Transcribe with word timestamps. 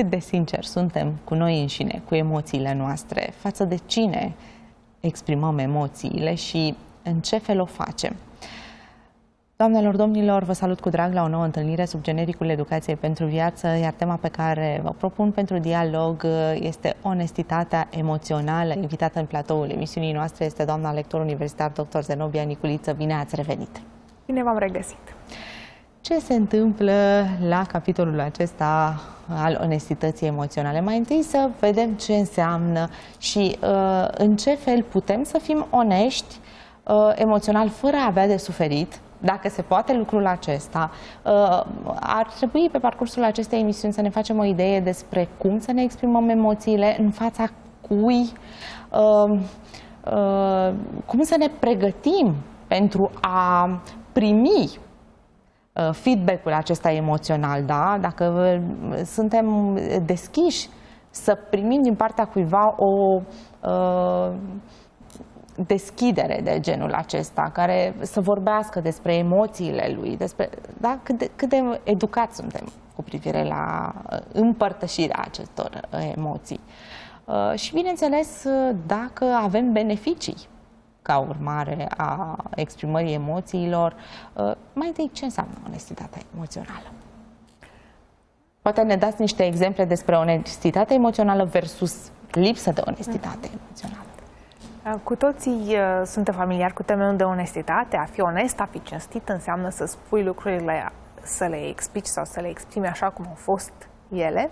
cât 0.00 0.10
de 0.10 0.18
sincer 0.18 0.64
suntem 0.64 1.12
cu 1.24 1.34
noi 1.34 1.60
înșine, 1.60 2.02
cu 2.08 2.14
emoțiile 2.14 2.74
noastre, 2.74 3.32
față 3.36 3.64
de 3.64 3.76
cine 3.86 4.34
exprimăm 5.00 5.58
emoțiile 5.58 6.34
și 6.34 6.74
în 7.02 7.20
ce 7.20 7.38
fel 7.38 7.60
o 7.60 7.64
facem. 7.64 8.16
Doamnelor, 9.56 9.96
domnilor, 9.96 10.42
vă 10.42 10.52
salut 10.52 10.80
cu 10.80 10.88
drag 10.88 11.12
la 11.12 11.22
o 11.22 11.28
nouă 11.28 11.44
întâlnire 11.44 11.84
sub 11.84 12.02
genericul 12.02 12.48
Educației 12.48 12.96
pentru 12.96 13.24
Viață, 13.24 13.66
iar 13.66 13.92
tema 13.92 14.16
pe 14.16 14.28
care 14.28 14.80
vă 14.82 14.90
propun 14.90 15.30
pentru 15.30 15.58
dialog 15.58 16.26
este 16.54 16.96
onestitatea 17.02 17.88
emoțională. 17.90 18.74
Invitată 18.74 19.18
în 19.18 19.26
platoul 19.26 19.70
emisiunii 19.70 20.12
noastre 20.12 20.44
este 20.44 20.64
doamna 20.64 20.92
lector 20.92 21.20
universitar 21.20 21.70
dr. 21.70 22.00
Zenobia 22.00 22.42
Niculiță. 22.42 22.92
Bine 22.92 23.14
ați 23.14 23.34
revenit! 23.34 23.80
Bine 24.26 24.42
v-am 24.42 24.58
regăsit! 24.58 25.19
Ce 26.02 26.18
se 26.18 26.34
întâmplă 26.34 26.92
la 27.48 27.64
capitolul 27.66 28.20
acesta 28.20 29.00
al 29.28 29.60
onestității 29.62 30.26
emoționale? 30.26 30.80
Mai 30.80 30.96
întâi 30.96 31.22
să 31.22 31.50
vedem 31.60 31.92
ce 31.92 32.14
înseamnă 32.14 32.88
și 33.18 33.58
uh, 33.62 34.08
în 34.10 34.36
ce 34.36 34.54
fel 34.54 34.82
putem 34.82 35.24
să 35.24 35.38
fim 35.38 35.66
onești 35.70 36.36
uh, 36.84 37.12
emoțional 37.14 37.68
fără 37.68 37.96
a 37.96 38.06
avea 38.06 38.26
de 38.26 38.36
suferit, 38.36 39.00
dacă 39.18 39.48
se 39.48 39.62
poate 39.62 39.94
lucrul 39.94 40.26
acesta, 40.26 40.90
uh, 41.24 41.64
ar 42.00 42.32
trebui 42.36 42.68
pe 42.72 42.78
parcursul 42.78 43.24
acestei 43.24 43.60
emisiuni 43.60 43.92
să 43.92 44.00
ne 44.00 44.08
facem 44.08 44.38
o 44.38 44.44
idee 44.44 44.80
despre 44.80 45.28
cum 45.38 45.60
să 45.60 45.72
ne 45.72 45.82
exprimăm 45.82 46.28
emoțiile 46.28 46.96
în 47.00 47.10
fața 47.10 47.50
cui, 47.80 48.32
uh, 48.90 49.38
uh, 50.12 50.72
cum 51.06 51.22
să 51.22 51.36
ne 51.38 51.48
pregătim 51.58 52.34
pentru 52.66 53.10
a 53.20 53.80
primi 54.12 54.78
feedback-ul 55.92 56.52
acesta 56.52 56.90
emoțional, 56.90 57.62
da? 57.64 57.98
Dacă 58.00 58.58
suntem 59.04 59.78
deschiși 60.04 60.68
să 61.10 61.38
primim 61.50 61.82
din 61.82 61.94
partea 61.94 62.24
cuiva 62.24 62.74
o 62.76 63.20
deschidere 65.66 66.40
de 66.44 66.60
genul 66.60 66.92
acesta, 66.92 67.50
care 67.52 67.94
să 68.00 68.20
vorbească 68.20 68.80
despre 68.80 69.14
emoțiile 69.14 69.92
lui, 69.96 70.16
despre 70.16 70.50
da, 70.80 70.98
cât, 71.02 71.18
de, 71.18 71.30
cât 71.36 71.48
de 71.48 71.80
educați 71.84 72.36
suntem 72.36 72.66
cu 72.94 73.02
privire 73.02 73.44
la 73.44 73.92
uh, 74.10 74.18
împărtășirea 74.32 75.24
acestor 75.24 75.80
uh, 75.92 76.12
emoții. 76.16 76.60
Uh, 77.24 77.58
și, 77.58 77.74
bineînțeles, 77.74 78.46
dacă 78.86 79.24
avem 79.24 79.72
beneficii 79.72 80.36
ca 81.10 81.18
urmare 81.18 81.88
a 81.96 82.36
exprimării 82.54 83.14
emoțiilor, 83.14 83.94
mai 84.72 84.86
întâi 84.86 85.10
ce 85.12 85.24
înseamnă 85.24 85.52
onestitatea 85.66 86.22
emoțională? 86.34 86.90
Poate 88.62 88.82
ne 88.82 88.96
dați 88.96 89.20
niște 89.20 89.46
exemple 89.46 89.84
despre 89.84 90.16
onestitate 90.16 90.94
emoțională 90.94 91.44
versus 91.44 92.10
lipsă 92.30 92.70
de 92.70 92.82
onestitate 92.86 93.50
emoțională. 93.60 94.04
Uh, 94.86 94.94
cu 95.02 95.14
toții 95.14 95.66
uh, 95.68 96.02
suntem 96.04 96.34
familiari 96.34 96.72
cu 96.72 96.82
termenul 96.82 97.16
de 97.16 97.24
onestitate. 97.24 97.96
A 97.96 98.04
fi 98.04 98.20
onest, 98.20 98.60
a 98.60 98.68
fi 98.70 98.82
cinstit 98.82 99.28
înseamnă 99.28 99.68
să 99.68 99.84
spui 99.84 100.22
lucrurile, 100.22 100.92
să 101.22 101.46
le 101.46 101.68
explici 101.68 102.06
sau 102.06 102.24
să 102.24 102.40
le 102.40 102.48
exprimi 102.48 102.86
așa 102.86 103.08
cum 103.10 103.24
au 103.28 103.34
fost 103.34 103.72
ele. 104.08 104.50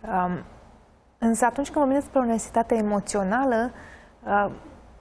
Um, 0.00 0.38
însă 1.18 1.44
atunci 1.44 1.70
când 1.70 1.84
vorbim 1.84 2.00
despre 2.00 2.18
onestitate 2.18 2.74
emoțională, 2.74 3.70
uh, 4.24 4.50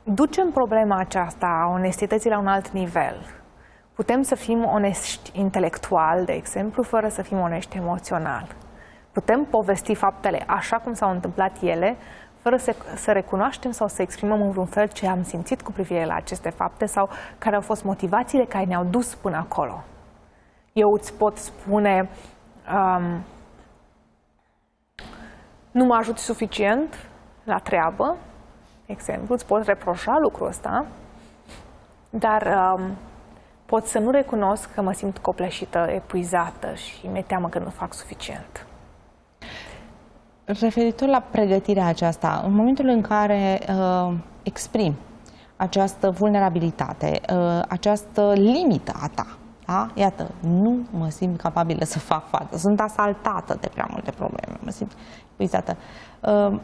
ducem 0.05 0.51
problema 0.51 0.97
aceasta 0.97 1.45
a 1.45 1.69
onestității 1.69 2.29
la 2.29 2.37
un 2.39 2.47
alt 2.47 2.69
nivel. 2.69 3.15
Putem 3.93 4.21
să 4.21 4.35
fim 4.35 4.65
onești 4.65 5.39
intelectual, 5.39 6.25
de 6.25 6.33
exemplu, 6.33 6.83
fără 6.83 7.09
să 7.09 7.21
fim 7.21 7.39
onești 7.39 7.77
emoțional. 7.77 8.47
Putem 9.11 9.43
povesti 9.43 9.95
faptele 9.95 10.43
așa 10.47 10.77
cum 10.77 10.93
s-au 10.93 11.11
întâmplat 11.11 11.61
ele, 11.61 11.95
fără 12.41 12.57
să, 12.57 12.75
să 12.95 13.11
recunoaștem 13.11 13.71
sau 13.71 13.87
să 13.87 14.01
exprimăm 14.01 14.41
în 14.41 14.51
vreun 14.51 14.65
fel 14.65 14.87
ce 14.87 15.07
am 15.07 15.23
simțit 15.23 15.61
cu 15.61 15.71
privire 15.71 16.05
la 16.05 16.15
aceste 16.15 16.49
fapte 16.49 16.85
sau 16.85 17.09
care 17.37 17.55
au 17.55 17.61
fost 17.61 17.83
motivațiile 17.83 18.45
care 18.45 18.65
ne-au 18.65 18.83
dus 18.83 19.15
până 19.15 19.37
acolo. 19.37 19.83
Eu 20.73 20.91
îți 20.91 21.13
pot 21.13 21.37
spune 21.37 22.09
um, 22.73 23.23
nu 25.71 25.85
mă 25.85 25.95
ajut 25.95 26.17
suficient 26.17 27.09
la 27.43 27.57
treabă, 27.57 28.17
exemplu, 28.85 29.33
îți 29.33 29.45
pot 29.45 29.65
reproșa 29.65 30.17
lucrul 30.21 30.47
ăsta, 30.47 30.85
dar 32.09 32.73
um, 32.77 32.95
pot 33.65 33.85
să 33.85 33.99
nu 33.99 34.11
recunosc 34.11 34.73
că 34.73 34.81
mă 34.81 34.91
simt 34.91 35.17
copleșită, 35.17 35.87
epuizată 35.89 36.73
și 36.73 37.07
mi-e 37.07 37.21
teamă 37.21 37.49
că 37.49 37.59
nu 37.59 37.69
fac 37.69 37.93
suficient 37.93 38.65
referitor 40.45 41.07
la 41.07 41.19
pregătirea 41.31 41.85
aceasta, 41.85 42.41
în 42.45 42.53
momentul 42.53 42.87
în 42.87 43.01
care 43.01 43.59
uh, 43.69 44.13
exprim 44.43 44.95
această 45.55 46.09
vulnerabilitate, 46.09 47.21
uh, 47.33 47.61
această 47.67 48.33
limită 48.35 48.93
a 49.01 49.07
ta, 49.15 49.27
da? 49.65 49.87
Iată, 49.93 50.31
nu 50.39 50.79
mă 50.91 51.09
simt 51.09 51.41
capabilă 51.41 51.85
să 51.85 51.99
fac 51.99 52.27
față, 52.27 52.57
sunt 52.57 52.79
asaltată 52.79 53.57
de 53.61 53.69
prea 53.73 53.87
multe 53.91 54.11
probleme, 54.11 54.57
mă 54.59 54.69
simt 54.69 54.91
epuizată. 55.33 55.77
Uh, 56.21 56.59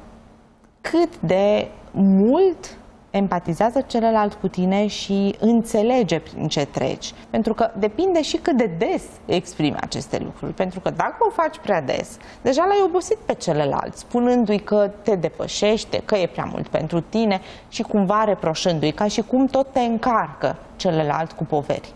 cât 0.81 1.19
de 1.19 1.67
mult 1.91 2.75
empatizează 3.11 3.81
celălalt 3.81 4.33
cu 4.33 4.47
tine 4.47 4.87
și 4.87 5.35
înțelege 5.39 6.19
prin 6.19 6.47
ce 6.47 6.65
treci. 6.65 7.13
Pentru 7.29 7.53
că 7.53 7.71
depinde 7.77 8.21
și 8.21 8.37
cât 8.37 8.57
de 8.57 8.69
des 8.77 9.03
exprimi 9.25 9.75
aceste 9.79 10.19
lucruri. 10.23 10.53
Pentru 10.53 10.79
că 10.79 10.89
dacă 10.89 11.17
o 11.19 11.29
faci 11.29 11.57
prea 11.57 11.81
des, 11.81 12.17
deja 12.41 12.65
l-ai 12.65 12.81
obosit 12.83 13.17
pe 13.17 13.33
celălalt, 13.33 13.95
spunându-i 13.95 14.59
că 14.59 14.91
te 15.01 15.15
depășește, 15.15 16.01
că 16.05 16.15
e 16.15 16.27
prea 16.27 16.49
mult 16.51 16.67
pentru 16.67 16.99
tine 16.99 17.41
și 17.69 17.81
cumva 17.81 18.23
reproșându-i, 18.23 18.91
ca 18.91 19.07
și 19.07 19.21
cum 19.21 19.45
tot 19.45 19.71
te 19.71 19.79
încarcă 19.79 20.55
celălalt 20.75 21.31
cu 21.31 21.43
poveri. 21.43 21.93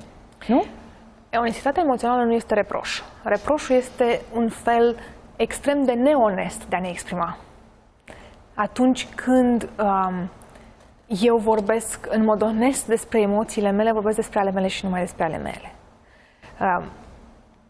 Nu? 0.47 0.63
Onestitatea 1.39 1.83
emoțională 1.83 2.23
nu 2.23 2.33
este 2.33 2.53
reproș. 2.53 3.01
Reproșul 3.23 3.75
este 3.75 4.21
un 4.33 4.49
fel 4.49 4.95
extrem 5.35 5.85
de 5.85 5.91
neonest 5.91 6.63
de 6.69 6.75
a 6.75 6.79
ne 6.79 6.89
exprima. 6.89 7.37
Atunci 8.55 9.07
când 9.15 9.69
um, 9.79 10.29
eu 11.07 11.37
vorbesc 11.37 12.07
în 12.09 12.23
mod 12.23 12.41
onest 12.41 12.87
despre 12.87 13.21
emoțiile 13.21 13.71
mele, 13.71 13.91
vorbesc 13.91 14.15
despre 14.15 14.39
ale 14.39 14.51
mele 14.51 14.67
și 14.67 14.85
numai 14.85 14.99
despre 15.01 15.23
ale 15.23 15.37
mele. 15.37 15.73
Uh, 16.61 16.85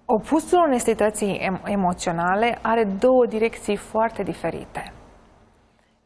opusul 0.06 0.60
onestității 0.60 1.40
em- 1.40 1.62
emoționale 1.66 2.58
are 2.62 2.84
două 2.84 3.26
direcții 3.26 3.76
foarte 3.76 4.24
diferite. 4.24 4.94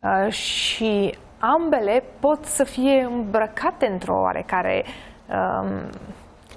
Uh, 0.02 0.32
și 0.32 1.18
ambele 1.40 2.04
pot 2.20 2.46
să 2.46 2.64
fie 2.64 3.02
îmbrăcate 3.02 3.88
într-o 3.88 4.20
oarecare 4.22 4.86
um, 5.30 5.90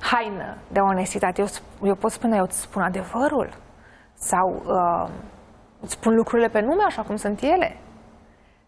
haină 0.01 0.57
de 0.73 0.81
onestitate. 0.81 1.41
Eu, 1.41 1.47
eu 1.89 1.95
pot 1.95 2.11
spune, 2.11 2.37
eu 2.37 2.43
îți 2.43 2.61
spun 2.61 2.83
adevărul 2.83 3.49
sau 4.15 4.63
uh, 4.67 5.09
îți 5.81 5.93
spun 5.93 6.15
lucrurile 6.15 6.49
pe 6.49 6.61
nume 6.61 6.83
așa 6.87 7.03
cum 7.03 7.17
sunt 7.17 7.41
ele 7.41 7.77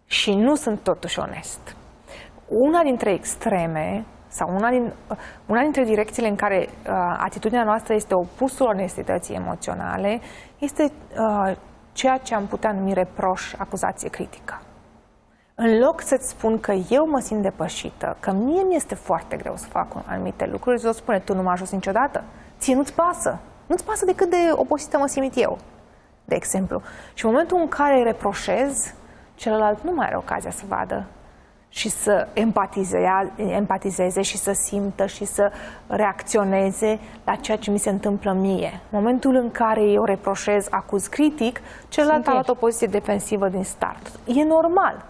și 0.06 0.34
nu 0.34 0.54
sunt 0.54 0.80
totuși 0.80 1.18
onest 1.18 1.76
una 2.48 2.82
dintre 2.82 3.12
extreme 3.12 4.04
sau 4.28 4.54
una, 4.54 4.70
din, 4.70 4.92
una 5.46 5.60
dintre 5.60 5.84
direcțiile 5.84 6.28
în 6.28 6.36
care 6.36 6.68
uh, 6.68 7.16
atitudinea 7.18 7.64
noastră 7.64 7.94
este 7.94 8.14
opusul 8.14 8.66
onestității 8.66 9.34
emoționale 9.34 10.20
este 10.58 10.92
uh, 11.18 11.56
ceea 11.92 12.18
ce 12.18 12.34
am 12.34 12.46
putea 12.46 12.72
numi 12.72 12.92
reproș, 12.92 13.52
acuzație 13.58 14.08
critică. 14.08 14.60
În 15.54 15.78
loc 15.78 16.00
să-ți 16.00 16.28
spun 16.28 16.60
că 16.60 16.72
eu 16.72 17.08
mă 17.08 17.18
simt 17.18 17.42
depășită, 17.42 18.16
că 18.20 18.32
mie 18.32 18.62
mi 18.62 18.74
este 18.74 18.94
foarte 18.94 19.36
greu 19.36 19.56
să 19.56 19.66
fac 19.66 19.86
anumite 20.06 20.46
lucruri, 20.46 20.76
îți 20.76 20.86
o 20.86 20.92
spune, 20.92 21.18
tu 21.18 21.34
nu 21.34 21.42
m-ai 21.42 21.52
ajuns 21.52 21.70
niciodată. 21.70 22.24
Ție 22.58 22.74
nu-ți 22.74 22.94
pasă. 22.94 23.38
Nu-ți 23.66 23.84
pasă 23.84 24.04
de 24.04 24.14
cât 24.14 24.30
de 24.30 24.36
obosită 24.52 24.98
mă 24.98 25.06
simt 25.06 25.32
eu, 25.36 25.58
de 26.24 26.34
exemplu. 26.34 26.82
Și 27.14 27.24
în 27.24 27.30
momentul 27.30 27.58
în 27.60 27.68
care 27.68 28.02
reproșez, 28.02 28.94
celălalt 29.34 29.82
nu 29.82 29.92
mai 29.92 30.06
are 30.06 30.16
ocazia 30.16 30.50
să 30.50 30.62
vadă 30.68 31.06
și 31.74 31.88
să 31.88 32.28
empatizeze 33.34 34.22
și 34.22 34.36
să 34.36 34.52
simtă 34.52 35.06
și 35.06 35.24
să 35.24 35.52
reacționeze 35.86 36.98
la 37.24 37.34
ceea 37.34 37.56
ce 37.56 37.70
mi 37.70 37.78
se 37.78 37.90
întâmplă 37.90 38.32
mie. 38.32 38.80
Momentul 38.90 39.34
în 39.34 39.50
care 39.50 39.82
eu 39.82 40.04
reproșez, 40.04 40.66
acuz 40.70 41.06
critic, 41.06 41.60
celălalt 41.88 42.26
a 42.26 42.32
luat 42.32 42.48
o 42.48 42.54
poziție 42.54 42.86
defensivă 42.86 43.48
din 43.48 43.64
start. 43.64 44.10
E 44.26 44.44
normal, 44.44 45.04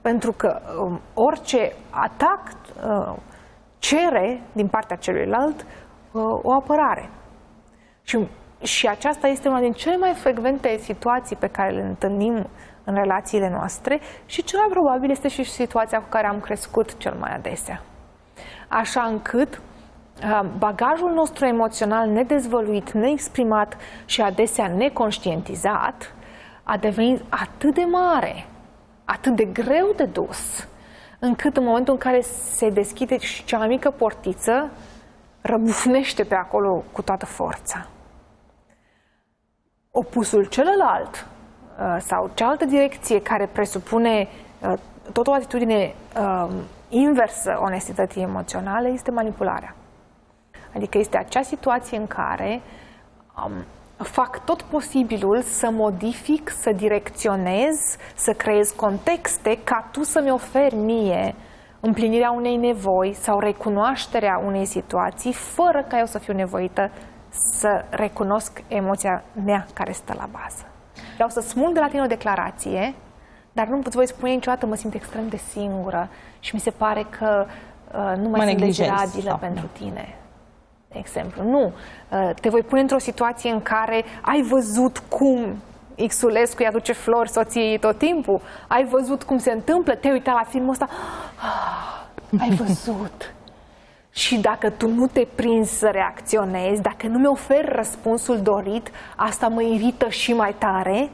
pentru 0.00 0.32
că 0.32 0.60
um, 0.80 1.00
orice 1.14 1.72
atac 1.90 2.40
uh, 2.86 3.12
cere 3.78 4.40
din 4.52 4.66
partea 4.66 4.96
celuilalt 4.96 5.66
uh, 6.12 6.22
o 6.42 6.52
apărare. 6.52 7.10
Și, 8.02 8.18
și 8.62 8.88
aceasta 8.88 9.26
este 9.26 9.48
una 9.48 9.60
din 9.60 9.72
cele 9.72 9.96
mai 9.96 10.12
frecvente 10.12 10.78
situații 10.82 11.36
pe 11.36 11.46
care 11.46 11.70
le 11.70 11.82
întâlnim 11.82 12.46
în 12.86 12.94
relațiile 12.94 13.48
noastre 13.48 14.00
și 14.26 14.42
cel 14.42 14.58
mai 14.58 14.68
probabil 14.70 15.10
este 15.10 15.28
și 15.28 15.44
situația 15.44 15.98
cu 15.98 16.08
care 16.08 16.26
am 16.26 16.40
crescut 16.40 16.96
cel 16.96 17.16
mai 17.20 17.34
adesea. 17.34 17.82
Așa 18.68 19.02
încât 19.02 19.60
uh, 20.22 20.40
bagajul 20.58 21.12
nostru 21.12 21.44
emoțional 21.44 22.08
nedezvăluit, 22.08 22.90
neexprimat 22.90 23.76
și 24.04 24.20
adesea 24.20 24.66
neconștientizat 24.66 26.14
a 26.62 26.76
devenit 26.76 27.22
atât 27.28 27.74
de 27.74 27.84
mare, 27.84 28.46
atât 29.04 29.36
de 29.36 29.44
greu 29.44 29.92
de 29.96 30.04
dus, 30.04 30.68
încât 31.18 31.56
în 31.56 31.64
momentul 31.64 31.92
în 31.92 31.98
care 31.98 32.20
se 32.20 32.70
deschide 32.70 33.18
și 33.18 33.44
cea 33.44 33.58
mai 33.58 33.68
mică 33.68 33.90
portiță, 33.90 34.70
răbufnește 35.40 36.24
pe 36.24 36.34
acolo 36.34 36.84
cu 36.92 37.02
toată 37.02 37.26
forța. 37.26 37.86
Opusul 39.90 40.44
celălalt 40.44 41.14
uh, 41.14 41.35
sau 41.98 42.30
cealaltă 42.34 42.64
direcție 42.64 43.22
care 43.22 43.46
presupune 43.46 44.28
uh, 44.60 44.72
tot 45.12 45.26
o 45.26 45.32
atitudine 45.32 45.94
um, 46.20 46.50
inversă 46.88 47.58
onestității 47.62 48.22
emoționale 48.22 48.88
este 48.88 49.10
manipularea. 49.10 49.74
Adică 50.74 50.98
este 50.98 51.16
acea 51.16 51.42
situație 51.42 51.96
în 51.96 52.06
care 52.06 52.60
um, 53.44 53.52
fac 53.96 54.44
tot 54.44 54.62
posibilul 54.62 55.42
să 55.42 55.70
modific, 55.70 56.50
să 56.50 56.72
direcționez, 56.72 57.96
să 58.14 58.32
creez 58.32 58.70
contexte 58.70 59.58
ca 59.64 59.88
tu 59.92 60.02
să-mi 60.02 60.30
oferi 60.30 60.74
mie 60.74 61.34
împlinirea 61.80 62.30
unei 62.30 62.56
nevoi 62.56 63.12
sau 63.12 63.38
recunoașterea 63.38 64.42
unei 64.46 64.64
situații 64.64 65.32
fără 65.32 65.84
ca 65.88 65.98
eu 65.98 66.06
să 66.06 66.18
fiu 66.18 66.34
nevoită 66.34 66.90
să 67.28 67.84
recunosc 67.90 68.62
emoția 68.68 69.24
mea 69.44 69.66
care 69.74 69.92
stă 69.92 70.14
la 70.18 70.28
bază. 70.32 70.75
Vreau 71.16 71.28
să 71.28 71.40
smulg 71.40 71.74
de 71.74 71.80
la 71.80 71.88
tine 71.88 72.02
o 72.02 72.06
declarație, 72.06 72.94
dar 73.52 73.66
nu 73.66 73.80
îți 73.84 73.96
voi 73.96 74.08
spune 74.08 74.32
niciodată, 74.32 74.66
mă 74.66 74.74
simt 74.74 74.94
extrem 74.94 75.28
de 75.28 75.36
singură 75.36 76.08
și 76.40 76.54
mi 76.54 76.60
se 76.60 76.70
pare 76.70 77.06
că 77.18 77.46
uh, 77.92 78.18
nu 78.22 78.28
mai 78.28 78.40
mă 78.40 78.50
sunt 78.50 78.58
legerabilă 78.58 79.38
pentru 79.40 79.68
tine 79.72 80.16
de 80.96 80.98
exemplu. 80.98 81.42
Nu. 81.42 81.72
Uh, 82.08 82.30
te 82.40 82.48
voi 82.48 82.62
pune 82.62 82.80
într-o 82.80 82.98
situație 82.98 83.50
în 83.50 83.62
care 83.62 84.04
ai 84.20 84.42
văzut 84.42 84.98
cum 84.98 85.56
Xulescu 86.08 86.56
îi 86.58 86.66
aduce 86.66 86.92
flori 86.92 87.30
soției 87.30 87.78
tot 87.78 87.98
timpul, 87.98 88.40
ai 88.68 88.84
văzut 88.84 89.22
cum 89.22 89.38
se 89.38 89.50
întâmplă, 89.50 89.94
te-ai 89.94 90.12
uitat 90.12 90.34
la 90.34 90.44
filmul 90.48 90.70
ăsta, 90.70 90.88
ah, 92.30 92.40
ai 92.40 92.50
văzut. 92.64 93.34
Și 94.16 94.38
dacă 94.38 94.70
tu 94.70 94.88
nu 94.88 95.06
te 95.06 95.26
prinzi 95.34 95.78
să 95.78 95.88
reacționezi, 95.88 96.82
dacă 96.82 97.06
nu 97.06 97.18
mi 97.18 97.26
oferi 97.26 97.72
răspunsul 97.72 98.40
dorit, 98.40 98.90
asta 99.16 99.48
mă 99.48 99.62
irită 99.62 100.08
și 100.08 100.32
mai 100.32 100.54
tare 100.58 101.10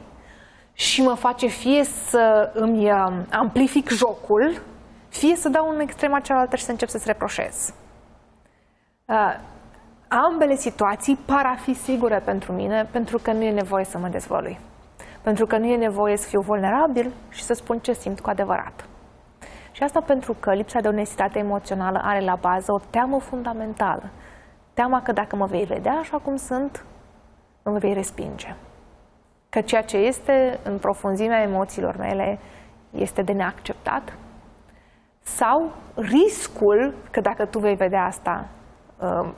și 0.73 1.01
mă 1.01 1.13
face 1.13 1.47
fie 1.47 1.83
să 1.83 2.51
îmi 2.53 2.91
um, 2.91 3.25
amplific 3.31 3.89
jocul, 3.89 4.61
fie 5.09 5.35
să 5.35 5.49
dau 5.49 5.69
în 5.69 5.79
extrema 5.79 6.19
cealaltă 6.19 6.55
și 6.55 6.63
să 6.63 6.71
încep 6.71 6.89
să-ți 6.89 7.07
reproșez. 7.07 7.73
Uh, 9.05 9.39
ambele 10.07 10.55
situații 10.55 11.19
par 11.25 11.45
a 11.45 11.55
fi 11.61 11.73
sigure 11.73 12.21
pentru 12.25 12.51
mine, 12.51 12.87
pentru 12.91 13.17
că 13.17 13.31
nu 13.31 13.43
e 13.43 13.51
nevoie 13.51 13.85
să 13.85 13.97
mă 13.97 14.07
dezvălui. 14.07 14.59
Pentru 15.21 15.45
că 15.45 15.57
nu 15.57 15.65
e 15.65 15.75
nevoie 15.77 16.17
să 16.17 16.27
fiu 16.27 16.41
vulnerabil 16.41 17.11
și 17.29 17.43
să 17.43 17.53
spun 17.53 17.79
ce 17.79 17.93
simt 17.93 18.19
cu 18.19 18.29
adevărat. 18.29 18.85
Și 19.73 19.83
asta 19.83 20.01
pentru 20.01 20.35
că 20.39 20.53
lipsa 20.53 20.79
de 20.79 20.87
onestitate 20.87 21.39
emoțională 21.39 21.99
are 22.03 22.19
la 22.19 22.35
bază 22.35 22.71
o 22.71 22.79
teamă 22.89 23.19
fundamentală. 23.19 24.09
Teama 24.73 25.01
că 25.01 25.11
dacă 25.11 25.35
mă 25.35 25.45
vei 25.45 25.65
vedea 25.65 25.93
așa 25.93 26.17
cum 26.17 26.35
sunt, 26.35 26.85
mă 27.63 27.77
vei 27.77 27.93
respinge. 27.93 28.55
Că 29.49 29.61
ceea 29.61 29.81
ce 29.81 29.97
este 29.97 30.59
în 30.63 30.77
profunzimea 30.77 31.41
emoțiilor 31.41 31.97
mele 31.97 32.39
este 32.91 33.21
de 33.21 33.31
neacceptat 33.31 34.17
sau 35.19 35.71
riscul 35.95 36.93
că 37.11 37.21
dacă 37.21 37.45
tu 37.45 37.59
vei 37.59 37.75
vedea 37.75 38.05
asta, 38.05 38.47
um, 39.01 39.33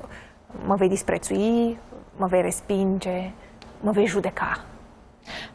mă 0.65 0.75
vei 0.75 0.89
disprețui, 0.89 1.79
mă 2.15 2.27
vei 2.27 2.41
respinge, 2.41 3.31
mă 3.81 3.91
vei 3.91 4.05
judeca. 4.05 4.65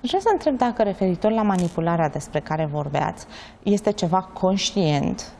Vreau 0.01 0.23
să 0.23 0.29
întreb 0.33 0.57
dacă 0.57 0.83
referitor 0.83 1.31
la 1.31 1.43
manipularea 1.43 2.09
despre 2.09 2.41
care 2.41 2.69
vorbeați, 2.73 3.27
este 3.63 3.93
ceva 3.93 4.21
conștient, 4.21 5.33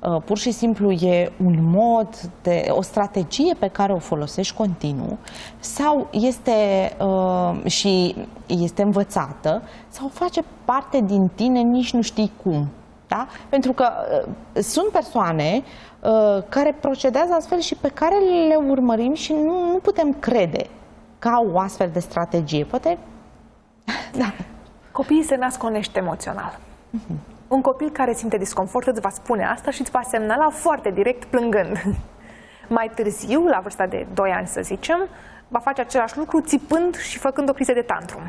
uh, 0.00 0.22
pur 0.24 0.38
și 0.38 0.50
simplu 0.50 0.90
e 0.90 1.32
un 1.44 1.56
mod, 1.60 2.08
de, 2.42 2.66
o 2.68 2.82
strategie 2.82 3.54
pe 3.58 3.68
care 3.68 3.92
o 3.92 3.98
folosești 3.98 4.54
continuu 4.54 5.18
sau 5.58 6.08
este 6.10 6.90
uh, 7.00 7.70
și 7.70 8.16
este 8.46 8.82
învățată 8.82 9.62
sau 9.88 10.08
face 10.08 10.40
parte 10.64 11.00
din 11.00 11.30
tine, 11.34 11.60
nici 11.60 11.92
nu 11.92 12.02
știi 12.02 12.32
cum. 12.42 12.68
Da? 13.08 13.26
Pentru 13.48 13.72
că 13.72 13.88
uh, 14.24 14.62
sunt 14.62 14.88
persoane 14.88 15.62
uh, 15.62 16.42
care 16.48 16.76
procedează 16.80 17.32
astfel 17.32 17.60
și 17.60 17.74
pe 17.74 17.88
care 17.88 18.14
le 18.48 18.54
urmărim 18.54 19.14
și 19.14 19.32
nu, 19.32 19.70
nu 19.70 19.78
putem 19.82 20.16
crede 20.20 20.66
ca 21.18 21.46
o 21.52 21.58
astfel 21.58 21.90
de 21.92 22.00
strategie. 22.00 22.64
Poate... 22.64 22.98
da. 24.16 24.32
Copiii 24.92 25.22
se 25.22 25.36
nasc 25.36 25.62
onești 25.62 25.98
emoțional. 25.98 26.58
Uh-huh. 26.58 27.16
Un 27.48 27.60
copil 27.60 27.90
care 27.90 28.12
simte 28.12 28.36
disconfort 28.36 28.86
îți 28.86 29.00
va 29.00 29.08
spune 29.08 29.46
asta 29.46 29.70
și 29.70 29.80
îți 29.80 29.90
va 29.90 30.00
semnala 30.02 30.50
foarte 30.50 30.90
direct 30.90 31.24
plângând. 31.24 31.76
Mai 32.68 32.90
târziu, 32.94 33.46
la 33.46 33.60
vârsta 33.60 33.86
de 33.86 34.06
2 34.14 34.30
ani 34.30 34.46
să 34.46 34.60
zicem, 34.62 35.08
va 35.48 35.58
face 35.58 35.80
același 35.80 36.18
lucru 36.18 36.40
țipând 36.40 36.96
și 36.96 37.18
făcând 37.18 37.48
o 37.48 37.52
criză 37.52 37.72
de 37.72 37.82
tantrum. 37.82 38.22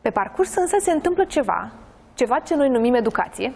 Pe 0.00 0.10
parcurs 0.10 0.54
însă 0.54 0.76
se 0.80 0.90
întâmplă 0.90 1.24
ceva 1.24 1.70
ceva 2.14 2.38
ce 2.38 2.54
noi 2.54 2.68
numim 2.68 2.94
educație, 2.94 3.52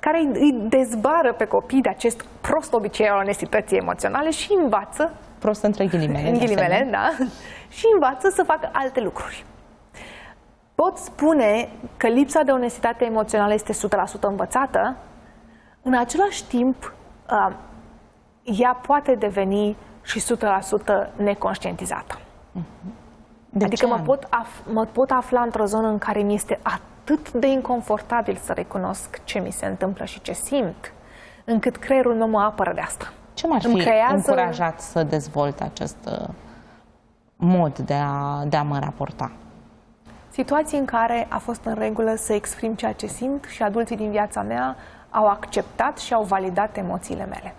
care 0.00 0.18
îi 0.18 0.52
dezbară 0.68 1.32
pe 1.32 1.44
copii 1.44 1.80
de 1.80 1.88
acest 1.88 2.24
prost 2.40 2.72
obicei 2.72 3.08
al 3.08 3.18
onestității 3.18 3.76
emoționale 3.76 4.30
și 4.30 4.52
învață 4.62 5.14
prost 5.38 5.62
între 5.62 5.86
ghilimele, 5.86 6.28
în 6.28 6.38
ghilimele, 6.38 6.88
da, 6.90 7.10
și 7.68 7.84
învață 7.92 8.28
să 8.28 8.42
facă 8.42 8.70
alte 8.72 9.00
lucruri. 9.00 9.44
Pot 10.82 10.96
spune 10.96 11.68
că 11.96 12.06
lipsa 12.06 12.42
de 12.42 12.50
onestitate 12.50 13.04
emoțională 13.04 13.54
este 13.54 13.72
100% 13.72 14.20
învățată, 14.20 14.96
în 15.82 15.94
același 15.94 16.44
timp, 16.44 16.92
ea 18.42 18.72
poate 18.86 19.14
deveni 19.14 19.76
și 20.02 20.22
100% 21.12 21.16
neconștientizată. 21.16 22.18
De 23.50 23.64
adică 23.64 23.86
mă 23.86 24.00
pot, 24.04 24.24
af- 24.24 24.72
mă 24.72 24.84
pot 24.84 25.10
afla 25.10 25.40
într-o 25.40 25.64
zonă 25.64 25.88
în 25.88 25.98
care 25.98 26.20
mi 26.20 26.34
este 26.34 26.58
atât 26.62 26.82
atât 27.10 27.32
de 27.32 27.46
inconfortabil 27.46 28.36
să 28.44 28.52
recunosc 28.52 29.20
ce 29.24 29.38
mi 29.38 29.50
se 29.50 29.66
întâmplă 29.66 30.04
și 30.04 30.20
ce 30.20 30.32
simt, 30.32 30.92
încât 31.44 31.76
creierul 31.76 32.14
meu 32.14 32.28
mă 32.28 32.40
apără 32.40 32.72
de 32.74 32.80
asta. 32.80 33.12
Ce 33.34 33.46
m-ar 33.46 33.60
fi 33.60 33.76
creează... 33.76 34.14
încurajat 34.14 34.80
să 34.80 35.02
dezvolt 35.02 35.60
acest 35.60 35.96
uh, 36.06 36.28
mod 37.36 37.78
de 37.78 37.94
a, 37.94 38.44
de 38.44 38.56
a 38.56 38.62
mă 38.62 38.78
raporta? 38.78 39.30
Situații 40.38 40.78
în 40.78 40.84
care 40.84 41.26
a 41.30 41.38
fost 41.38 41.64
în 41.64 41.74
regulă 41.74 42.14
să 42.14 42.32
exprim 42.32 42.74
ceea 42.74 42.92
ce 42.92 43.06
simt 43.06 43.44
și 43.44 43.62
adulții 43.62 43.96
din 43.96 44.10
viața 44.10 44.42
mea 44.42 44.76
au 45.10 45.26
acceptat 45.26 45.98
și 45.98 46.14
au 46.14 46.22
validat 46.22 46.76
emoțiile 46.76 47.24
mele. 47.24 47.54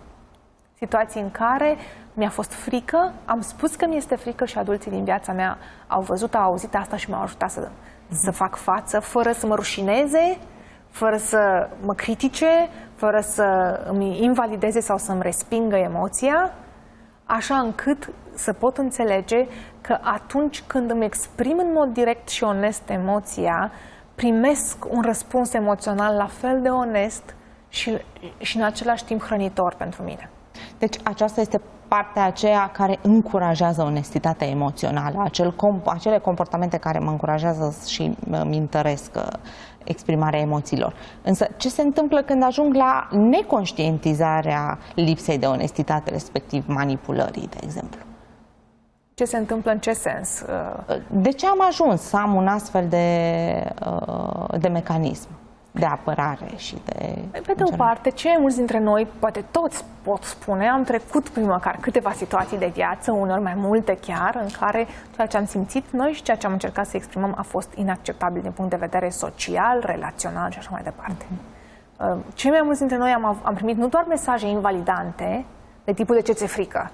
Situații 0.77 1.21
în 1.21 1.31
care 1.31 1.77
mi-a 2.13 2.29
fost 2.29 2.53
frică, 2.53 3.13
am 3.25 3.41
spus 3.41 3.75
că 3.75 3.87
mi 3.87 3.97
este 3.97 4.15
frică 4.15 4.45
și 4.45 4.57
adulții 4.57 4.91
din 4.91 5.03
viața 5.03 5.31
mea 5.31 5.57
au 5.87 6.01
văzut, 6.01 6.35
au 6.35 6.41
auzit 6.41 6.75
asta 6.75 6.95
și 6.95 7.09
m-au 7.09 7.21
ajutat 7.21 7.51
să 7.51 7.69
să 8.11 8.31
fac 8.31 8.55
față 8.55 8.99
fără 8.99 9.31
să 9.31 9.47
mă 9.47 9.55
rușineze, 9.55 10.37
fără 10.89 11.17
să 11.17 11.69
mă 11.81 11.93
critique, 11.93 12.69
fără 12.95 13.19
să 13.19 13.79
îmi 13.89 14.23
invalideze 14.23 14.79
sau 14.79 14.97
să 14.97 15.11
îmi 15.11 15.21
respingă 15.21 15.75
emoția, 15.75 16.53
așa 17.25 17.55
încât 17.55 18.09
să 18.35 18.53
pot 18.53 18.77
înțelege 18.77 19.47
că 19.81 19.97
atunci 20.01 20.63
când 20.67 20.91
îmi 20.91 21.05
exprim 21.05 21.57
în 21.57 21.71
mod 21.73 21.93
direct 21.93 22.29
și 22.29 22.43
onest 22.43 22.89
emoția, 22.89 23.71
primesc 24.15 24.85
un 24.89 25.01
răspuns 25.01 25.53
emoțional 25.53 26.15
la 26.15 26.27
fel 26.27 26.61
de 26.61 26.69
onest 26.69 27.35
și, 27.69 27.97
și 28.37 28.57
în 28.57 28.63
același 28.63 29.05
timp 29.05 29.23
hrănitor 29.23 29.73
pentru 29.73 30.03
mine. 30.03 30.29
Deci 30.77 30.95
aceasta 31.03 31.41
este 31.41 31.61
partea 31.87 32.23
aceea 32.23 32.69
care 32.73 32.99
încurajează 33.01 33.81
onestitatea 33.81 34.47
emoțională, 34.47 35.21
acel 35.23 35.53
comp- 35.53 35.85
acele 35.85 36.17
comportamente 36.17 36.77
care 36.77 36.99
mă 36.99 37.09
încurajează 37.09 37.75
și 37.87 38.15
îmi 38.29 38.57
întăresc 38.57 39.15
uh, 39.15 39.27
exprimarea 39.83 40.39
emoțiilor. 40.39 40.93
Însă, 41.21 41.47
ce 41.57 41.69
se 41.69 41.81
întâmplă 41.81 42.21
când 42.21 42.43
ajung 42.43 42.73
la 42.73 43.07
neconștientizarea 43.11 44.77
lipsei 44.95 45.37
de 45.37 45.45
onestitate, 45.45 46.09
respectiv 46.09 46.63
manipulării, 46.67 47.47
de 47.49 47.57
exemplu? 47.63 47.99
Ce 49.19 49.25
se 49.25 49.37
întâmplă 49.37 49.71
în 49.71 49.79
ce 49.79 49.93
sens? 49.93 50.41
Uh, 50.41 50.95
de 51.07 51.29
ce 51.29 51.47
am 51.47 51.61
ajuns 51.67 52.01
să 52.01 52.17
am 52.17 52.35
un 52.35 52.47
astfel 52.47 52.87
de, 52.87 53.63
uh, 53.85 54.59
de 54.59 54.67
mecanism? 54.67 55.27
de 55.71 55.85
apărare 55.85 56.51
și 56.55 56.77
de... 56.85 57.17
Pe 57.31 57.53
de 57.55 57.63
o 57.63 57.75
parte, 57.75 58.09
cei 58.09 58.37
mulți 58.39 58.57
dintre 58.57 58.79
noi, 58.79 59.07
poate 59.19 59.45
toți 59.51 59.83
pot 60.01 60.23
spune, 60.23 60.67
am 60.67 60.83
trecut 60.83 61.29
prin 61.29 61.45
măcar 61.45 61.77
câteva 61.79 62.11
situații 62.11 62.57
de 62.57 62.71
viață, 62.73 63.11
uneori 63.11 63.41
mai 63.41 63.53
multe 63.55 63.97
chiar, 64.01 64.39
în 64.41 64.47
care 64.59 64.87
ceea 65.15 65.27
ce 65.27 65.37
am 65.37 65.45
simțit 65.45 65.83
noi 65.91 66.11
și 66.11 66.21
ceea 66.21 66.37
ce 66.37 66.45
am 66.45 66.51
încercat 66.51 66.87
să 66.87 66.95
exprimăm 66.95 67.33
a 67.37 67.41
fost 67.41 67.73
inacceptabil 67.75 68.41
din 68.41 68.51
punct 68.51 68.71
de 68.71 68.77
vedere 68.77 69.09
social, 69.09 69.83
relațional 69.85 70.51
și 70.51 70.57
așa 70.57 70.69
mai 70.71 70.81
departe. 70.83 71.25
Uh-huh. 71.25 72.33
Cei 72.33 72.51
mai 72.51 72.61
mulți 72.63 72.79
dintre 72.79 72.97
noi 72.97 73.11
am, 73.11 73.37
am 73.41 73.53
primit 73.53 73.77
nu 73.77 73.87
doar 73.87 74.05
mesaje 74.07 74.47
invalidante, 74.47 75.45
de 75.83 75.93
tipul 75.93 76.15
de 76.15 76.21
ce 76.21 76.31
ți 76.31 76.45
frică, 76.45 76.91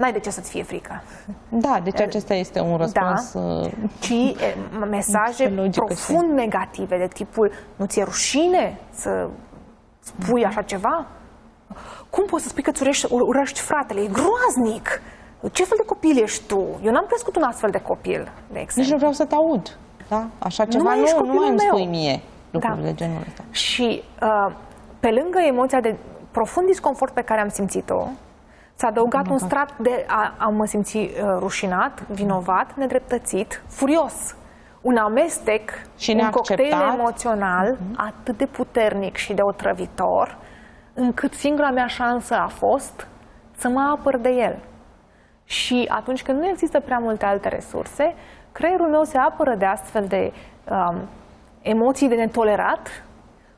n-ai 0.00 0.12
de 0.12 0.18
ce 0.18 0.30
să-ți 0.30 0.50
fie 0.50 0.62
frică. 0.62 1.02
Da, 1.48 1.80
deci 1.82 2.00
acesta 2.00 2.34
este 2.34 2.60
un 2.60 2.76
răspuns... 2.76 3.32
Da, 3.32 3.40
uh, 3.40 3.70
ci 4.00 4.10
e, 4.10 4.56
mesaje 4.90 5.70
profund 5.74 6.28
și... 6.28 6.34
negative, 6.34 6.98
de 6.98 7.08
tipul 7.14 7.52
nu 7.76 7.86
ți-e 7.86 8.02
rușine 8.02 8.78
să 8.90 9.28
spui 9.98 10.44
așa 10.44 10.62
ceva? 10.62 11.06
Cum 12.10 12.24
poți 12.24 12.42
să 12.42 12.48
spui 12.48 12.62
că 12.62 12.70
îți 12.70 12.82
urăști, 12.82 13.06
urăști 13.10 13.60
fratele? 13.60 14.00
E 14.00 14.10
groaznic! 14.18 15.02
Ce 15.52 15.64
fel 15.64 15.76
de 15.80 15.86
copil 15.86 16.22
ești 16.22 16.46
tu? 16.46 16.60
Eu 16.82 16.92
n-am 16.92 17.04
crescut 17.06 17.36
un 17.36 17.42
astfel 17.42 17.70
de 17.70 17.80
copil, 17.80 18.32
de 18.52 18.58
exemplu. 18.58 18.82
Nici 18.82 18.90
nu 18.90 18.96
vreau 18.96 19.12
să 19.12 19.24
te 19.24 19.34
aud. 19.34 19.78
Da? 20.08 20.26
Așa 20.38 20.64
ceva 20.64 20.94
nu, 20.94 21.00
nu, 21.00 21.26
nu 21.26 21.32
mai 21.32 21.48
îmi 21.48 21.60
spui 21.60 21.86
mie 21.86 22.20
lucruri 22.50 22.80
da. 22.80 22.86
de 22.86 22.94
genul 22.94 23.22
ăsta. 23.28 23.42
Și 23.50 24.02
uh, 24.22 24.54
pe 25.00 25.10
lângă 25.10 25.38
emoția 25.48 25.80
de 25.80 25.96
profund 26.30 26.66
disconfort 26.66 27.12
pe 27.12 27.22
care 27.22 27.40
am 27.40 27.48
simțit-o, 27.48 28.06
s-a 28.80 28.86
adăugat 28.86 29.28
un 29.28 29.38
strat 29.38 29.78
de 29.78 30.04
a, 30.08 30.34
a 30.36 30.48
mă 30.48 30.64
simți 30.64 30.96
uh, 30.96 31.08
rușinat, 31.38 32.08
vinovat, 32.08 32.74
nedreptățit, 32.74 33.62
furios. 33.68 34.36
Un 34.80 34.96
amestec, 34.96 35.70
și 35.96 36.18
un 36.20 36.30
cocktail 36.30 36.94
emoțional 36.98 37.76
mm-hmm. 37.76 37.96
atât 37.96 38.36
de 38.36 38.46
puternic 38.46 39.16
și 39.16 39.32
de 39.32 39.42
otrăvitor, 39.42 40.38
încât 40.94 41.32
singura 41.32 41.70
mea 41.70 41.86
șansă 41.86 42.34
a 42.34 42.46
fost 42.46 43.06
să 43.56 43.68
mă 43.68 43.96
apăr 43.96 44.16
de 44.16 44.28
el. 44.28 44.58
Și 45.44 45.86
atunci 45.88 46.22
când 46.22 46.38
nu 46.38 46.48
există 46.48 46.80
prea 46.80 46.98
multe 46.98 47.24
alte 47.24 47.48
resurse, 47.48 48.14
creierul 48.52 48.88
meu 48.88 49.02
se 49.02 49.18
apără 49.18 49.54
de 49.54 49.64
astfel 49.64 50.04
de 50.06 50.32
um, 50.70 50.96
emoții 51.62 52.08
de 52.08 52.14
netolerat, 52.14 53.04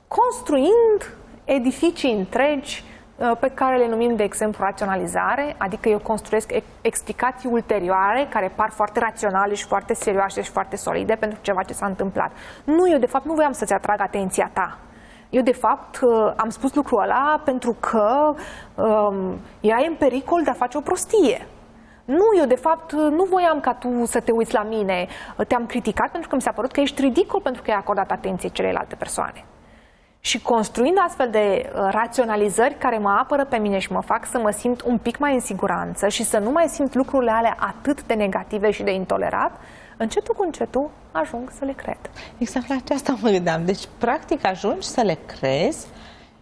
construind 0.09 1.17
edificii 1.45 2.13
întregi 2.13 2.85
uh, 2.85 2.92
pe 3.41 3.49
care 3.49 3.77
le 3.77 3.89
numim, 3.89 4.17
de 4.17 4.23
exemplu, 4.23 4.65
raționalizare, 4.65 5.55
adică 5.59 5.89
eu 5.89 5.99
construiesc 5.99 6.51
explicații 6.81 7.49
ulterioare 7.53 8.27
care 8.31 8.53
par 8.55 8.71
foarte 8.71 8.99
raționale 8.99 9.55
și 9.55 9.65
foarte 9.65 9.95
serioase 9.95 10.43
și 10.43 10.51
foarte 10.51 10.77
solide 10.77 11.15
pentru 11.15 11.39
ceva 11.43 11.63
ce 11.63 11.73
s-a 11.73 11.87
întâmplat. 11.87 12.31
Nu, 12.65 12.91
eu 12.91 12.99
de 12.99 13.07
fapt 13.07 13.25
nu 13.25 13.35
voiam 13.35 13.53
să-ți 13.53 13.73
atrag 13.73 14.01
atenția 14.01 14.51
ta. 14.53 14.79
Eu, 15.31 15.43
de 15.43 15.53
fapt, 15.53 16.01
uh, 16.01 16.33
am 16.37 16.49
spus 16.49 16.75
lucrul 16.75 17.01
ăla 17.01 17.41
pentru 17.45 17.77
că 17.81 18.35
um, 18.75 19.39
erai 19.61 19.87
în 19.87 19.95
pericol 19.95 20.43
de 20.43 20.51
a 20.51 20.53
face 20.53 20.77
o 20.77 20.81
prostie. 20.81 21.47
Nu, 22.05 22.25
eu 22.39 22.47
de 22.47 22.55
fapt 22.55 22.93
nu 22.93 23.25
voiam 23.25 23.61
ca 23.61 23.75
tu 23.75 24.05
să 24.05 24.21
te 24.21 24.33
uiți 24.33 24.55
la 24.55 24.63
mine. 24.63 25.07
Te-am 25.49 25.67
criticat 25.67 26.11
pentru 26.11 26.29
că 26.29 26.35
mi 26.35 26.43
s-a 26.43 26.53
părut 26.53 26.73
că 26.73 26.81
ești 26.81 27.01
ridicol 27.01 27.41
pentru 27.41 27.63
că 27.63 27.71
ai 27.71 27.77
acordat 27.77 28.11
atenție 28.11 28.49
celelalte 28.49 28.95
persoane. 28.95 29.45
Și 30.25 30.43
construind 30.43 30.97
astfel 31.07 31.31
de 31.31 31.73
uh, 31.75 31.89
raționalizări 31.91 32.79
care 32.79 32.99
mă 32.99 33.17
apără 33.21 33.45
pe 33.45 33.57
mine 33.57 33.79
și 33.79 33.93
mă 33.93 34.01
fac 34.01 34.27
să 34.27 34.39
mă 34.39 34.51
simt 34.51 34.83
un 34.83 34.99
pic 34.99 35.19
mai 35.19 35.35
în 35.35 35.41
siguranță 35.41 36.09
și 36.09 36.25
să 36.25 36.39
nu 36.39 36.51
mai 36.51 36.69
simt 36.69 36.95
lucrurile 36.95 37.31
alea 37.31 37.57
atât 37.59 38.07
de 38.07 38.15
negative 38.15 38.71
și 38.71 38.83
de 38.83 38.93
intolerat, 38.93 39.61
încetul 39.97 40.35
cu 40.35 40.43
încetul 40.43 40.91
ajung 41.13 41.51
să 41.59 41.65
le 41.65 41.73
cred. 41.73 41.99
Exact 42.39 42.69
la 42.69 42.75
aceasta 42.75 43.17
mă 43.21 43.29
gândeam. 43.29 43.65
Deci, 43.65 43.89
practic, 43.99 44.45
ajungi 44.45 44.87
să 44.87 45.01
le 45.01 45.19
crezi 45.27 45.87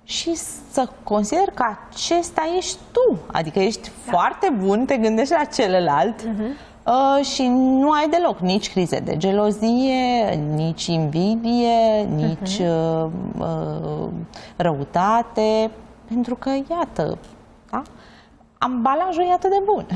și 0.04 0.34
să 0.70 0.88
consider 1.02 1.50
că 1.54 1.64
acesta 1.90 2.42
ești 2.56 2.78
tu. 2.92 3.18
Adică 3.32 3.58
ești 3.58 3.90
da. 4.06 4.12
foarte 4.12 4.52
bun, 4.58 4.84
te 4.84 4.96
gândești 4.96 5.32
la 5.32 5.44
celălalt 5.44 6.20
uh-huh. 6.20 6.69
Uh, 6.90 7.24
și 7.24 7.46
nu 7.52 7.90
ai 7.90 8.08
deloc 8.08 8.38
nici 8.38 8.70
crize 8.70 8.98
de 8.98 9.16
gelozie, 9.16 10.34
nici 10.34 10.86
invidie, 10.86 12.02
nici 12.02 12.60
uh-huh. 12.60 13.10
uh, 13.38 14.08
răutate, 14.56 15.70
pentru 16.08 16.34
că, 16.34 16.50
iată, 16.70 17.18
da? 17.70 17.82
ambalajul 18.58 19.22
e 19.22 19.32
atât 19.32 19.50
de 19.50 19.62
bun. 19.64 19.86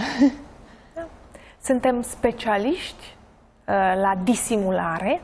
Da. 0.94 1.06
Suntem 1.62 2.02
specialiști 2.02 3.16
uh, 3.66 3.74
la 4.00 4.14
disimulare, 4.22 5.22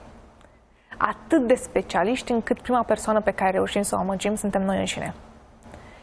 atât 0.97 1.47
de 1.47 1.55
specialiști 1.55 2.33
încât 2.33 2.61
prima 2.61 2.83
persoană 2.83 3.21
pe 3.21 3.31
care 3.31 3.51
reușim 3.51 3.83
să 3.83 3.95
o 3.95 3.99
amăgim 3.99 4.35
suntem 4.35 4.63
noi 4.63 4.79
înșine. 4.79 5.15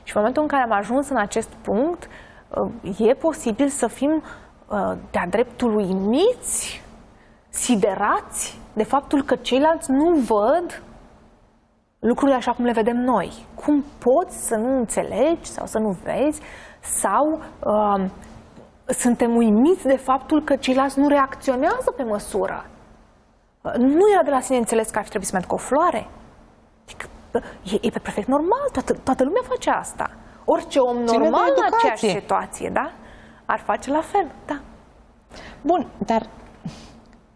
Și 0.04 0.12
în 0.16 0.22
momentul 0.22 0.42
în 0.42 0.48
care 0.48 0.64
am 0.64 0.72
ajuns 0.72 1.10
în 1.10 1.18
acest 1.18 1.50
punct, 1.50 2.08
uh, 2.84 3.00
e 3.00 3.14
posibil 3.14 3.68
să 3.68 3.88
fim 3.88 4.12
uh, 4.12 4.47
de-a 5.12 5.28
dreptul 5.30 5.76
uimiți, 5.76 6.84
siderați 7.50 8.60
de 8.74 8.84
faptul 8.84 9.24
că 9.24 9.36
ceilalți 9.36 9.92
nu 9.92 10.10
văd 10.10 10.82
lucrurile 12.00 12.38
așa 12.38 12.52
cum 12.52 12.66
le 12.66 12.72
vedem 12.72 12.98
noi. 12.98 13.32
Cum 13.66 13.84
poți 13.98 14.48
să 14.48 14.56
nu 14.56 14.78
înțelegi 14.78 15.50
sau 15.50 15.66
să 15.66 15.78
nu 15.78 15.98
vezi 16.04 16.42
sau 16.80 17.42
uh, 17.64 18.06
suntem 18.86 19.36
uimiți 19.36 19.86
de 19.86 19.98
faptul 19.98 20.44
că 20.44 20.56
ceilalți 20.56 21.00
nu 21.00 21.08
reacționează 21.08 21.92
pe 21.96 22.04
măsură 22.04 22.66
nu 23.76 24.12
era 24.14 24.24
de 24.24 24.30
la 24.30 24.40
sine 24.40 24.58
înțeles 24.58 24.90
că 24.90 24.98
ar 24.98 25.04
fi 25.04 25.10
trebuit 25.10 25.30
să 25.30 25.36
merg 25.36 25.48
cu 25.48 25.54
o 25.54 25.58
floare. 25.58 26.08
Adică, 26.84 27.10
e, 27.64 27.88
e 27.88 28.00
perfect 28.00 28.28
normal, 28.28 28.70
toată, 28.72 28.94
toată 28.94 29.24
lumea 29.24 29.42
face 29.48 29.70
asta. 29.70 30.12
Orice 30.46 30.80
om 30.80 30.98
normal 30.98 31.54
în 31.56 31.64
aceeași 31.74 32.10
situație, 32.10 32.70
da? 32.70 32.92
Ar 33.50 33.60
face 33.60 33.92
la 33.92 34.01
fel, 34.01 34.25
da. 34.46 34.60
Bun, 35.62 35.88
dar 35.98 36.30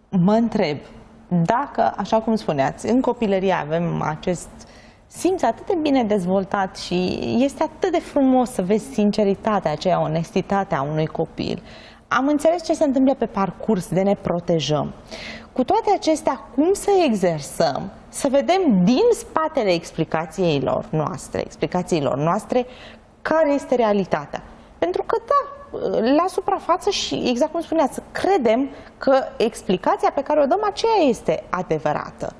mă 0.10 0.34
întreb, 0.34 0.78
dacă, 1.28 1.94
așa 1.98 2.20
cum 2.20 2.36
spuneați, 2.36 2.90
în 2.90 3.02
copilărie 3.02 3.54
avem 3.54 4.02
acest 4.02 4.50
simț 5.08 5.42
atât 5.42 5.66
de 5.66 5.78
bine 5.82 6.04
dezvoltat 6.04 6.78
și 6.78 7.20
este 7.40 7.64
atât 7.64 7.92
de 7.92 8.00
frumos 8.00 8.52
să 8.52 8.62
vezi 8.62 8.94
sinceritatea 8.94 9.72
aceea, 9.72 10.02
onestitatea 10.02 10.82
unui 10.82 11.06
copil. 11.06 11.64
Am 12.08 12.28
înțeles 12.28 12.64
ce 12.64 12.74
se 12.74 12.84
întâmplă 12.84 13.14
pe 13.14 13.26
parcurs, 13.26 13.90
de 13.90 14.02
ne 14.02 14.16
protejăm. 14.16 14.94
Cu 15.54 15.64
toate 15.64 15.92
acestea, 15.96 16.34
cum 16.56 16.74
să 16.74 16.90
exersăm, 17.06 17.92
să 18.10 18.28
vedem 18.32 18.84
din 18.84 19.04
spatele 19.12 19.74
explicațiilor 19.74 20.86
noastre, 20.90 21.42
explicațiilor 21.42 22.18
noastre, 22.18 22.66
care 23.22 23.54
este 23.54 23.76
realitatea. 23.76 24.44
Pentru 24.78 25.04
că, 25.06 25.18
da, 25.26 25.51
la 26.16 26.26
suprafață 26.28 26.90
și, 26.90 27.24
exact 27.30 27.52
cum 27.52 27.62
spuneați, 27.62 28.02
credem 28.12 28.70
că 28.98 29.24
explicația 29.38 30.12
pe 30.12 30.22
care 30.24 30.42
o 30.42 30.46
dăm 30.46 30.62
aceea 30.64 31.08
este 31.08 31.44
adevărată. 31.50 32.34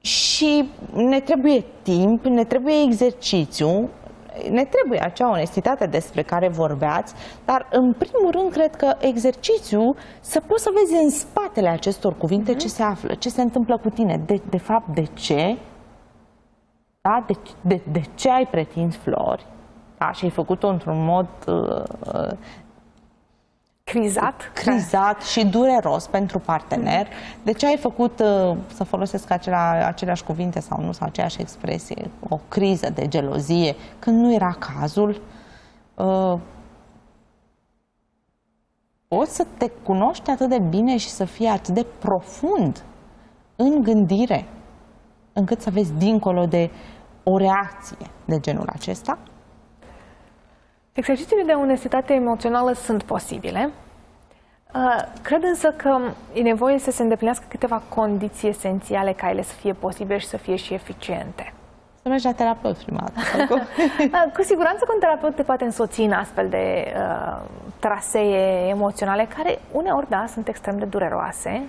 Și 0.00 0.70
ne 0.94 1.20
trebuie 1.20 1.64
timp, 1.82 2.24
ne 2.24 2.44
trebuie 2.44 2.82
exercițiu, 2.82 3.88
ne 4.50 4.64
trebuie 4.64 5.00
acea 5.02 5.30
onestitate 5.30 5.86
despre 5.86 6.22
care 6.22 6.48
vorbeați, 6.48 7.14
dar 7.44 7.66
în 7.70 7.92
primul 7.92 8.30
rând 8.30 8.50
cred 8.52 8.76
că 8.76 8.96
exercițiul 9.00 9.96
să 10.20 10.40
poți 10.40 10.62
să 10.62 10.70
vezi 10.74 11.02
în 11.02 11.10
spatele 11.10 11.68
acestor 11.68 12.16
cuvinte 12.16 12.54
mm-hmm. 12.54 12.58
ce 12.58 12.68
se 12.68 12.82
află, 12.82 13.14
ce 13.14 13.28
se 13.28 13.42
întâmplă 13.42 13.78
cu 13.78 13.90
tine, 13.90 14.22
de, 14.26 14.40
de 14.50 14.58
fapt 14.58 14.94
de 14.94 15.04
ce, 15.14 15.56
da? 17.00 17.24
de, 17.26 17.34
de, 17.60 17.80
de 17.92 18.02
ce 18.14 18.30
ai 18.30 18.46
pretins 18.46 18.96
flori, 18.96 19.46
da? 20.06 20.12
și 20.12 20.24
ai 20.24 20.30
făcut-o 20.30 20.68
într-un 20.68 21.04
mod 21.04 21.26
uh, 21.46 22.32
Crizat? 23.84 24.50
Crizat 24.54 25.22
și 25.22 25.46
dureros 25.46 26.06
pentru 26.06 26.38
partener. 26.38 27.08
De 27.42 27.52
ce 27.52 27.66
ai 27.66 27.76
făcut, 27.76 28.18
uh, 28.18 28.56
să 28.74 28.84
folosesc 28.84 29.30
acela, 29.30 29.86
aceleași 29.86 30.24
cuvinte 30.24 30.60
sau 30.60 30.80
nu, 30.80 30.92
sau 30.92 31.06
aceeași 31.06 31.40
expresie, 31.40 32.10
o 32.28 32.38
criză 32.48 32.90
de 32.90 33.08
gelozie, 33.08 33.76
când 33.98 34.20
nu 34.20 34.34
era 34.34 34.56
cazul? 34.58 35.20
Uh, 35.94 36.38
poți 39.08 39.34
să 39.34 39.46
te 39.56 39.70
cunoști 39.82 40.30
atât 40.30 40.48
de 40.48 40.58
bine 40.58 40.96
și 40.96 41.08
să 41.08 41.24
fii 41.24 41.46
atât 41.46 41.74
de 41.74 41.86
profund 41.98 42.82
în 43.56 43.82
gândire, 43.82 44.48
încât 45.32 45.60
să 45.60 45.70
vezi 45.70 45.92
dincolo 45.92 46.46
de 46.46 46.70
o 47.22 47.36
reacție 47.36 48.06
de 48.24 48.40
genul 48.40 48.68
acesta? 48.72 49.18
Exercițiile 50.94 51.42
de 51.42 51.52
onestitate 51.52 52.12
emoțională 52.12 52.72
sunt 52.72 53.02
posibile. 53.02 53.70
Uh, 54.74 55.04
cred 55.22 55.42
însă 55.42 55.72
că 55.72 55.98
e 56.32 56.40
nevoie 56.40 56.78
să 56.78 56.90
se 56.90 57.02
îndeplinească 57.02 57.44
câteva 57.48 57.82
condiții 57.88 58.48
esențiale 58.48 59.12
ca 59.12 59.30
ele 59.30 59.42
să 59.42 59.52
fie 59.52 59.72
posibile 59.72 60.18
și 60.18 60.26
să 60.26 60.36
fie 60.36 60.56
și 60.56 60.74
eficiente. 60.74 61.52
Să 62.02 62.08
mergi 62.08 62.24
la 62.24 62.32
terapeut 62.32 62.76
prima 62.76 63.08
dată. 63.14 63.54
Uh, 63.98 64.32
cu 64.34 64.42
siguranță 64.42 64.84
că 64.84 64.92
un 64.94 65.00
terapeut 65.00 65.34
te 65.34 65.42
poate 65.42 65.64
însoți 65.64 66.00
în 66.00 66.12
astfel 66.12 66.48
de 66.48 66.94
uh, 66.96 67.40
trasee 67.78 68.68
emoționale 68.68 69.28
care 69.36 69.58
uneori, 69.72 70.08
da, 70.08 70.24
sunt 70.32 70.48
extrem 70.48 70.78
de 70.78 70.84
dureroase. 70.84 71.62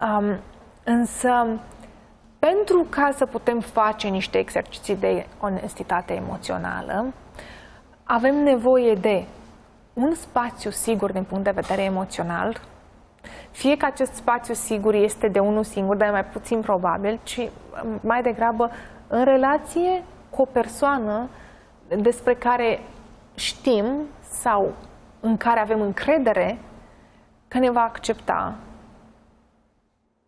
Um, 0.00 0.36
însă, 0.84 1.46
pentru 2.38 2.86
ca 2.88 3.10
să 3.16 3.26
putem 3.26 3.60
face 3.60 4.08
niște 4.08 4.38
exerciții 4.38 4.96
de 4.96 5.26
onestitate 5.40 6.14
emoțională, 6.14 7.12
avem 8.08 8.42
nevoie 8.42 8.94
de 8.94 9.24
un 9.92 10.14
spațiu 10.14 10.70
sigur 10.70 11.12
din 11.12 11.24
punct 11.24 11.44
de 11.44 11.50
vedere 11.50 11.82
emoțional, 11.82 12.60
fie 13.50 13.76
că 13.76 13.84
acest 13.84 14.12
spațiu 14.12 14.54
sigur 14.54 14.94
este 14.94 15.28
de 15.28 15.38
unul 15.38 15.64
singur, 15.64 15.96
dar 15.96 16.08
e 16.08 16.10
mai 16.10 16.24
puțin 16.24 16.60
probabil, 16.60 17.18
ci 17.22 17.48
mai 18.00 18.22
degrabă 18.22 18.70
în 19.08 19.24
relație 19.24 20.02
cu 20.30 20.42
o 20.42 20.44
persoană 20.44 21.28
despre 21.88 22.34
care 22.34 22.80
știm 23.34 23.84
sau 24.20 24.72
în 25.20 25.36
care 25.36 25.60
avem 25.60 25.80
încredere 25.80 26.58
că 27.48 27.58
ne 27.58 27.70
va 27.70 27.82
accepta 27.82 28.54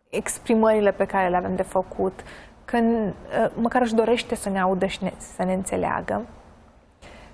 exprimările 0.09 0.91
pe 0.91 1.05
care 1.05 1.29
le 1.29 1.37
avem 1.37 1.55
de 1.55 1.63
făcut, 1.63 2.19
că 2.65 2.77
uh, 2.77 3.13
măcar 3.53 3.81
își 3.81 3.95
dorește 3.95 4.35
să 4.35 4.49
ne 4.49 4.59
audă 4.59 4.85
și 4.85 5.03
ne, 5.03 5.13
să 5.17 5.43
ne 5.43 5.53
înțeleagă. 5.53 6.25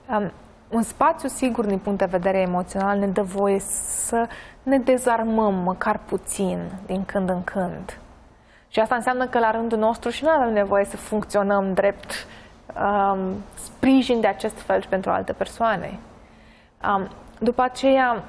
Um, 0.10 0.32
un 0.70 0.82
spațiu 0.82 1.28
sigur 1.28 1.66
din 1.66 1.78
punct 1.78 2.00
de 2.00 2.06
vedere 2.06 2.38
emoțional 2.38 2.98
ne 2.98 3.08
dă 3.08 3.22
voie 3.22 3.60
să 3.60 4.28
ne 4.64 4.78
dezarmăm 4.78 5.54
măcar 5.54 6.00
puțin 6.06 6.60
din 6.86 7.06
când 7.06 7.30
în 7.30 7.44
când. 7.44 8.00
Și 8.68 8.80
asta 8.80 8.96
înseamnă 8.96 9.28
că 9.28 9.40
la 9.40 9.52
rândul 9.52 9.78
nostru 9.78 10.10
și 10.10 10.24
nu 10.24 10.30
avem 10.30 10.54
nevoie 10.54 10.86
să 10.86 10.98
funcționăm 10.98 11.74
drept 11.74 12.28
um, 12.82 13.20
sprijin 13.54 14.22
de 14.22 14.28
acest 14.28 14.60
fel 14.60 14.82
și 14.82 14.88
pentru 14.88 15.12
alte 15.12 15.34
persoane. 15.34 16.00
Um, 16.88 17.08
după 17.40 17.62
aceea, 17.62 18.24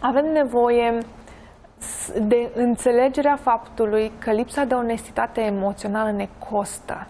avem 0.00 0.32
nevoie 0.32 0.98
de 2.20 2.50
înțelegerea 2.54 3.36
faptului 3.36 4.12
că 4.18 4.30
lipsa 4.30 4.64
de 4.64 4.74
onestitate 4.74 5.40
emoțională 5.40 6.10
ne 6.10 6.28
costă 6.50 7.06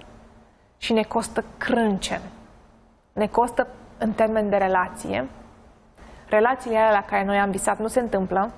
și 0.79 0.93
ne 0.93 1.03
costă 1.03 1.45
crâncen. 1.59 2.21
Ne 3.19 3.27
costă 3.27 3.67
în 3.99 4.13
termen 4.13 4.49
de 4.49 4.57
relație. 4.57 5.29
Relațiile 6.29 6.77
alea 6.77 6.91
la 6.91 7.05
care 7.05 7.25
noi 7.25 7.39
am 7.39 7.51
visat 7.51 7.79
nu 7.79 7.87
se 7.87 8.01
întâmplă, 8.01 8.51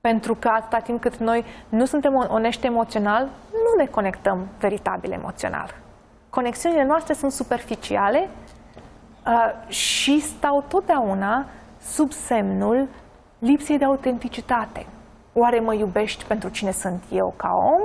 pentru 0.00 0.34
că 0.34 0.48
atâta 0.48 0.78
timp 0.78 1.00
cât 1.00 1.16
noi 1.16 1.44
nu 1.68 1.84
suntem 1.84 2.14
onești 2.14 2.66
emoțional, 2.66 3.28
nu 3.52 3.82
ne 3.82 3.86
conectăm 3.86 4.48
veritabil 4.58 5.12
emoțional. 5.12 5.74
Conexiunile 6.30 6.84
noastre 6.84 7.14
sunt 7.14 7.32
superficiale 7.32 8.28
uh, 9.26 9.72
și 9.72 10.20
stau 10.20 10.64
totdeauna 10.68 11.46
sub 11.80 12.12
semnul 12.12 12.88
lipsei 13.38 13.78
de 13.78 13.84
autenticitate. 13.84 14.86
Oare 15.32 15.60
mă 15.60 15.74
iubești 15.74 16.24
pentru 16.24 16.48
cine 16.48 16.70
sunt 16.70 17.02
eu 17.12 17.34
ca 17.36 17.50
om? 17.54 17.80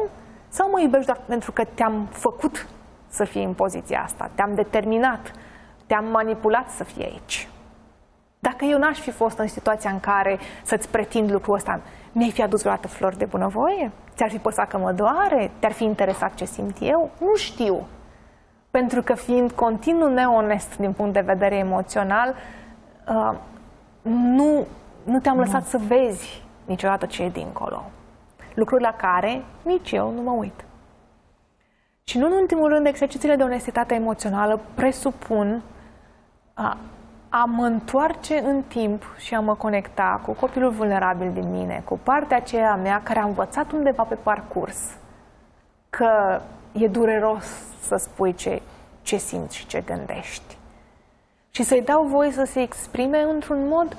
Sau 0.50 0.70
mă 0.70 0.82
iubești 0.82 1.05
doar 1.05 1.20
pentru 1.25 1.51
că 1.51 1.63
te-am 1.74 2.08
făcut 2.12 2.67
să 3.08 3.24
fii 3.24 3.43
în 3.43 3.53
poziția 3.53 4.01
asta, 4.03 4.29
te-am 4.36 4.55
determinat, 4.55 5.32
te-am 5.93 6.05
manipulat 6.12 6.69
să 6.69 6.83
fii 6.83 7.03
aici? 7.03 7.47
Dacă 8.39 8.65
eu 8.65 8.77
n-aș 8.77 9.00
fi 9.00 9.12
fost 9.12 9.38
în 9.38 9.47
situația 9.47 9.89
în 9.89 10.00
care 10.00 10.39
să-ți 10.63 10.89
pretind 10.89 11.31
lucrul 11.31 11.55
ăsta, 11.55 11.79
mi-ai 12.12 12.31
fi 12.31 12.41
adus 12.41 12.59
vreodată 12.59 12.88
flori 12.88 13.17
de 13.17 13.25
bunăvoie? 13.25 13.91
Ți-ar 14.15 14.29
fi 14.29 14.38
păsat 14.38 14.67
că 14.67 14.77
mă 14.77 14.91
doare? 14.91 15.51
Te-ar 15.59 15.71
fi 15.71 15.83
interesat 15.83 16.33
ce 16.33 16.45
simt 16.45 16.77
eu? 16.79 17.09
Nu 17.19 17.35
știu. 17.35 17.85
Pentru 18.71 19.01
că 19.01 19.13
fiind 19.13 19.51
continuu 19.51 20.13
neonest 20.13 20.77
din 20.77 20.93
punct 20.93 21.13
de 21.13 21.19
vedere 21.19 21.55
emoțional, 21.55 22.35
uh, 23.07 23.38
nu, 24.12 24.65
nu 25.03 25.19
te-am 25.19 25.39
lăsat 25.39 25.65
să 25.65 25.77
vezi 25.88 26.43
niciodată 26.65 27.05
ce 27.05 27.23
e 27.23 27.29
dincolo. 27.29 27.83
Lucruri 28.53 28.81
la 28.81 28.93
care 28.93 29.43
nici 29.62 29.91
eu 29.91 30.12
nu 30.12 30.21
mă 30.21 30.31
uit. 30.31 30.65
Și 32.03 32.17
nu 32.17 32.25
în 32.25 32.31
ultimul 32.31 32.69
rând, 32.69 32.85
exercițiile 32.85 33.35
de 33.35 33.43
onestitate 33.43 33.93
emoțională 33.93 34.59
presupun 34.73 35.62
a, 36.53 36.77
a 37.29 37.43
mă 37.45 37.65
întoarce 37.65 38.39
în 38.39 38.62
timp 38.62 39.03
și 39.17 39.36
a 39.36 39.39
mă 39.39 39.55
conecta 39.55 40.22
cu 40.25 40.31
copilul 40.31 40.72
vulnerabil 40.72 41.31
din 41.31 41.51
mine, 41.51 41.81
cu 41.86 42.00
partea 42.03 42.38
aceea 42.38 42.75
mea 42.75 43.01
care 43.03 43.19
a 43.19 43.25
învățat 43.25 43.72
undeva 43.72 44.03
pe 44.03 44.15
parcurs 44.15 44.77
că 45.89 46.41
e 46.72 46.88
dureros 46.88 47.45
să 47.81 47.95
spui 47.95 48.33
ce, 48.33 48.62
ce 49.01 49.17
simți 49.17 49.55
și 49.55 49.67
ce 49.67 49.81
gândești. 49.86 50.57
Și 51.51 51.63
să-i 51.63 51.81
dau 51.81 52.03
voie 52.03 52.31
să 52.31 52.43
se 52.43 52.62
exprime 52.62 53.22
într-un 53.22 53.67
mod 53.67 53.98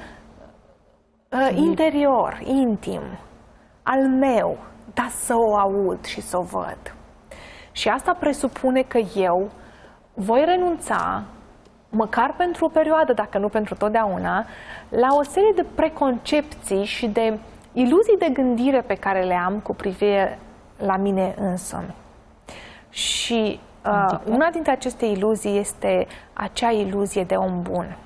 uh, 1.29 1.51
interior, 1.55 2.41
intim, 2.45 3.03
al 3.83 4.09
meu, 4.09 4.59
dar 4.95 5.09
să 5.09 5.37
o 5.37 5.57
aud 5.57 6.05
și 6.05 6.21
să 6.21 6.39
o 6.39 6.43
văd. 6.43 6.95
Și 7.73 7.89
asta 7.89 8.13
presupune 8.13 8.83
că 8.83 8.99
eu 8.99 9.51
voi 10.15 10.45
renunța 10.45 11.23
măcar 11.95 12.35
pentru 12.37 12.65
o 12.65 12.69
perioadă, 12.69 13.13
dacă 13.13 13.39
nu 13.39 13.49
pentru 13.49 13.75
totdeauna, 13.75 14.47
la 14.89 15.09
o 15.19 15.23
serie 15.23 15.53
de 15.55 15.65
preconcepții 15.75 16.85
și 16.85 17.07
de 17.07 17.39
iluzii 17.73 18.19
de 18.19 18.29
gândire 18.33 18.81
pe 18.81 18.95
care 18.95 19.23
le 19.23 19.35
am 19.35 19.59
cu 19.59 19.75
privire 19.75 20.39
la 20.79 20.97
mine 20.97 21.35
însămi. 21.39 21.95
Și 22.91 23.61
uh, 23.87 24.19
una 24.25 24.51
dintre 24.51 24.73
aceste 24.73 25.07
iluzii 25.07 25.59
este 25.59 26.07
acea 26.33 26.71
iluzie 26.71 27.25
de 27.25 27.35
om 27.35 27.63
bun. 27.63 27.97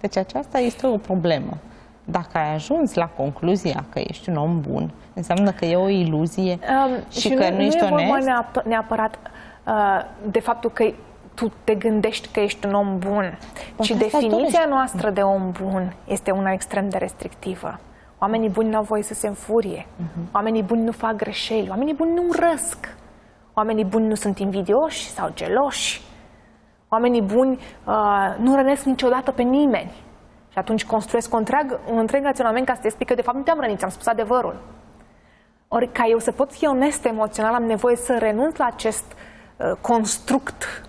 Deci 0.00 0.16
aceasta 0.16 0.58
este 0.58 0.86
o 0.86 0.96
problemă. 0.96 1.56
Dacă 2.04 2.38
ai 2.38 2.54
ajuns 2.54 2.94
la 2.94 3.06
concluzia 3.06 3.84
că 3.88 3.98
ești 3.98 4.28
un 4.28 4.36
om 4.36 4.60
bun, 4.60 4.90
înseamnă 5.14 5.50
că 5.50 5.64
e 5.64 5.76
o 5.76 5.88
iluzie 5.88 6.58
um, 6.86 7.02
și, 7.10 7.20
și 7.20 7.28
că 7.28 7.48
nu, 7.48 7.56
nu 7.56 7.62
ești 7.62 7.80
nu 7.80 8.00
e 8.00 8.06
vorba 8.06 8.62
neapărat 8.64 9.18
uh, 9.66 10.04
de 10.30 10.40
faptul 10.40 10.70
că 10.70 10.84
tu 11.34 11.52
te 11.64 11.74
gândești 11.74 12.28
că 12.28 12.40
ești 12.40 12.66
un 12.66 12.74
om 12.74 12.98
bun. 12.98 13.38
Bun, 13.76 13.84
și 13.86 13.94
definiția 13.94 14.64
noastră 14.68 15.10
de 15.10 15.20
om 15.20 15.52
bun 15.62 15.94
este 16.04 16.30
una 16.30 16.52
extrem 16.52 16.88
de 16.88 16.98
restrictivă. 16.98 17.78
Oamenii 18.18 18.48
buni 18.48 18.68
nu 18.68 18.76
au 18.76 18.82
voie 18.82 19.02
să 19.02 19.14
se 19.14 19.26
înfurie. 19.26 19.86
Uh-huh. 19.86 20.32
Oamenii 20.32 20.62
buni 20.62 20.82
nu 20.82 20.92
fac 20.92 21.16
greșeli. 21.16 21.68
Oamenii 21.70 21.94
buni 21.94 22.14
nu 22.14 22.22
răsc. 22.32 22.94
Oamenii 23.54 23.84
buni 23.84 24.06
nu 24.06 24.14
sunt 24.14 24.38
invidioși 24.38 25.10
sau 25.10 25.30
geloși. 25.34 26.02
Oamenii 26.88 27.22
buni 27.22 27.58
uh, 27.84 28.34
nu 28.38 28.54
rănesc 28.54 28.84
niciodată 28.84 29.30
pe 29.30 29.42
nimeni. 29.42 29.92
Și 30.48 30.58
atunci 30.58 30.84
construiesc 30.84 31.32
un 31.32 31.38
întreg, 31.38 31.78
un 31.90 31.98
întreg 31.98 32.24
raționament 32.24 32.66
ca 32.66 32.74
să 32.74 32.80
te 32.80 32.86
explic 32.86 33.08
că 33.08 33.14
de 33.14 33.22
fapt 33.22 33.36
nu 33.36 33.42
te-am 33.42 33.60
rănit, 33.60 33.82
am 33.82 33.90
spus 33.90 34.06
adevărul. 34.06 34.56
Ori 35.68 35.92
ca 35.92 36.06
eu 36.08 36.18
să 36.18 36.32
pot 36.32 36.52
fi 36.52 36.66
onest 36.66 37.04
emoțional, 37.04 37.54
am 37.54 37.64
nevoie 37.64 37.96
să 37.96 38.18
renunț 38.18 38.56
la 38.56 38.64
acest 38.64 39.04
uh, 39.56 39.72
construct 39.80 40.84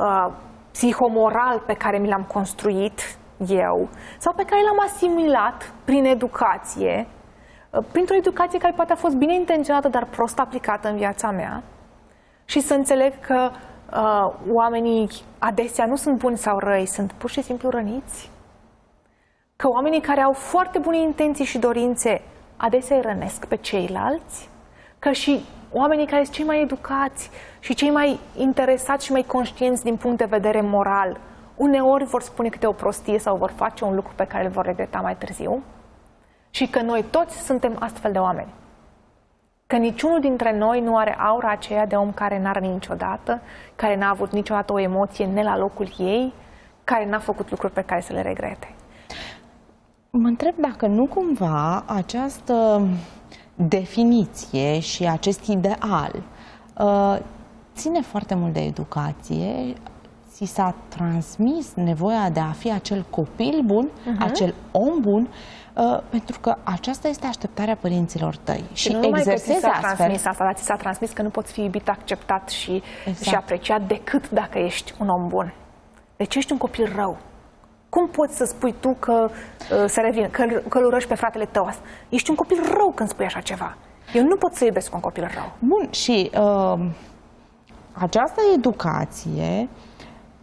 uh, 0.00 0.26
psihomoral 0.70 1.62
pe 1.66 1.74
care 1.74 1.98
mi 1.98 2.08
l-am 2.08 2.22
construit 2.22 3.18
eu 3.48 3.88
sau 4.18 4.32
pe 4.32 4.44
care 4.44 4.62
l-am 4.62 4.86
asimilat 4.86 5.72
prin 5.84 6.04
educație, 6.04 7.06
uh, 7.70 7.84
printr-o 7.92 8.14
educație 8.14 8.58
care 8.58 8.72
poate 8.76 8.92
a 8.92 8.96
fost 8.96 9.14
bine 9.14 9.34
intenționată, 9.34 9.88
dar 9.88 10.04
prost 10.04 10.38
aplicată 10.38 10.88
în 10.88 10.96
viața 10.96 11.30
mea 11.30 11.62
și 12.44 12.60
să 12.60 12.74
înțeleg 12.74 13.20
că 13.20 13.50
uh, 13.92 14.32
oamenii 14.52 15.08
adesea 15.38 15.86
nu 15.86 15.96
sunt 15.96 16.18
buni 16.18 16.36
sau 16.36 16.58
răi, 16.58 16.86
sunt 16.86 17.12
pur 17.12 17.30
și 17.30 17.42
simplu 17.42 17.68
răniți. 17.68 18.30
Că 19.56 19.68
oamenii 19.68 20.00
care 20.00 20.20
au 20.20 20.32
foarte 20.32 20.78
bune 20.78 20.98
intenții 20.98 21.44
și 21.44 21.58
dorințe 21.58 22.22
adesea 22.56 22.96
îi 22.96 23.02
rănesc 23.02 23.46
pe 23.46 23.56
ceilalți, 23.56 24.48
că 24.98 25.10
și 25.10 25.44
oamenii 25.72 26.06
care 26.06 26.22
sunt 26.22 26.34
cei 26.34 26.44
mai 26.44 26.60
educați 26.60 27.30
și 27.58 27.74
cei 27.74 27.90
mai 27.90 28.18
interesați 28.36 29.04
și 29.04 29.12
mai 29.12 29.22
conștienți 29.22 29.84
din 29.84 29.96
punct 29.96 30.18
de 30.18 30.24
vedere 30.24 30.60
moral, 30.60 31.20
uneori 31.56 32.04
vor 32.04 32.22
spune 32.22 32.48
câte 32.48 32.66
o 32.66 32.72
prostie 32.72 33.18
sau 33.18 33.36
vor 33.36 33.50
face 33.56 33.84
un 33.84 33.94
lucru 33.94 34.12
pe 34.16 34.26
care 34.26 34.44
îl 34.44 34.50
vor 34.50 34.64
regreta 34.64 35.00
mai 35.00 35.16
târziu 35.16 35.62
și 36.50 36.66
că 36.66 36.80
noi 36.82 37.04
toți 37.10 37.38
suntem 37.38 37.76
astfel 37.78 38.12
de 38.12 38.18
oameni. 38.18 38.52
Că 39.66 39.76
niciunul 39.76 40.20
dintre 40.20 40.56
noi 40.58 40.80
nu 40.80 40.96
are 40.96 41.16
aura 41.18 41.50
aceea 41.50 41.86
de 41.86 41.94
om 41.94 42.12
care 42.12 42.40
n-are 42.40 42.60
niciodată, 42.60 43.40
care 43.76 43.96
n-a 43.96 44.08
avut 44.08 44.32
niciodată 44.32 44.72
o 44.72 44.78
emoție 44.78 45.26
ne 45.26 45.42
la 45.42 45.58
locul 45.58 45.88
ei, 45.98 46.32
care 46.84 47.06
n-a 47.06 47.18
făcut 47.18 47.50
lucruri 47.50 47.72
pe 47.72 47.82
care 47.82 48.00
să 48.00 48.12
le 48.12 48.22
regrete. 48.22 48.74
Mă 50.10 50.28
întreb 50.28 50.54
dacă 50.56 50.86
nu 50.86 51.06
cumva 51.06 51.84
această 51.86 52.86
definiție 53.68 54.78
și 54.78 55.06
acest 55.06 55.46
ideal 55.46 56.22
uh, 56.78 57.18
ține 57.76 58.00
foarte 58.00 58.34
mult 58.34 58.52
de 58.52 58.60
educație. 58.60 59.74
Ți 60.32 60.44
s-a 60.44 60.74
transmis 60.88 61.72
nevoia 61.74 62.30
de 62.30 62.40
a 62.40 62.50
fi 62.50 62.72
acel 62.72 63.04
copil 63.10 63.60
bun, 63.64 63.88
uh-huh. 63.88 64.18
acel 64.18 64.54
om 64.70 65.00
bun, 65.00 65.28
uh, 65.74 66.00
pentru 66.08 66.40
că 66.40 66.56
aceasta 66.62 67.08
este 67.08 67.26
așteptarea 67.26 67.76
părinților 67.76 68.36
tăi. 68.36 68.64
Și, 68.72 68.82
și 68.82 68.92
nu 68.92 69.00
numai 69.00 69.22
că 69.22 69.34
ți 69.34 69.58
s-a 69.60 69.78
transmis 69.80 70.24
asta, 70.24 70.44
dar 70.44 70.54
ți 70.54 70.64
s-a 70.64 70.76
transmis 70.76 71.10
că 71.10 71.22
nu 71.22 71.28
poți 71.28 71.52
fi 71.52 71.60
iubit, 71.60 71.88
acceptat 71.88 72.48
și, 72.48 72.82
exact. 73.06 73.28
și 73.28 73.34
apreciat 73.34 73.86
decât 73.86 74.30
dacă 74.30 74.58
ești 74.58 74.94
un 74.98 75.08
om 75.08 75.28
bun. 75.28 75.54
Deci 76.16 76.34
ești 76.34 76.52
un 76.52 76.58
copil 76.58 76.92
rău. 76.96 77.18
Cum 77.90 78.08
poți 78.08 78.36
să 78.36 78.44
spui 78.44 78.74
tu 78.80 78.96
că 78.98 79.30
uh, 79.30 79.84
să 79.86 80.00
revin, 80.00 80.30
că, 80.30 80.44
că 80.68 80.78
îl 80.78 80.84
urăști 80.84 81.08
pe 81.08 81.14
fratele 81.14 81.44
tău? 81.44 81.70
Ești 82.08 82.30
un 82.30 82.36
copil 82.36 82.58
rău 82.76 82.92
când 82.94 83.08
spui 83.08 83.24
așa 83.24 83.40
ceva. 83.40 83.76
Eu 84.14 84.24
nu 84.24 84.36
pot 84.36 84.54
să 84.54 84.64
iubesc 84.64 84.94
un 84.94 85.00
copil 85.00 85.30
rău. 85.34 85.52
Bun, 85.58 85.88
și 85.90 86.30
uh, 86.34 86.86
această 87.92 88.40
educație 88.54 89.68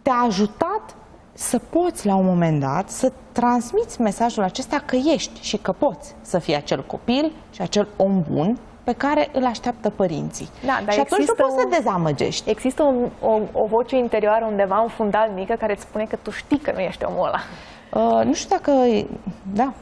te-a 0.02 0.24
ajutat 0.26 0.96
să 1.32 1.58
poți 1.58 2.06
la 2.06 2.14
un 2.14 2.24
moment 2.24 2.60
dat 2.60 2.90
să 2.90 3.12
transmiți 3.32 4.00
mesajul 4.00 4.42
acesta 4.42 4.82
că 4.84 4.96
ești 4.96 5.42
și 5.42 5.56
că 5.56 5.72
poți 5.72 6.14
să 6.20 6.38
fii 6.38 6.56
acel 6.56 6.84
copil 6.84 7.32
și 7.50 7.62
acel 7.62 7.88
om 7.96 8.24
bun 8.30 8.58
pe 8.88 8.94
care 8.94 9.28
îl 9.32 9.44
așteaptă 9.46 9.90
părinții. 9.90 10.48
Da, 10.66 10.80
dar 10.84 10.94
și 10.94 11.00
atunci 11.00 11.26
nu 11.26 11.34
poți 11.34 11.54
o, 11.54 11.58
să 11.58 11.66
dezamăgești. 11.76 12.50
Există 12.50 12.82
o, 12.82 12.92
o, 13.28 13.40
o 13.52 13.66
voce 13.66 13.96
interioară 13.96 14.44
undeva, 14.44 14.80
un 14.80 14.88
fundal 14.88 15.30
mică, 15.34 15.54
care 15.54 15.72
îți 15.72 15.82
spune 15.82 16.04
că 16.04 16.16
tu 16.22 16.30
știi 16.30 16.58
că 16.58 16.72
nu 16.74 16.80
ești 16.80 17.04
omul 17.04 17.26
ăla. 17.26 17.40
Uh, 17.92 18.24
nu 18.24 18.32
știu 18.32 18.56
dacă... 18.56 18.72
Da. 19.52 19.72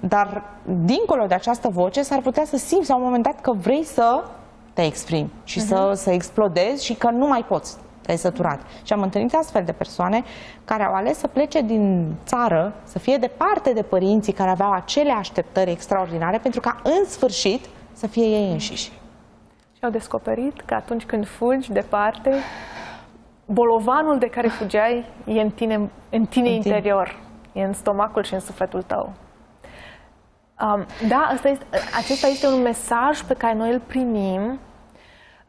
Dar, 0.00 0.42
dincolo 0.84 1.26
de 1.26 1.34
această 1.34 1.68
voce, 1.68 2.02
s-ar 2.02 2.20
putea 2.20 2.44
să 2.44 2.56
simți 2.56 2.88
la 2.88 2.96
un 2.96 3.02
moment 3.02 3.22
dat 3.22 3.40
că 3.40 3.52
vrei 3.52 3.84
să 3.84 4.24
te 4.72 4.84
exprimi 4.84 5.30
și 5.44 5.60
uh-huh. 5.60 5.66
să, 5.66 5.84
mhm. 5.86 5.94
să 5.94 6.10
explodezi 6.10 6.84
și 6.84 6.94
că 6.94 7.10
nu 7.10 7.26
mai 7.26 7.44
poți 7.48 7.76
te-ai 8.00 8.18
săturat. 8.18 8.60
Și 8.82 8.92
am 8.92 9.02
întâlnit 9.02 9.34
astfel 9.34 9.64
de 9.64 9.72
persoane 9.72 10.24
care 10.64 10.82
au 10.82 10.94
ales 10.94 11.18
să 11.18 11.26
plece 11.26 11.60
din 11.60 12.14
țară, 12.26 12.72
să 12.84 12.98
fie 12.98 13.16
departe 13.16 13.72
de 13.72 13.82
părinții 13.82 14.32
care 14.32 14.50
aveau 14.50 14.72
acele 14.72 15.10
așteptări 15.10 15.70
extraordinare, 15.70 16.38
pentru 16.38 16.60
ca 16.60 16.80
în 16.82 17.04
sfârșit 17.08 17.64
să 17.94 18.06
fie 18.06 18.24
ei 18.24 18.50
înșiși. 18.50 18.92
Și 19.76 19.84
au 19.84 19.90
descoperit 19.90 20.60
că 20.60 20.74
atunci 20.74 21.04
când 21.04 21.26
fugi 21.26 21.72
departe, 21.72 22.34
bolovanul 23.46 24.18
de 24.18 24.26
care 24.26 24.48
fugeai 24.48 25.04
e 25.24 25.40
în 25.40 25.50
tine, 25.50 25.90
în 26.10 26.26
tine 26.26 26.48
în 26.48 26.54
interior, 26.54 27.16
tine. 27.52 27.64
e 27.64 27.66
în 27.66 27.72
stomacul 27.72 28.22
și 28.22 28.34
în 28.34 28.40
sufletul 28.40 28.82
tău. 28.82 29.12
Um, 30.60 30.86
da, 31.08 31.28
asta 31.32 31.48
este, 31.48 31.64
acesta 31.96 32.26
este 32.26 32.46
un 32.46 32.62
mesaj 32.62 33.22
pe 33.22 33.34
care 33.34 33.54
noi 33.54 33.72
îl 33.72 33.80
primim 33.80 34.58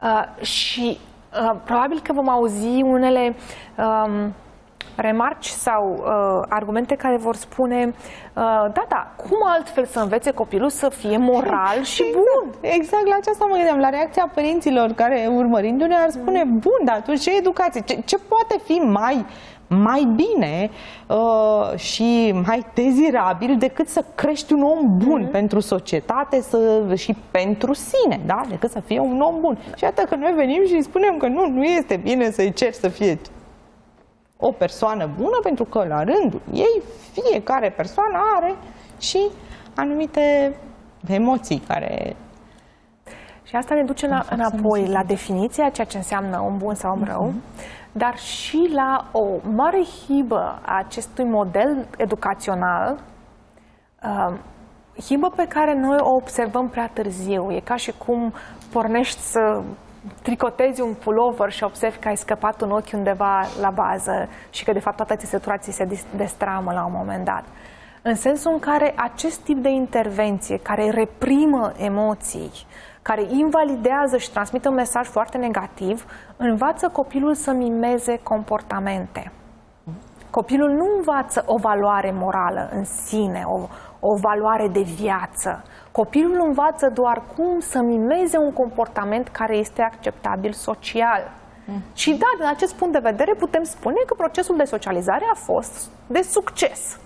uh, 0.00 0.44
și 0.44 0.98
Uh, 1.42 1.56
probabil 1.64 2.00
că 2.02 2.12
vom 2.12 2.28
auzi 2.28 2.82
unele 2.82 3.36
um, 3.76 4.34
remarci 4.96 5.46
sau 5.46 5.96
uh, 5.98 6.46
argumente 6.48 6.94
care 6.94 7.16
vor 7.16 7.36
spune 7.36 7.86
uh, 7.86 8.42
da, 8.72 8.84
da, 8.88 9.12
cum 9.16 9.38
altfel 9.44 9.84
să 9.84 9.98
învețe 9.98 10.30
copilul 10.30 10.70
să 10.70 10.88
fie 10.88 11.16
moral 11.16 11.82
și 11.82 12.02
exact, 12.02 12.24
bun? 12.24 12.54
Exact, 12.60 13.06
la 13.06 13.16
aceasta 13.20 13.46
mă 13.48 13.54
gândeam, 13.54 13.78
la 13.78 13.88
reacția 13.88 14.30
părinților 14.34 14.92
care 14.92 15.28
urmărindu-ne 15.34 15.94
ar 15.94 16.10
spune, 16.10 16.42
mm. 16.42 16.58
bun, 16.58 16.80
dar 16.84 16.96
atunci 16.96 17.20
ce 17.20 17.36
educație? 17.36 17.80
Ce, 17.80 18.02
ce 18.04 18.18
poate 18.28 18.60
fi 18.64 18.72
mai 18.72 19.26
mai 19.68 20.08
bine 20.14 20.70
uh, 21.06 21.78
și 21.78 22.34
mai 22.46 22.66
dezirabil 22.74 23.56
decât 23.58 23.88
să 23.88 24.04
crești 24.14 24.52
un 24.52 24.62
om 24.62 24.96
bun 24.96 25.26
mm-hmm. 25.26 25.30
pentru 25.30 25.60
societate 25.60 26.40
să, 26.40 26.82
și 26.96 27.16
pentru 27.30 27.72
sine, 27.72 28.20
da? 28.26 28.40
decât 28.48 28.70
să 28.70 28.80
fie 28.80 29.00
un 29.00 29.20
om 29.20 29.40
bun. 29.40 29.58
Și 29.76 29.84
atât 29.84 30.08
că 30.08 30.14
noi 30.14 30.32
venim 30.36 30.66
și 30.66 30.82
spunem 30.82 31.16
că 31.16 31.26
nu, 31.26 31.48
nu 31.48 31.64
este 31.64 31.96
bine 31.96 32.30
să-i 32.30 32.52
cer 32.52 32.72
să 32.72 32.88
fie 32.88 33.18
o 34.38 34.52
persoană 34.52 35.10
bună, 35.16 35.38
pentru 35.42 35.64
că 35.64 35.84
la 35.84 36.02
rândul 36.04 36.40
ei 36.52 36.82
fiecare 37.12 37.70
persoană 37.70 38.18
are 38.36 38.54
și 38.98 39.28
anumite 39.74 40.56
emoții 41.06 41.62
care 41.68 42.16
și 43.42 43.56
asta 43.56 43.74
ne 43.74 43.82
duce 43.82 44.06
la, 44.06 44.24
înapoi 44.30 44.86
la 44.86 45.02
definiția 45.04 45.68
ceea 45.68 45.86
ce 45.86 45.96
înseamnă 45.96 46.40
om 46.40 46.58
bun 46.58 46.74
sau 46.74 46.92
om 46.92 47.04
rău, 47.04 47.32
mm-hmm 47.32 47.76
dar 47.96 48.18
și 48.18 48.70
la 48.72 49.08
o 49.12 49.24
mare 49.54 49.82
hibă 49.82 50.60
a 50.62 50.76
acestui 50.78 51.24
model 51.24 51.86
educațional, 51.96 52.98
uh, 54.02 54.38
hibă 55.00 55.32
pe 55.36 55.46
care 55.48 55.74
noi 55.74 55.98
o 56.00 56.14
observăm 56.14 56.68
prea 56.68 56.90
târziu. 56.92 57.52
E 57.52 57.60
ca 57.60 57.76
și 57.76 57.92
cum 58.06 58.32
pornești 58.72 59.20
să 59.20 59.62
tricotezi 60.22 60.80
un 60.80 60.94
pullover 60.94 61.50
și 61.50 61.64
observi 61.64 61.98
că 61.98 62.08
ai 62.08 62.16
scăpat 62.16 62.60
un 62.60 62.70
ochi 62.70 62.92
undeva 62.92 63.46
la 63.60 63.70
bază 63.70 64.28
și 64.50 64.64
că 64.64 64.72
de 64.72 64.78
fapt 64.78 64.96
toată 64.96 65.16
țesătura 65.16 65.56
ți 65.56 65.70
se 65.70 65.88
destramă 66.16 66.72
la 66.72 66.84
un 66.84 66.92
moment 66.94 67.24
dat. 67.24 67.44
În 68.02 68.14
sensul 68.14 68.52
în 68.52 68.58
care 68.58 68.94
acest 68.96 69.40
tip 69.40 69.56
de 69.56 69.68
intervenție 69.68 70.58
care 70.58 70.90
reprimă 70.90 71.72
emoții, 71.76 72.50
care 73.02 73.22
invalidează 73.28 74.16
și 74.16 74.30
transmite 74.30 74.68
un 74.68 74.74
mesaj 74.74 75.06
foarte 75.06 75.38
negativ, 75.38 76.06
învață 76.36 76.88
copilul 76.88 77.34
să 77.34 77.52
mimeze 77.52 78.20
comportamente. 78.22 79.32
Copilul 80.30 80.70
nu 80.70 80.86
învață 80.96 81.44
o 81.46 81.56
valoare 81.56 82.12
morală 82.14 82.68
în 82.72 82.84
sine, 82.84 83.42
o, 83.46 83.68
o 84.10 84.14
valoare 84.26 84.68
de 84.68 84.80
viață. 84.80 85.62
Copilul 85.92 86.38
învață 86.46 86.90
doar 86.94 87.22
cum 87.36 87.60
să 87.60 87.78
mimeze 87.82 88.38
un 88.38 88.52
comportament 88.52 89.28
care 89.28 89.56
este 89.56 89.82
acceptabil 89.82 90.52
social. 90.52 91.22
Mm. 91.66 91.82
Și 91.94 92.10
da, 92.10 92.30
din 92.38 92.48
acest 92.48 92.74
punct 92.74 92.92
de 92.92 93.08
vedere 93.10 93.34
putem 93.34 93.62
spune 93.62 94.00
că 94.06 94.14
procesul 94.14 94.56
de 94.56 94.64
socializare 94.64 95.24
a 95.32 95.34
fost 95.34 95.90
de 96.06 96.22
succes. 96.22 96.98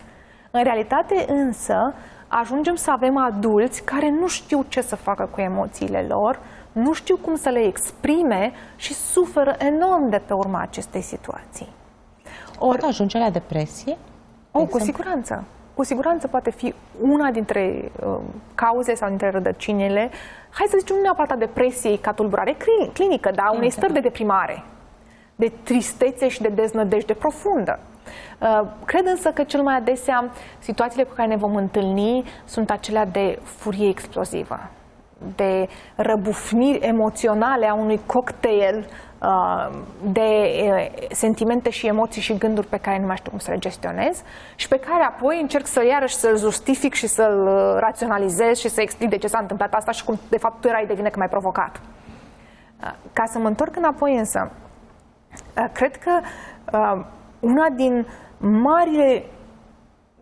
În 0.51 0.63
realitate 0.63 1.25
însă, 1.29 1.95
ajungem 2.29 2.75
să 2.75 2.91
avem 2.91 3.17
adulți 3.17 3.83
care 3.85 4.11
nu 4.11 4.27
știu 4.27 4.63
ce 4.69 4.81
să 4.81 4.97
facă 4.97 5.29
cu 5.33 5.41
emoțiile 5.41 6.07
lor, 6.09 6.39
nu 6.73 6.93
știu 6.93 7.17
cum 7.17 7.35
să 7.35 7.49
le 7.49 7.61
exprime 7.61 8.53
și 8.77 8.95
suferă 8.95 9.55
enorm 9.59 10.09
de 10.09 10.23
pe 10.27 10.33
urma 10.33 10.61
acestei 10.61 11.01
situații. 11.01 11.69
Or, 12.59 12.77
Pot 12.77 12.89
ajunge 12.89 13.19
la 13.19 13.31
depresie? 13.31 13.97
O, 14.53 14.67
cu 14.67 14.79
siguranță. 14.79 15.45
Cu 15.81 15.87
siguranță 15.87 16.29
poate 16.29 16.51
fi 16.51 16.75
una 17.01 17.31
dintre 17.31 17.91
uh, 18.07 18.19
cauze 18.55 18.95
sau 18.95 19.09
dintre 19.09 19.31
rădăcinile, 19.31 20.11
hai 20.51 20.67
să 20.69 20.77
zicem, 20.79 20.97
nu 20.97 21.03
neapărat 21.03 21.31
a 21.31 21.37
depresiei 21.37 21.99
ca 21.99 22.13
tulburare 22.13 22.57
clinică, 22.93 23.31
dar 23.35 23.51
unei 23.55 23.71
stări 23.71 23.93
de 23.93 24.01
deprimare, 24.01 24.65
de 25.37 25.53
tristețe 25.63 26.29
și 26.29 26.43
de 26.43 26.49
deznădejde 26.49 27.15
profundă. 27.15 27.79
Uh, 28.41 28.69
cred 28.85 29.07
însă 29.07 29.31
că 29.31 29.43
cel 29.43 29.63
mai 29.63 29.77
adesea 29.77 30.31
situațiile 30.59 31.05
cu 31.05 31.15
care 31.15 31.29
ne 31.29 31.37
vom 31.37 31.57
întâlni 31.57 32.25
sunt 32.45 32.71
acelea 32.71 33.05
de 33.05 33.39
furie 33.43 33.89
explozivă, 33.89 34.71
de 35.37 35.69
răbufniri 35.95 36.87
emoționale 36.87 37.67
a 37.67 37.75
unui 37.75 38.01
cocktail 38.07 38.77
uh, 38.79 39.10
de 40.03 40.21
uh, 40.21 41.07
sentimente 41.11 41.71
și 41.71 41.87
emoții 41.87 42.23
și 42.23 42.39
gânduri 42.39 42.67
pe 42.67 42.77
care 42.77 42.99
nu 42.99 43.07
mai 43.07 43.17
știu 43.17 43.31
cum 43.31 43.39
să 43.39 43.51
le 43.51 43.59
gestionez 43.59 44.23
și 44.55 44.69
pe 44.69 44.79
care 44.79 45.03
apoi 45.03 45.41
încerc 45.41 45.67
să 45.67 45.85
iarăși 45.85 46.15
să-l 46.15 46.39
justific 46.39 46.95
și 46.95 47.07
să-l 47.07 47.45
raționalizez 47.79 48.59
și 48.59 48.69
să 48.69 48.81
explic 48.81 49.09
de 49.09 49.19
ce 49.19 49.27
s-a 49.27 49.39
întâmplat 49.39 49.75
asta 49.75 49.91
și 49.91 50.05
cum 50.05 50.19
de 50.29 50.39
fapt 50.39 50.61
tu 50.61 50.69
erai 50.69 50.87
de 50.87 50.95
vină 50.95 51.09
că 51.09 51.19
m-ai 51.19 51.29
provocat. 51.29 51.81
Ca 53.13 53.25
să 53.27 53.39
mă 53.39 53.49
întorc 53.49 53.77
înapoi 53.77 54.17
însă, 54.17 54.51
cred 55.73 55.97
că 55.97 56.21
una 57.41 57.69
din 57.69 58.07
marile 58.39 59.25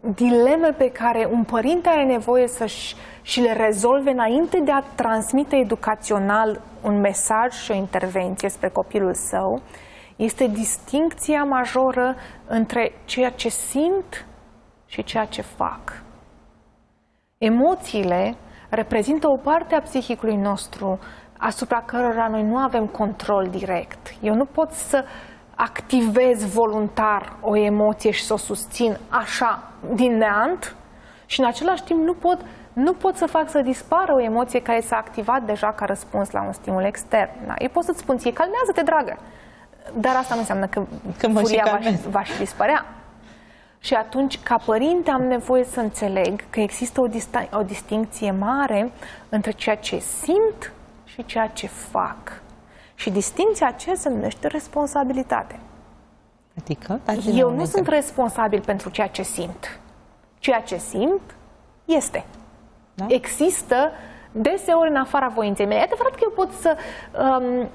dileme 0.01 0.73
pe 0.73 0.91
care 0.91 1.29
un 1.31 1.45
părinte 1.45 1.89
are 1.89 2.05
nevoie 2.05 2.49
să 2.49 2.67
și 3.29 3.41
le 3.41 3.53
rezolve 3.53 4.11
înainte 4.11 4.61
de 4.61 4.71
a 4.71 4.81
transmite 4.81 5.57
educațional 5.57 6.61
un 6.83 7.01
mesaj 7.01 7.53
și 7.53 7.71
o 7.71 7.75
intervenție 7.75 8.49
spre 8.49 8.69
copilul 8.69 9.14
său, 9.14 9.61
este 10.17 10.47
distincția 10.47 11.45
majoră 11.45 12.14
între 12.47 12.93
ceea 13.05 13.31
ce 13.31 13.49
simt 13.49 14.27
și 14.87 15.05
ceea 15.05 15.25
ce 15.25 15.43
fac. 15.43 16.03
Emoțiile 17.38 18.35
reprezintă 18.69 19.29
o 19.29 19.37
parte 19.37 19.75
a 19.75 19.81
psihicului 19.81 20.37
nostru 20.37 20.99
asupra 21.38 21.83
cărora 21.83 22.29
noi 22.29 22.43
nu 22.43 22.57
avem 22.57 22.87
control 22.87 23.49
direct. 23.51 24.14
Eu 24.21 24.35
nu 24.35 24.45
pot 24.45 24.71
să 24.71 25.05
activez 25.55 26.53
voluntar 26.53 27.37
o 27.41 27.57
emoție 27.57 28.11
și 28.11 28.25
să 28.25 28.33
o 28.33 28.37
susțin 28.37 28.99
așa, 29.09 29.62
din 29.95 30.17
neant, 30.17 30.77
și 31.27 31.41
în 31.41 31.47
același 31.47 31.83
timp 31.83 32.05
nu 32.05 32.14
pot, 32.14 32.38
nu 32.79 32.93
pot 32.93 33.17
să 33.17 33.27
fac 33.27 33.51
să 33.51 33.61
dispară 33.61 34.12
o 34.12 34.21
emoție 34.21 34.62
care 34.62 34.81
s-a 34.81 34.97
activat 34.97 35.43
deja 35.43 35.73
ca 35.73 35.85
răspuns 35.85 36.31
la 36.31 36.43
un 36.43 36.53
stimul 36.53 36.83
extern. 36.83 37.31
Da? 37.47 37.55
Eu 37.59 37.69
pot 37.69 37.85
să-ți 37.85 37.99
spun 37.99 38.19
ție, 38.19 38.33
calmează-te, 38.33 38.83
dragă. 38.83 39.19
Dar 39.95 40.17
asta 40.17 40.35
nu 40.35 40.41
înseamnă 40.41 40.67
că, 40.67 40.83
că 41.19 41.29
furia 41.29 41.64
va, 41.71 41.79
va 42.11 42.23
și 42.23 42.38
dispărea. 42.38 42.87
Și 43.79 43.95
atunci, 43.95 44.38
ca 44.43 44.57
părinte, 44.64 45.11
am 45.11 45.23
nevoie 45.23 45.64
să 45.64 45.81
înțeleg 45.81 46.45
că 46.51 46.61
există 46.61 47.01
o, 47.01 47.07
o 47.53 47.62
distinție 47.62 48.31
mare 48.31 48.93
între 49.29 49.51
ceea 49.51 49.77
ce 49.77 49.99
simt 49.99 50.73
și 51.05 51.25
ceea 51.25 51.49
ce 51.49 51.67
fac. 51.67 52.43
Și 52.95 53.11
distinția 53.11 53.67
aceea 53.67 53.95
se 53.95 54.09
numește 54.09 54.47
responsabilitate. 54.47 55.59
Adică? 56.59 57.01
Eu 57.35 57.55
nu 57.55 57.64
sunt 57.64 57.87
responsabil 57.87 58.61
pentru 58.61 58.91
ceea 58.91 59.09
ce 59.09 59.23
simt. 59.23 59.81
Ceea 60.38 60.61
ce 60.61 60.77
simt 60.77 61.35
este. 61.85 62.25
Da? 62.99 63.07
Există 63.09 63.91
deseori 64.33 64.91
în 64.91 64.97
afara 64.97 65.29
voinței 65.29 65.67
mele. 65.67 65.81
E 65.81 65.83
adevărat 65.83 66.13
că 66.13 66.21
eu 66.23 66.31
pot 66.31 66.51
să 66.53 66.77
um, 67.19 67.69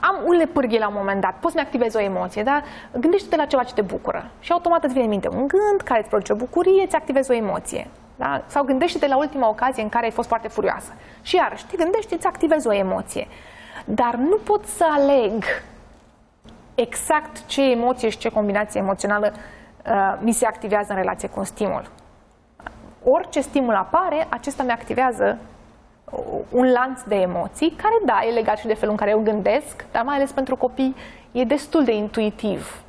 am 0.00 0.16
unele 0.26 0.46
pârghii 0.46 0.78
la 0.78 0.88
un 0.88 0.94
moment 0.96 1.20
dat, 1.20 1.34
poți 1.40 1.54
să-mi 1.54 1.64
activez 1.64 1.94
o 1.94 2.00
emoție, 2.00 2.42
dar 2.42 2.64
gândește-te 2.92 3.36
la 3.36 3.44
ceva 3.44 3.62
ce 3.62 3.74
te 3.74 3.82
bucură 3.82 4.30
și 4.40 4.52
automat 4.52 4.84
îți 4.84 4.92
vine 4.92 5.04
în 5.04 5.10
minte 5.10 5.28
un 5.28 5.46
gând 5.46 5.80
care 5.84 6.00
îți 6.00 6.08
produce 6.08 6.32
o 6.32 6.36
bucurie, 6.36 6.82
îți 6.84 6.94
activezi 6.94 7.30
o 7.30 7.34
emoție. 7.34 7.86
Da? 8.16 8.42
Sau 8.46 8.64
gândește-te 8.64 9.06
la 9.06 9.16
ultima 9.16 9.48
ocazie 9.48 9.82
în 9.82 9.88
care 9.88 10.04
ai 10.04 10.10
fost 10.10 10.28
foarte 10.28 10.48
furioasă. 10.48 10.92
Și 11.22 11.36
iarăși, 11.36 11.66
te 11.66 11.76
gândești, 11.76 12.14
îți 12.14 12.26
activezi 12.26 12.66
o 12.66 12.72
emoție 12.72 13.26
dar 13.84 14.14
nu 14.14 14.36
pot 14.36 14.66
să 14.66 14.84
aleg 14.90 15.44
exact 16.74 17.46
ce 17.46 17.70
emoție 17.70 18.08
și 18.08 18.18
ce 18.18 18.28
combinație 18.28 18.80
emoțională 18.80 19.32
uh, 19.86 20.18
mi 20.20 20.32
se 20.32 20.46
activează 20.46 20.92
în 20.92 20.98
relație 20.98 21.28
cu 21.28 21.38
un 21.38 21.44
stimul. 21.44 21.90
Orice 23.10 23.40
stimul 23.40 23.74
apare, 23.74 24.26
acesta 24.28 24.62
mi 24.62 24.70
activează 24.70 25.38
un 26.50 26.70
lanț 26.70 27.00
de 27.02 27.14
emoții, 27.14 27.70
care, 27.70 27.94
da, 28.04 28.20
e 28.28 28.32
legat 28.32 28.58
și 28.58 28.66
de 28.66 28.74
felul 28.74 28.90
în 28.90 28.96
care 28.96 29.10
eu 29.10 29.20
gândesc, 29.22 29.86
dar 29.92 30.02
mai 30.02 30.14
ales 30.14 30.32
pentru 30.32 30.56
copii 30.56 30.96
e 31.32 31.44
destul 31.44 31.84
de 31.84 31.94
intuitiv. 31.94 32.82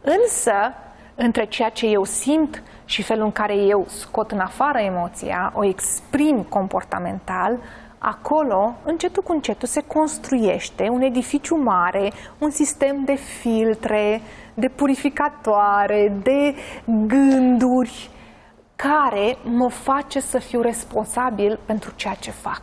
Însă, 0.00 0.52
între 1.14 1.44
ceea 1.44 1.68
ce 1.68 1.86
eu 1.86 2.04
simt 2.04 2.62
și 2.84 3.02
felul 3.02 3.24
în 3.24 3.32
care 3.32 3.54
eu 3.54 3.84
scot 3.88 4.30
în 4.30 4.38
afară 4.38 4.78
emoția, 4.78 5.52
o 5.54 5.64
exprim 5.64 6.42
comportamental, 6.48 7.58
acolo, 7.98 8.74
încetul 8.84 9.22
cu 9.22 9.32
încetul, 9.32 9.68
se 9.68 9.84
construiește 9.86 10.88
un 10.88 11.00
edificiu 11.00 11.56
mare, 11.56 12.12
un 12.38 12.50
sistem 12.50 13.04
de 13.04 13.14
filtre, 13.14 14.20
de 14.54 14.68
purificatoare, 14.68 16.12
de 16.22 16.54
gânduri, 16.84 18.10
care 18.76 19.36
mă 19.44 19.68
face 19.68 20.20
să 20.20 20.38
fiu 20.38 20.60
responsabil 20.60 21.58
pentru 21.64 21.92
ceea 21.96 22.14
ce 22.14 22.30
fac. 22.30 22.62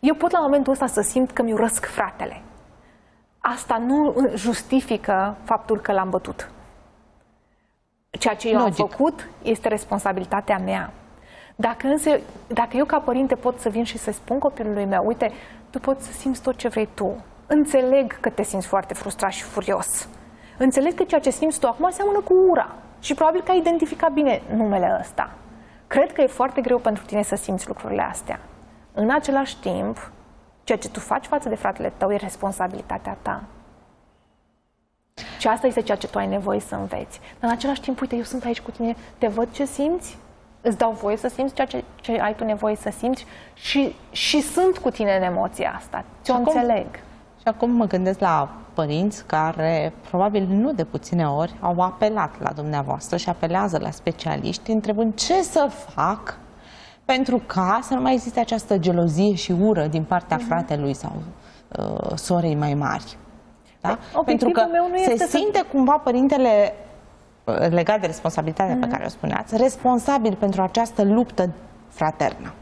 Eu 0.00 0.14
pot 0.14 0.30
la 0.30 0.40
momentul 0.40 0.72
ăsta 0.72 0.86
să 0.86 1.00
simt 1.00 1.30
că 1.30 1.42
mi 1.42 1.52
urăsc 1.52 1.84
fratele. 1.86 2.42
Asta 3.38 3.76
nu 3.78 4.14
justifică 4.34 5.36
faptul 5.44 5.80
că 5.80 5.92
l-am 5.92 6.10
bătut. 6.10 6.50
Ceea 8.10 8.34
ce 8.34 8.48
eu 8.48 8.58
Logic. 8.58 8.80
am 8.80 8.88
făcut 8.88 9.28
este 9.42 9.68
responsabilitatea 9.68 10.58
mea. 10.58 10.92
Dacă, 11.56 11.86
însă, 11.86 12.10
dacă 12.46 12.76
eu 12.76 12.84
ca 12.84 12.98
părinte 12.98 13.34
pot 13.34 13.60
să 13.60 13.68
vin 13.68 13.84
și 13.84 13.98
să 13.98 14.10
spun 14.12 14.38
copilului 14.38 14.84
meu, 14.84 15.06
uite, 15.06 15.32
tu 15.70 15.78
poți 15.78 16.06
să 16.06 16.12
simți 16.12 16.42
tot 16.42 16.56
ce 16.56 16.68
vrei 16.68 16.88
tu. 16.94 17.24
Înțeleg 17.46 18.20
că 18.20 18.30
te 18.30 18.42
simți 18.42 18.66
foarte 18.66 18.94
frustrat 18.94 19.30
și 19.30 19.42
furios. 19.42 20.08
Înțeleg 20.58 20.94
că 20.94 21.04
ceea 21.04 21.20
ce 21.20 21.30
simți 21.30 21.60
tu 21.60 21.66
acum 21.66 21.90
seamănă 21.90 22.20
cu 22.20 22.34
ura. 22.50 22.74
Și 23.04 23.14
probabil 23.14 23.42
că 23.42 23.50
ai 23.50 23.58
identificat 23.58 24.12
bine 24.12 24.42
numele 24.54 24.96
ăsta. 25.00 25.30
Cred 25.86 26.12
că 26.12 26.20
e 26.20 26.26
foarte 26.26 26.60
greu 26.60 26.78
pentru 26.78 27.04
tine 27.04 27.22
să 27.22 27.36
simți 27.36 27.68
lucrurile 27.68 28.02
astea. 28.02 28.40
În 28.92 29.10
același 29.10 29.56
timp, 29.58 30.10
ceea 30.64 30.78
ce 30.78 30.88
tu 30.88 31.00
faci 31.00 31.24
față 31.24 31.48
de 31.48 31.54
fratele 31.54 31.92
tău 31.96 32.12
e 32.12 32.16
responsabilitatea 32.16 33.16
ta. 33.22 33.42
Și 35.38 35.48
asta 35.48 35.66
este 35.66 35.80
ceea 35.80 35.96
ce 35.96 36.08
tu 36.08 36.18
ai 36.18 36.26
nevoie 36.26 36.60
să 36.60 36.74
înveți. 36.74 37.20
Dar 37.40 37.50
în 37.50 37.56
același 37.56 37.80
timp, 37.80 38.00
uite, 38.00 38.16
eu 38.16 38.22
sunt 38.22 38.44
aici 38.44 38.60
cu 38.60 38.70
tine, 38.70 38.96
te 39.18 39.26
văd 39.26 39.50
ce 39.52 39.64
simți, 39.64 40.18
îți 40.60 40.78
dau 40.78 40.90
voie 40.90 41.16
să 41.16 41.28
simți 41.28 41.54
ceea 41.54 41.66
ce, 41.66 41.84
ce 42.00 42.20
ai 42.20 42.34
tu 42.34 42.44
nevoie 42.44 42.76
să 42.76 42.90
simți 42.98 43.26
și, 43.54 43.94
și 44.10 44.40
sunt 44.40 44.78
cu 44.78 44.90
tine 44.90 45.16
în 45.16 45.22
emoția 45.22 45.72
asta. 45.76 46.04
Ți-o 46.22 46.34
înțeleg. 46.34 46.86
Și 47.40 47.44
acum 47.44 47.70
mă 47.70 47.84
gândesc 47.84 48.20
la 48.20 48.48
părinți 48.74 49.24
care 49.26 49.92
probabil 50.08 50.46
nu 50.48 50.72
de 50.72 50.84
puține 50.84 51.28
ori 51.28 51.54
au 51.60 51.80
apelat 51.80 52.42
la 52.42 52.50
dumneavoastră 52.50 53.16
și 53.16 53.28
apelează 53.28 53.78
la 53.78 53.90
specialiști 53.90 54.70
întrebând 54.70 55.14
ce 55.14 55.42
să 55.42 55.70
fac 55.94 56.38
pentru 57.04 57.42
ca 57.46 57.78
să 57.82 57.94
nu 57.94 58.00
mai 58.00 58.12
existe 58.12 58.40
această 58.40 58.78
gelozie 58.78 59.34
și 59.34 59.52
ură 59.52 59.86
din 59.86 60.02
partea 60.02 60.36
mm-hmm. 60.36 60.48
fratelui 60.48 60.94
sau 60.94 61.12
uh, 61.78 62.16
sorei 62.16 62.54
mai 62.54 62.74
mari. 62.74 63.16
Da? 63.80 63.98
Pentru 64.24 64.48
că 64.48 64.66
meu 64.72 64.88
nu 64.90 64.96
se 64.96 65.26
simte 65.26 65.58
să... 65.58 65.64
cumva 65.72 65.96
părintele 65.98 66.74
uh, 67.44 67.68
legat 67.68 68.00
de 68.00 68.06
responsabilitatea 68.06 68.76
mm-hmm. 68.76 68.80
pe 68.80 68.86
mhm. 68.86 68.94
care 68.94 69.04
o 69.04 69.08
spuneați, 69.08 69.56
responsabil 69.56 70.34
pentru 70.34 70.62
această 70.62 71.04
luptă 71.04 71.50
fraternă. 71.88 72.54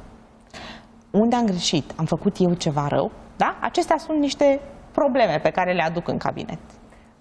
Unde 1.10 1.36
am 1.36 1.44
greșit? 1.44 1.92
Am 1.96 2.04
făcut 2.04 2.36
eu 2.38 2.52
ceva 2.52 2.86
rău? 2.88 3.10
Da? 3.36 3.56
Acestea 3.60 3.98
sunt 3.98 4.18
niște 4.18 4.60
probleme 5.02 5.38
pe 5.42 5.50
care 5.50 5.72
le 5.72 5.82
aduc 5.82 6.08
în 6.08 6.16
cabinet. 6.16 6.58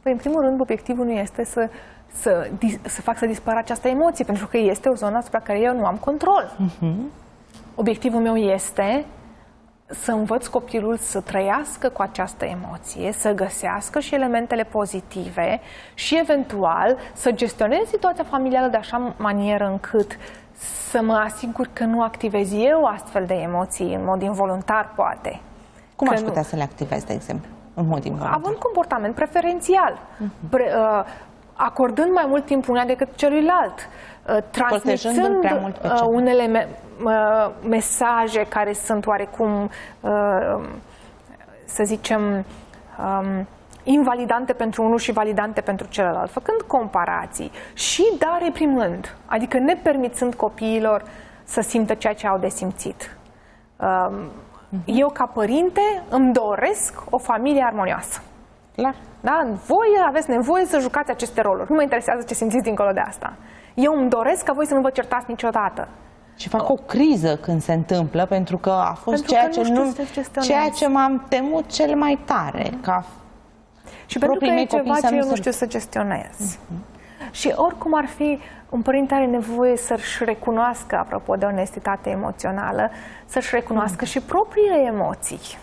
Păi, 0.02 0.12
în 0.12 0.18
primul 0.18 0.42
rând, 0.42 0.62
obiectivul 0.62 1.06
nu 1.06 1.12
este 1.12 1.44
să, 1.44 1.70
să, 2.12 2.50
să 2.82 3.02
fac 3.02 3.18
să 3.18 3.26
dispară 3.26 3.58
această 3.58 3.88
emoție, 3.88 4.26
pentru 4.26 4.48
că 4.48 4.58
este 4.58 4.90
o 4.90 4.94
zonă 4.94 5.18
asupra 5.18 5.40
care 5.40 5.60
eu 5.60 5.76
nu 5.76 5.86
am 5.86 5.96
control. 5.96 6.52
Uh-huh. 6.52 6.96
Obiectivul 7.76 8.22
meu 8.22 8.36
este 8.36 9.06
să 9.88 10.12
învăț 10.12 10.48
copilul 10.48 10.98
să 10.98 11.22
trăiască 11.22 11.90
cu 11.90 12.02
această 12.02 12.46
emoție, 12.46 13.12
să 13.12 13.32
găsească 13.34 14.00
și 14.00 14.16
elementele 14.16 14.64
pozitive 14.64 15.60
și 15.94 16.18
eventual 16.20 16.98
să 17.14 17.32
gestionez 17.32 17.88
situația 17.88 18.24
familială 18.24 18.68
de 18.68 18.78
așa 18.78 19.14
manieră 19.18 19.66
încât 19.66 20.18
să 20.90 21.02
mă 21.02 21.14
asigur 21.14 21.70
că 21.74 21.84
nu 21.84 22.04
activez 22.04 22.54
eu 22.54 22.84
astfel 22.84 23.26
de 23.26 23.34
emoții 23.34 23.94
în 23.94 24.04
mod 24.04 24.22
involuntar, 24.22 24.92
poate. 24.96 25.40
Cum 25.96 26.10
aș 26.10 26.20
putea 26.20 26.42
nu... 26.42 26.48
să 26.48 26.56
le 26.56 26.64
activez, 26.64 27.04
de 27.04 27.14
exemplu? 27.14 27.50
În 27.74 27.88
mod 27.88 28.04
involuntar. 28.04 28.38
Având 28.38 28.56
comportament 28.56 29.16
preferențial, 29.16 29.94
uh-huh. 29.94 30.50
pre, 30.50 30.74
uh, 30.78 31.06
acordând 31.54 32.12
mai 32.14 32.26
mult 32.28 32.46
timp 32.46 32.68
uneia 32.68 32.86
decât 32.86 33.16
celuilalt, 33.16 33.80
uh, 34.28 34.38
transmițând 34.52 35.40
prea 35.40 35.58
mult 35.62 35.78
pe 35.78 35.88
uh, 35.88 36.02
unele 36.06 36.48
me, 36.48 36.68
uh, 37.04 37.52
mesaje 37.70 38.46
care 38.50 38.74
sunt 38.74 39.06
oarecum, 39.06 39.70
uh, 40.02 40.68
să 41.66 41.84
zicem, 41.84 42.22
um, 42.22 43.48
invalidante 43.84 44.54
pentru 44.54 44.84
unul 44.84 44.98
și 44.98 45.12
validante 45.12 45.62
pentru 45.62 45.88
celălalt, 45.88 46.32
făcând 46.32 46.62
comparații 46.62 47.52
și 47.74 48.04
da 48.18 48.38
reprimând, 48.44 49.16
adică 49.26 49.58
nepermițând 49.58 50.34
copiilor 50.34 51.04
să 51.44 51.62
simtă 51.62 51.94
ceea 51.94 52.14
ce 52.14 52.28
au 52.28 52.38
de 52.38 52.50
simțit. 52.50 53.18
Um, 53.78 54.14
Uh-huh. 54.14 54.51
Eu, 54.86 55.10
ca 55.10 55.26
părinte, 55.26 55.82
îmi 56.10 56.34
doresc 56.34 57.04
o 57.10 57.18
familie 57.18 57.64
armonioasă. 57.64 58.22
Clar. 58.76 58.96
Da? 59.22 59.48
Voi 59.66 59.88
aveți 60.08 60.30
nevoie 60.30 60.66
să 60.66 60.80
jucați 60.80 61.12
aceste 61.12 61.42
roluri. 61.42 61.70
Nu 61.70 61.76
mă 61.76 61.82
interesează 61.82 62.26
ce 62.28 62.34
simțiți 62.34 62.64
dincolo 62.64 62.92
de 62.92 63.00
asta. 63.00 63.34
Eu 63.74 63.94
îmi 63.98 64.10
doresc 64.10 64.44
ca 64.44 64.54
voi 64.54 64.66
să 64.66 64.74
nu 64.74 64.82
vă 64.82 64.90
certați 64.90 65.26
niciodată. 65.28 65.88
Și 66.36 66.50
fac 66.50 66.70
o 66.70 66.76
criză 66.76 67.38
când 67.38 67.62
se 67.62 67.74
întâmplă, 67.74 68.26
pentru 68.26 68.58
că 68.58 68.70
a 68.70 68.94
fost 68.94 69.26
pentru 69.26 69.32
ceea, 69.32 69.50
ce 69.50 69.72
nu, 69.72 69.96
ceea 70.42 70.70
ce 70.70 70.88
m-am 70.88 71.26
temut 71.30 71.68
cel 71.68 71.96
mai 71.96 72.20
tare. 72.26 72.70
Ca 72.82 73.06
și 74.06 74.18
pentru 74.18 74.38
că 74.40 74.46
e 74.46 74.66
ceva 74.66 75.00
ce 75.00 75.16
eu 75.16 75.28
nu 75.28 75.36
știu 75.36 75.52
să 75.52 75.66
gestionez. 75.66 76.30
Uh-huh. 76.30 77.32
Și 77.32 77.54
oricum 77.56 77.96
ar 77.96 78.06
fi, 78.06 78.40
un 78.72 78.82
părinte 78.82 79.14
are 79.14 79.26
nevoie 79.26 79.78
să-și 79.78 80.24
recunoască, 80.24 80.98
apropo 80.98 81.36
de 81.36 81.46
onestitate 81.46 82.10
emoțională, 82.10 82.90
să-și 83.26 83.56
recunoască 83.56 83.98
mm. 84.00 84.06
și 84.06 84.22
propriile 84.22 84.78
emoții. 84.78 85.58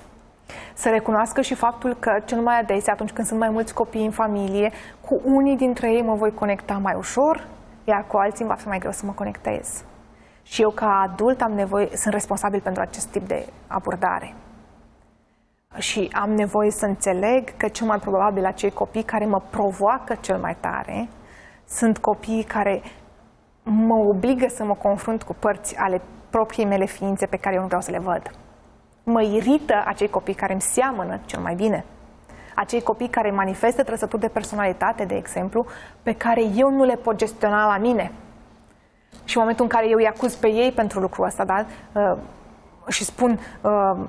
Să 0.75 0.88
recunoască 0.88 1.40
și 1.40 1.55
faptul 1.55 1.97
că 1.99 2.21
cel 2.25 2.40
mai 2.40 2.59
adesea, 2.59 2.92
atunci 2.92 3.11
când 3.11 3.27
sunt 3.27 3.38
mai 3.38 3.49
mulți 3.49 3.75
copii 3.75 4.05
în 4.05 4.11
familie, 4.11 4.73
cu 5.01 5.21
unii 5.25 5.57
dintre 5.57 5.92
ei 5.92 6.03
mă 6.03 6.14
voi 6.14 6.35
conecta 6.35 6.79
mai 6.83 6.94
ușor, 6.94 7.47
iar 7.85 8.05
cu 8.07 8.16
alții 8.16 8.44
îmi 8.44 8.49
va 8.55 8.61
fi 8.61 8.68
mai 8.68 8.79
greu 8.79 8.92
să 8.92 9.07
mă 9.07 9.12
conectez. 9.12 9.85
Și 10.42 10.62
eu, 10.62 10.71
ca 10.71 11.01
adult, 11.01 11.42
am 11.42 11.53
nevoie, 11.53 11.88
sunt 11.97 12.14
responsabil 12.14 12.61
pentru 12.61 12.83
acest 12.83 13.07
tip 13.07 13.29
de 13.29 13.47
abordare. 13.66 14.35
Și 15.77 16.11
am 16.12 16.31
nevoie 16.31 16.71
să 16.71 16.87
înțeleg 16.87 17.57
că 17.57 17.68
cel 17.68 17.87
mai 17.87 17.99
probabil 17.99 18.44
acei 18.44 18.71
copii 18.71 19.03
care 19.03 19.27
mă 19.27 19.42
provoacă 19.51 20.16
cel 20.21 20.38
mai 20.38 20.57
tare 20.61 21.09
sunt 21.68 21.98
copiii 21.98 22.42
care 22.42 22.83
mă 23.62 23.94
obligă 23.94 24.46
să 24.48 24.64
mă 24.64 24.74
confrunt 24.74 25.22
cu 25.22 25.35
părți 25.38 25.76
ale 25.76 26.00
propriei 26.31 26.66
mele 26.66 26.85
ființe 26.85 27.26
pe 27.26 27.37
care 27.37 27.54
eu 27.54 27.61
nu 27.61 27.66
vreau 27.66 27.83
să 27.83 27.90
le 27.90 27.98
văd. 27.98 28.31
Mă 29.04 29.22
irită 29.22 29.83
acei 29.87 30.09
copii 30.09 30.35
care 30.35 30.52
îmi 30.52 30.61
seamănă 30.61 31.20
cel 31.24 31.40
mai 31.40 31.54
bine. 31.54 31.85
Acei 32.54 32.83
copii 32.83 33.09
care 33.09 33.31
manifestă 33.31 33.83
trăsături 33.83 34.22
de 34.22 34.28
personalitate, 34.28 35.04
de 35.04 35.14
exemplu, 35.14 35.66
pe 36.02 36.12
care 36.12 36.42
eu 36.54 36.70
nu 36.70 36.85
le 36.85 36.94
pot 36.94 37.16
gestiona 37.16 37.66
la 37.66 37.78
mine. 37.78 38.12
Și 39.24 39.37
în 39.37 39.40
momentul 39.40 39.64
în 39.64 39.70
care 39.70 39.88
eu 39.88 39.96
îi 39.96 40.07
acuz 40.07 40.35
pe 40.35 40.48
ei 40.48 40.72
pentru 40.72 41.00
lucrul 41.00 41.24
ăsta, 41.24 41.44
da? 41.44 41.66
Uh, 41.92 42.18
și 42.88 43.04
spun, 43.04 43.38
uh, 43.62 44.07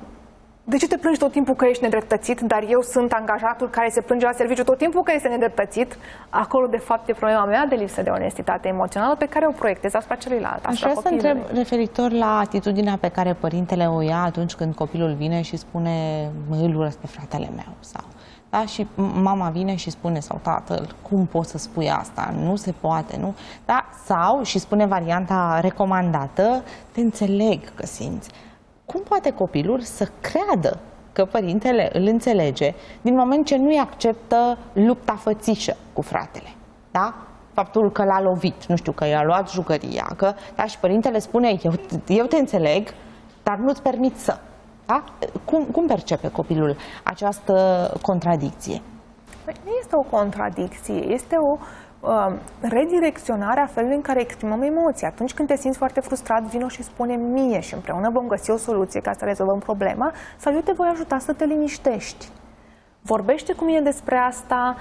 de 0.70 0.78
ce 0.78 0.88
te 0.88 0.98
plângi 0.98 1.20
tot 1.20 1.32
timpul 1.32 1.56
că 1.56 1.66
ești 1.66 1.84
nedreptățit, 1.84 2.40
dar 2.40 2.66
eu 2.70 2.82
sunt 2.82 3.12
angajatul 3.12 3.70
care 3.70 3.90
se 3.90 4.02
plânge 4.02 4.26
la 4.26 4.32
serviciu 4.32 4.64
tot 4.64 4.78
timpul 4.78 5.04
că 5.04 5.12
este 5.16 5.28
nedreptățit? 5.28 5.98
Acolo, 6.30 6.68
de 6.68 6.78
fapt, 6.78 7.10
e 7.10 7.14
problema 7.14 7.46
mea 7.46 7.66
de 7.66 7.76
lipsă 7.76 8.02
de 8.02 8.10
onestitate 8.10 8.68
emoțională 8.68 9.16
pe 9.16 9.26
care 9.26 9.48
o 9.48 9.52
proiectez 9.52 9.94
asupra 9.94 10.16
celuilalt. 10.16 10.66
Aș 10.66 10.80
vrea 10.80 10.94
să 11.02 11.08
întreb 11.12 11.38
referitor 11.54 12.12
la 12.12 12.38
atitudinea 12.38 12.98
pe 13.00 13.08
care 13.08 13.34
părintele 13.34 13.86
o 13.86 14.02
ia 14.02 14.24
atunci 14.24 14.54
când 14.54 14.76
copilul 14.76 15.14
vine 15.14 15.42
și 15.42 15.58
spune 15.58 16.28
îl 16.50 16.76
urăsc 16.76 16.98
pe 16.98 17.08
fratele 17.08 17.50
meu 17.56 17.74
sau 17.80 18.04
da? 18.50 18.66
Și 18.66 18.88
mama 19.14 19.50
vine 19.50 19.76
și 19.76 19.90
spune, 19.90 20.20
sau 20.20 20.40
tatăl, 20.42 20.96
cum 21.10 21.26
poți 21.26 21.50
să 21.50 21.58
spui 21.58 21.90
asta? 21.90 22.34
Nu 22.44 22.56
se 22.56 22.74
poate, 22.80 23.18
nu? 23.20 23.36
Da? 23.66 23.86
Sau, 24.06 24.44
și 24.44 24.60
spune 24.60 24.86
varianta 24.86 25.60
recomandată, 25.62 26.64
te 26.92 27.02
înțeleg 27.02 27.60
că 27.76 27.86
simți 27.86 28.30
cum 28.92 29.02
poate 29.02 29.32
copilul 29.32 29.80
să 29.80 30.10
creadă 30.22 30.80
că 31.14 31.26
părintele 31.26 31.90
îl 31.94 32.08
înțelege 32.08 32.74
din 33.02 33.16
moment 33.16 33.46
ce 33.46 33.58
nu-i 33.58 33.78
acceptă 33.78 34.58
lupta 34.74 35.16
fățișă 35.16 35.76
cu 35.94 36.02
fratele? 36.02 36.54
Da? 36.92 37.14
Faptul 37.54 37.92
că 37.92 38.04
l-a 38.04 38.22
lovit, 38.22 38.66
nu 38.66 38.76
știu, 38.76 38.92
că 38.92 39.06
i-a 39.06 39.24
luat 39.24 39.50
jucăria, 39.50 40.08
că, 40.16 40.34
da, 40.56 40.66
și 40.66 40.80
părintele 40.80 41.20
spune, 41.20 41.48
eu, 41.64 41.74
eu 42.08 42.26
te 42.26 42.38
înțeleg, 42.38 42.88
dar 43.44 43.58
nu-ți 43.58 43.82
permit 43.82 44.16
să. 44.18 44.38
Da? 44.86 45.04
Cum, 45.46 45.64
cum 45.64 45.88
percepe 45.88 46.32
copilul 46.32 46.76
această 47.04 47.54
contradicție? 48.02 48.82
Păi, 49.46 49.54
nu 49.66 49.72
este 49.80 49.96
o 49.96 50.18
contradicție, 50.18 51.12
este 51.14 51.36
o 51.36 51.58
uh, 52.00 52.32
redirecționarea 52.62 53.66
felului 53.66 53.96
în 53.96 54.02
care 54.02 54.20
exprimăm 54.20 54.62
emoții. 54.62 55.08
Atunci 55.08 55.34
când 55.34 55.48
te 55.48 55.56
simți 55.56 55.78
foarte 55.78 56.00
frustrat, 56.00 56.42
vino 56.42 56.68
și 56.68 56.84
spune 56.84 57.16
mie 57.16 57.60
și 57.60 57.74
împreună 57.74 58.10
vom 58.10 58.28
găsi 58.28 58.52
o 58.52 58.58
soluție 58.58 59.00
ca 59.00 59.14
să 59.14 59.26
rezolvăm 59.26 59.60
problema 59.60 60.14
sau 60.38 60.54
eu 60.54 60.60
te 60.60 60.72
voi 60.72 60.88
ajuta 60.92 61.18
să 61.18 61.34
te 61.34 61.46
liniștești. 61.46 62.30
Vorbește 63.02 63.54
cu 63.54 63.64
mine 63.64 63.82
despre 63.82 64.16
asta, 64.16 64.76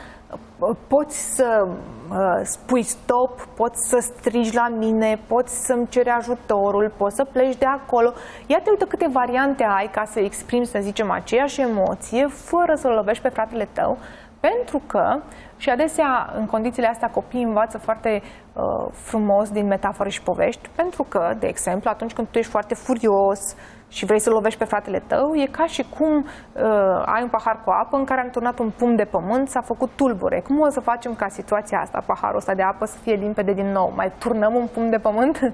poți 0.87 1.35
să 1.35 1.67
uh, 2.11 2.41
spui 2.43 2.83
stop, 2.83 3.49
poți 3.57 3.89
să 3.89 3.99
strigi 3.99 4.55
la 4.55 4.69
mine, 4.69 5.19
poți 5.27 5.67
să-mi 5.67 5.89
ceri 5.89 6.09
ajutorul, 6.09 6.93
poți 6.97 7.17
să 7.17 7.25
pleci 7.25 7.57
de 7.57 7.67
acolo. 7.67 8.13
Iată, 8.47 8.71
uite 8.71 8.87
câte 8.89 9.09
variante 9.13 9.65
ai 9.65 9.91
ca 9.91 10.05
să 10.05 10.21
exprimi, 10.21 10.67
să 10.67 10.79
zicem, 10.81 11.11
aceeași 11.11 11.61
emoție, 11.61 12.27
fără 12.27 12.75
să-l 12.75 12.93
lovești 12.93 13.23
pe 13.23 13.29
fratele 13.29 13.69
tău, 13.73 13.99
pentru 14.41 14.83
că, 14.87 15.21
și 15.59 15.71
adesea 15.71 16.33
în 16.35 16.47
condițiile 16.47 16.89
astea 16.89 17.11
copiii 17.11 17.43
învață 17.43 17.79
foarte 17.79 18.23
uh, 18.23 18.63
frumos 18.93 19.51
din 19.51 19.67
metafore 19.67 20.09
și 20.09 20.23
povești, 20.23 20.69
pentru 20.77 21.03
că, 21.03 21.35
de 21.39 21.47
exemplu, 21.47 21.91
atunci 21.91 22.13
când 22.13 22.29
tu 22.31 22.39
ești 22.39 22.51
foarte 22.51 22.75
furios, 22.75 23.57
și 23.89 24.05
vrei 24.05 24.21
să 24.21 24.31
lovești 24.31 24.59
pe 24.59 24.65
fratele 24.65 25.03
tău, 25.07 25.35
e 25.35 25.47
ca 25.47 25.67
și 25.67 25.85
cum 25.99 26.17
uh, 26.17 27.03
ai 27.05 27.23
un 27.23 27.29
pahar 27.29 27.61
cu 27.65 27.71
apă 27.71 27.97
în 27.97 28.05
care 28.05 28.21
am 28.21 28.31
turnat 28.31 28.59
un 28.59 28.71
pumn 28.79 28.97
de 28.97 29.05
pământ, 29.05 29.49
s-a 29.49 29.61
făcut 29.61 29.91
tulbure. 29.97 30.41
Cum 30.41 30.61
o 30.61 30.69
să 30.69 30.81
facem 30.81 31.15
ca 31.15 31.29
situația 31.29 31.79
asta, 31.81 32.03
paharul 32.07 32.37
ăsta 32.37 32.55
de 32.55 32.63
apă, 32.63 32.85
să 32.85 32.99
fie 32.99 33.15
limpede 33.15 33.53
din 33.53 33.71
nou? 33.73 33.93
Mai 33.97 34.13
turnăm 34.19 34.55
un 34.55 34.67
pumn 34.67 34.91
de 34.91 34.99
pământ? 34.99 35.39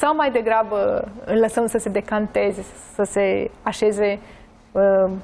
Sau 0.00 0.14
mai 0.14 0.30
degrabă 0.30 1.08
îl 1.24 1.38
lăsăm 1.38 1.66
să 1.66 1.78
se 1.78 1.88
decanteze, 1.88 2.62
să 2.94 3.02
se 3.02 3.50
așeze 3.62 4.18
uh, 4.20 4.43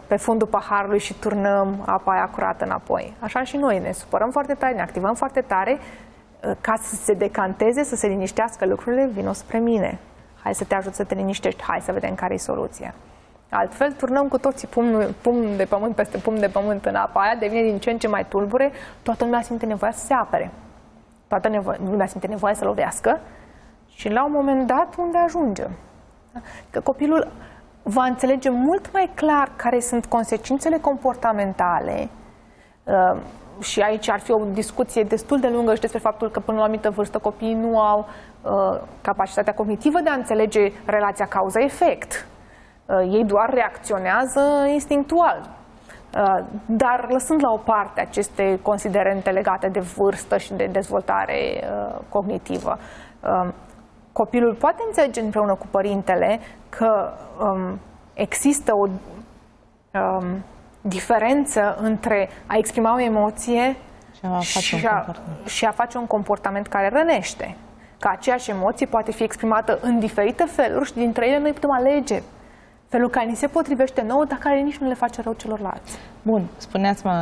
pe 0.07 0.17
fundul 0.17 0.47
paharului 0.47 0.99
și 0.99 1.15
turnăm 1.15 1.83
apa 1.87 2.13
aia 2.13 2.29
curată 2.35 2.65
înapoi. 2.65 3.17
Așa 3.21 3.43
și 3.43 3.57
noi 3.57 3.79
ne 3.79 3.93
supărăm 3.93 4.31
foarte 4.31 4.55
tare, 4.55 4.75
ne 4.75 4.83
activăm 4.83 5.15
foarte 5.15 5.41
tare 5.41 5.79
uh, 5.79 6.57
ca 6.61 6.75
să 6.81 6.95
se 6.95 7.13
decanteze, 7.13 7.83
să 7.83 7.97
se 7.97 8.07
liniștească 8.07 8.67
lucrurile, 8.67 9.11
vino 9.13 9.33
spre 9.33 9.59
mine 9.59 9.99
hai 10.43 10.55
să 10.55 10.65
te 10.65 10.75
ajut 10.75 10.95
să 10.95 11.05
te 11.05 11.15
liniștești, 11.15 11.63
hai 11.63 11.81
să 11.81 11.93
vedem 11.93 12.15
care 12.15 12.35
e 12.35 12.37
soluția. 12.37 12.95
Altfel, 13.51 13.93
turnăm 13.93 14.29
cu 14.29 14.39
toții 14.39 14.69
pumn, 14.69 15.15
pumn 15.23 15.57
de 15.57 15.65
pământ 15.65 15.95
peste 15.95 16.19
pumn 16.19 16.41
de 16.41 16.49
pământ 16.49 16.85
în 16.85 16.95
apa 16.95 17.21
aia, 17.21 17.35
devine 17.35 17.63
din 17.63 17.79
ce 17.79 17.91
în 17.91 17.99
ce 17.99 18.09
mai 18.09 18.27
tulbure, 18.29 18.73
toată 19.03 19.25
lumea 19.25 19.43
simte 19.43 19.67
nevoia 19.67 19.93
să 19.93 20.05
se 20.05 20.15
apere. 20.15 20.51
Toată 21.29 21.49
nevo- 21.49 21.79
lumea 21.85 22.07
simte 22.07 22.27
nevoia 22.27 22.55
să 22.55 22.65
lovească 22.65 23.21
și 23.89 24.09
la 24.09 24.25
un 24.25 24.33
moment 24.33 24.67
dat 24.67 24.95
unde 24.99 25.19
ajunge. 25.19 25.67
Că 26.71 26.81
copilul 26.81 27.29
va 27.83 28.05
înțelege 28.05 28.51
mult 28.51 28.93
mai 28.93 29.11
clar 29.15 29.53
care 29.57 29.81
sunt 29.81 30.07
consecințele 30.07 30.79
comportamentale 30.79 32.09
uh, 32.85 33.17
și 33.61 33.81
aici 33.81 34.09
ar 34.09 34.21
fi 34.21 34.33
o 34.33 34.41
discuție 34.53 35.03
destul 35.03 35.41
de 35.41 35.49
lungă 35.49 35.75
și 35.75 35.81
despre 35.81 35.99
faptul 35.99 36.31
că 36.31 36.41
până 36.41 36.57
la 36.57 36.63
o 36.63 36.65
anumită 36.65 36.91
vârstă 36.91 37.19
copiii 37.19 37.55
nu 37.55 37.81
au 37.81 38.09
uh, 38.43 38.81
capacitatea 39.01 39.55
cognitivă 39.55 40.01
de 40.01 40.11
a 40.11 40.15
înțelege 40.15 40.73
relația 40.85 41.27
cauza-efect. 41.27 42.27
Uh, 42.87 43.13
ei 43.13 43.25
doar 43.25 43.51
reacționează 43.51 44.41
instinctual. 44.73 45.49
Uh, 46.17 46.39
dar 46.67 47.07
lăsând 47.11 47.43
la 47.43 47.51
o 47.51 47.57
parte 47.57 48.01
aceste 48.01 48.59
considerente 48.63 49.31
legate 49.31 49.69
de 49.69 49.81
vârstă 49.81 50.37
și 50.37 50.53
de 50.53 50.69
dezvoltare 50.73 51.63
uh, 51.63 51.97
cognitivă, 52.09 52.79
uh, 53.21 53.49
copilul 54.13 54.55
poate 54.55 54.83
înțelege 54.87 55.21
împreună 55.21 55.55
cu 55.55 55.67
părintele 55.71 56.41
că 56.69 57.13
um, 57.43 57.79
există 58.15 58.75
o 58.75 58.87
um, 58.89 60.25
diferență 60.81 61.77
între 61.81 62.29
a 62.47 62.57
exprima 62.57 62.95
o 62.95 63.01
emoție 63.01 63.77
și 64.15 64.21
a 64.23 64.29
face, 64.29 64.61
și 64.61 64.75
un, 64.75 64.81
a, 64.85 64.95
comportament. 64.95 65.47
și 65.47 65.65
a 65.65 65.71
face 65.71 65.99
un 65.99 66.07
comportament 66.07 66.67
care 66.67 66.89
rănește. 66.89 67.57
Că 67.99 68.09
aceeași 68.09 68.51
emoție 68.51 68.87
poate 68.87 69.13
fi 69.13 69.23
exprimată 69.23 69.79
în 69.83 69.99
diferite 69.99 70.45
feluri 70.45 70.87
și 70.87 70.95
dintre 70.95 71.29
ele 71.29 71.39
noi 71.39 71.53
putem 71.53 71.71
alege 71.71 72.23
felul 72.91 73.11
care 73.11 73.27
ni 73.27 73.35
se 73.37 73.47
potrivește 73.47 74.03
nouă, 74.09 74.25
dar 74.25 74.39
care 74.39 74.61
nici 74.61 74.77
nu 74.77 74.89
le 74.89 74.95
face 74.95 75.23
rău 75.23 75.33
celorlalți. 75.33 75.99
Bun, 76.23 76.43
spuneați-mă 76.57 77.13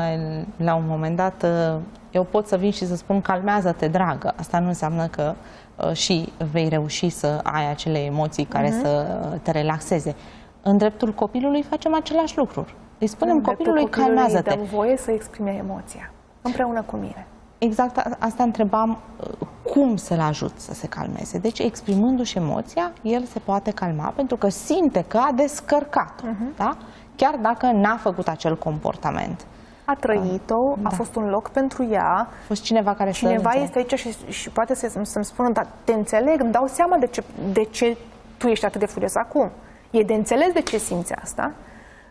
la 0.56 0.74
un 0.74 0.82
moment 0.86 1.16
dat, 1.16 1.42
uh, 1.42 1.80
eu 2.10 2.22
pot 2.24 2.46
să 2.46 2.56
vin 2.56 2.70
și 2.70 2.86
să 2.86 2.96
spun 2.96 3.20
calmează-te, 3.20 3.88
dragă. 3.88 4.34
Asta 4.38 4.58
nu 4.58 4.68
înseamnă 4.68 5.06
că 5.06 5.34
uh, 5.76 5.92
și 5.92 6.32
vei 6.50 6.68
reuși 6.68 7.08
să 7.08 7.40
ai 7.42 7.70
acele 7.70 7.98
emoții 7.98 8.44
care 8.44 8.68
Mhm. 8.68 8.80
să 8.80 9.06
te 9.42 9.50
relaxeze. 9.50 10.14
În 10.62 10.76
dreptul 10.76 11.12
copilului 11.12 11.62
facem 11.62 11.94
același 11.94 12.36
lucru. 12.36 12.66
Îi 12.98 13.06
spunem 13.06 13.36
În 13.36 13.42
dreptul 13.42 13.64
copilului, 13.66 13.90
calmează-te. 13.90 14.54
Dăm 14.54 14.64
voie 14.64 14.96
să 14.96 15.10
exprime 15.10 15.50
emoția 15.50 16.10
împreună 16.42 16.82
cu 16.82 16.96
mine. 16.96 17.26
Exact 17.58 17.96
a- 17.96 18.16
asta 18.18 18.42
întrebam, 18.42 18.98
uh, 19.20 19.46
cum 19.72 19.96
să-l 19.96 20.20
ajut 20.20 20.52
să 20.56 20.74
se 20.74 20.86
calmeze. 20.88 21.38
Deci, 21.38 21.58
exprimându-și 21.58 22.38
emoția, 22.38 22.92
el 23.02 23.24
se 23.24 23.38
poate 23.38 23.70
calma 23.70 24.12
pentru 24.16 24.36
că 24.36 24.48
simte 24.48 25.04
că 25.08 25.16
a 25.18 25.32
descărcat 25.32 26.20
Mhm. 26.22 26.54
da? 26.56 26.76
Chiar 27.16 27.34
dacă 27.42 27.66
n-a 27.66 27.96
făcut 27.96 28.28
acel 28.28 28.56
comportament. 28.58 29.44
A 29.84 29.94
trăit-o, 29.94 30.72
a 30.72 30.76
Da. 30.82 30.88
fost 30.88 31.16
un 31.16 31.28
loc 31.28 31.48
pentru 31.48 31.84
ea, 31.90 32.08
A 32.18 32.28
fost 32.46 32.62
cineva 32.62 32.94
care 32.94 33.10
cineva 33.10 33.50
să 33.50 33.58
este 33.58 33.78
aici 33.78 33.94
și, 33.98 34.14
și 34.28 34.50
poate 34.50 34.74
să, 34.74 35.00
să-mi 35.02 35.24
spună, 35.24 35.50
dar 35.52 35.66
te 35.84 35.92
înțeleg, 35.92 36.40
îmi 36.40 36.52
dau 36.52 36.66
seama 36.66 36.96
de 36.96 37.06
ce, 37.06 37.24
de 37.52 37.62
ce 37.64 37.96
tu 38.36 38.46
ești 38.46 38.64
atât 38.64 38.80
de 38.80 38.86
furios 38.86 39.14
acum. 39.14 39.50
E 39.90 40.02
de 40.02 40.14
înțeles 40.14 40.52
de 40.52 40.60
ce 40.60 40.78
simți 40.78 41.12
asta. 41.14 41.52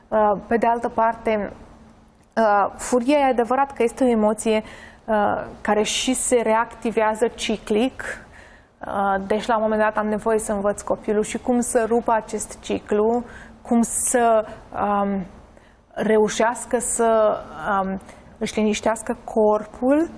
Uh, 0.08 0.32
Pe 0.48 0.58
de 0.58 0.66
altă 0.68 0.90
parte, 0.90 1.54
uh, 2.36 2.72
furia 2.76 3.18
e 3.18 3.24
adevărat 3.24 3.72
că 3.74 3.84
este 3.84 4.04
o 4.04 4.08
emoție 4.08 4.56
uh, 4.56 4.97
care 5.62 5.84
și 5.84 6.14
se 6.14 6.42
reactivează 6.44 7.28
ciclic. 7.28 8.04
Uh, 8.88 9.28
Deci, 9.28 9.46
la 9.46 9.56
un 9.56 9.62
moment 9.62 9.82
dat, 9.82 9.98
am 9.98 10.08
nevoie 10.08 10.40
să 10.40 10.52
învăț 10.52 10.82
copilul 10.82 11.24
și 11.24 11.38
cum 11.38 11.60
să 11.60 11.86
rupă 11.88 12.12
acest 12.12 12.60
ciclu, 12.60 13.24
cum 13.62 13.82
să 13.82 14.46
um, 14.74 15.26
reușească 15.94 16.78
să 16.80 17.38
um, 17.82 18.00
își 18.38 18.60
liniștească 18.60 19.18
corpul, 19.24 20.10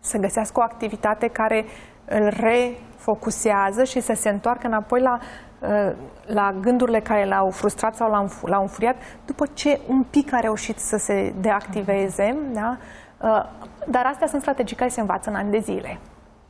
să 0.00 0.18
găsească 0.18 0.60
o 0.60 0.62
activitate 0.62 1.28
care 1.28 1.64
îl 2.04 2.32
refocusează 2.40 3.84
și 3.84 4.00
să 4.00 4.12
se 4.12 4.28
întoarcă 4.28 4.66
înapoi 4.66 5.00
la, 5.00 5.18
uh, 5.18 5.96
la 6.26 6.52
gândurile 6.60 7.00
care 7.00 7.26
l-au 7.26 7.50
frustrat 7.50 7.94
sau 7.94 8.10
l-au, 8.10 8.22
înfu- 8.22 8.46
l-au 8.46 8.60
înfuriat, 8.60 8.96
după 9.24 9.46
ce 9.54 9.80
un 9.88 10.02
pic 10.02 10.32
a 10.32 10.38
reușit 10.38 10.78
să 10.78 10.96
se 10.96 11.34
deactiveze. 11.40 12.36
Da? 12.52 12.76
Uh, 13.22 13.44
Dar 13.88 14.06
astea 14.06 14.26
sunt 14.26 14.40
strategii 14.42 14.76
care 14.76 14.90
se 14.90 15.00
învață 15.00 15.30
în 15.30 15.36
ani 15.36 15.50
de 15.50 15.58
zile, 15.58 15.98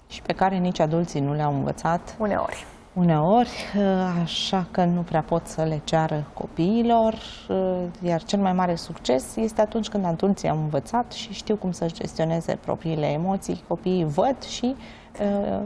și 0.09 0.23
pe 0.23 0.33
care 0.33 0.57
nici 0.57 0.81
adulții 0.81 1.21
nu 1.21 1.33
le-au 1.35 1.53
învățat 1.53 2.17
uneori. 2.19 2.65
uneori, 2.93 3.51
uh, 3.77 3.83
așa 4.23 4.67
că 4.71 4.85
nu 4.85 5.01
prea 5.01 5.23
pot 5.23 5.47
să 5.47 5.63
le 5.63 5.81
ceară 5.85 6.25
copiilor, 6.35 7.15
uh, 7.49 7.83
iar 8.03 8.23
cel 8.23 8.39
mai 8.41 8.53
mare 8.53 8.75
succes 8.75 9.37
este 9.37 9.61
atunci 9.61 9.89
când 9.89 10.05
adulții 10.05 10.49
au 10.49 10.57
învățat 10.57 11.13
și 11.13 11.33
știu 11.33 11.57
cum 11.57 11.73
să 11.73 11.87
gestioneze 11.87 12.59
propriile 12.65 13.07
emoții, 13.07 13.65
copiii 13.69 14.05
văd 14.05 14.43
și 14.43 14.77
uh, 15.21 15.59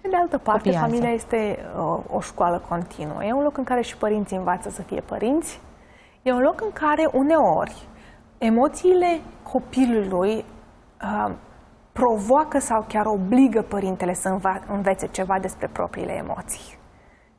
Pe 0.00 0.08
de 0.08 0.16
altă 0.16 0.38
parte, 0.38 0.62
Copiază. 0.62 0.86
familia 0.86 1.10
este 1.10 1.58
uh, 1.78 1.98
o 2.10 2.20
școală 2.20 2.62
continuă. 2.68 3.24
E 3.24 3.32
un 3.32 3.42
loc 3.42 3.56
în 3.56 3.64
care 3.64 3.80
și 3.82 3.96
părinții 3.96 4.36
învață 4.36 4.70
să 4.70 4.82
fie 4.82 5.00
părinți. 5.00 5.60
E 6.22 6.32
un 6.32 6.40
loc 6.40 6.60
în 6.60 6.70
care 6.72 7.08
uneori 7.12 7.74
emoțiile 8.38 9.20
copilului 9.52 10.44
uh, 11.02 11.32
provoacă 11.92 12.58
sau 12.58 12.84
chiar 12.88 13.06
obligă 13.06 13.62
părintele 13.62 14.14
să 14.14 14.28
înva- 14.28 14.62
învețe 14.68 15.06
ceva 15.06 15.38
despre 15.38 15.66
propriile 15.72 16.12
emoții. 16.12 16.78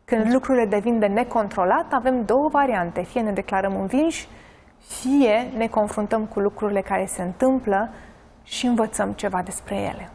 Când 0.05 0.33
lucrurile 0.33 0.65
devin 0.65 0.99
de 0.99 1.05
necontrolat, 1.05 1.93
avem 1.93 2.25
două 2.25 2.47
variante. 2.47 3.03
Fie 3.03 3.21
ne 3.21 3.31
declarăm 3.31 3.79
învinși, 3.79 4.27
fie 4.77 5.51
ne 5.57 5.67
confruntăm 5.67 6.25
cu 6.25 6.39
lucrurile 6.39 6.81
care 6.81 7.05
se 7.05 7.21
întâmplă 7.21 7.89
și 8.43 8.65
învățăm 8.65 9.11
ceva 9.11 9.41
despre 9.41 9.75
ele. 9.75 10.09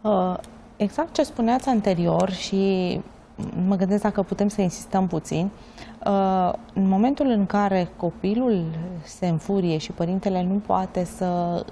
Uh, 0.00 0.36
Exact 0.76 1.12
ce 1.12 1.22
spuneați 1.22 1.68
anterior 1.68 2.30
și 2.30 3.00
mă 3.66 3.76
gândesc 3.76 4.02
dacă 4.02 4.22
putem 4.22 4.48
să 4.48 4.60
insistăm 4.60 5.06
puțin, 5.06 5.44
uh, 5.44 5.73
în 6.74 6.88
momentul 6.88 7.26
în 7.26 7.46
care 7.46 7.88
copilul 7.96 8.64
se 9.04 9.26
înfurie 9.26 9.78
și 9.78 9.92
părintele 9.92 10.42
nu 10.42 10.54
poate 10.66 11.04
să 11.04 11.24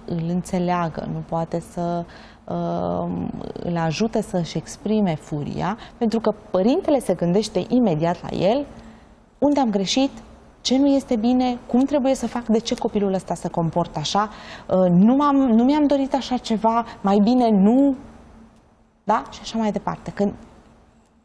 îl 0.05 0.25
înțeleagă, 0.29 1.09
nu 1.13 1.23
poate 1.29 1.63
să 1.73 2.05
uh, 2.45 3.09
îl 3.53 3.77
ajute 3.77 4.23
să-și 4.23 4.57
exprime 4.57 5.15
furia, 5.15 5.77
pentru 5.99 6.21
că 6.21 6.35
părintele 6.51 6.99
se 6.99 7.15
gândește 7.15 7.65
imediat 7.69 8.23
la 8.23 8.37
el, 8.37 8.67
unde 9.39 9.61
am 9.61 9.71
greșit, 9.71 10.11
ce 10.61 10.79
nu 10.79 10.87
este 10.87 11.17
bine, 11.17 11.59
cum 11.67 11.85
trebuie 11.85 12.15
să 12.15 12.27
fac, 12.27 12.47
de 12.47 12.59
ce 12.59 12.75
copilul 12.75 13.13
ăsta 13.13 13.35
se 13.35 13.49
comportă 13.49 13.99
așa, 13.99 14.29
uh, 14.69 14.91
nu, 14.91 15.17
m-am, 15.17 15.37
nu 15.37 15.65
mi-am 15.65 15.87
dorit 15.87 16.15
așa 16.15 16.37
ceva, 16.37 16.85
mai 17.01 17.19
bine 17.19 17.51
nu, 17.51 17.95
da? 19.05 19.23
Și 19.31 19.39
așa 19.43 19.59
mai 19.59 19.73
departe. 19.73 20.11
Când 20.11 20.33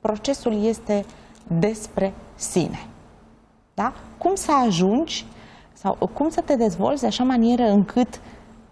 procesul 0.01 0.63
este 0.63 1.05
despre 1.47 2.13
sine. 2.35 2.79
Da? 3.81 3.93
Cum 4.17 4.35
să 4.35 4.51
ajungi 4.65 5.25
sau 5.73 6.09
cum 6.13 6.29
să 6.29 6.41
te 6.41 6.55
dezvolți 6.55 7.01
de 7.01 7.07
așa 7.07 7.23
manieră 7.23 7.63
încât 7.63 8.19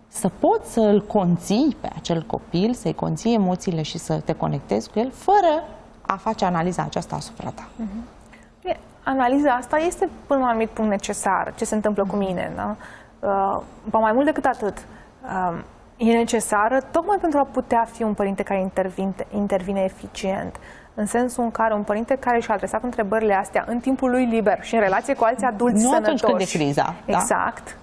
să 0.08 0.30
poți 0.40 0.72
să 0.72 0.80
îl 0.80 1.02
conții 1.02 1.78
pe 1.82 1.90
acel 1.96 2.24
copil, 2.24 2.74
să-i 2.74 2.94
conții 2.94 3.34
emoțiile 3.34 3.82
și 3.82 3.98
să 3.98 4.22
te 4.26 4.34
conectezi 4.34 4.90
cu 4.90 5.00
el, 5.00 5.12
fără 5.12 5.64
a 6.02 6.16
face 6.16 6.46
analiza 6.46 6.84
aceasta 6.84 7.16
asupra 7.16 7.50
ta. 7.50 7.68
Uh-huh. 7.84 8.78
Analiza 9.04 9.52
asta 9.52 9.78
este 9.78 10.10
până 10.28 10.40
la 10.40 10.46
un 10.46 10.50
anumit 10.50 10.70
punct 10.70 10.92
necesar, 10.92 11.54
ce 11.56 11.66
se 11.66 11.76
întâmplă 11.76 12.06
cu 12.06 12.16
mine. 12.16 12.54
Da? 12.56 12.76
Uh, 13.20 13.62
mai 13.92 14.12
mult 14.12 14.26
decât 14.26 14.46
atât, 14.46 14.78
uh, 15.24 15.60
e 15.98 16.14
necesară 16.14 16.82
tocmai 16.92 17.18
pentru 17.22 17.40
a 17.40 17.48
putea 17.52 17.88
fi 17.92 18.04
un 18.04 18.14
părinte 18.14 18.44
care 18.44 18.60
intervine, 18.60 19.14
intervine 19.36 19.82
eficient. 19.82 20.56
În 20.94 21.06
sensul 21.06 21.44
în 21.44 21.52
care 21.52 21.74
un 21.74 21.84
părinte 21.84 22.16
care 22.16 22.40
și-a 22.40 22.54
adresat 22.54 22.84
întrebările 22.84 23.34
astea 23.34 23.64
în 23.68 23.80
timpul 23.80 24.10
lui 24.10 24.26
liber 24.26 24.58
și 24.62 24.76
în 24.76 24.82
relație 24.82 25.14
cu 25.14 25.24
alți 25.24 25.46
adulți 25.46 25.84
nu 25.84 25.90
sănătoși. 25.90 26.24
Nu 26.24 26.30
atunci 26.30 26.30
când 26.30 26.40
e 26.40 26.64
criza. 26.66 26.96
Da? 27.06 27.14
Exact. 27.18 27.68
Da? 27.68 27.78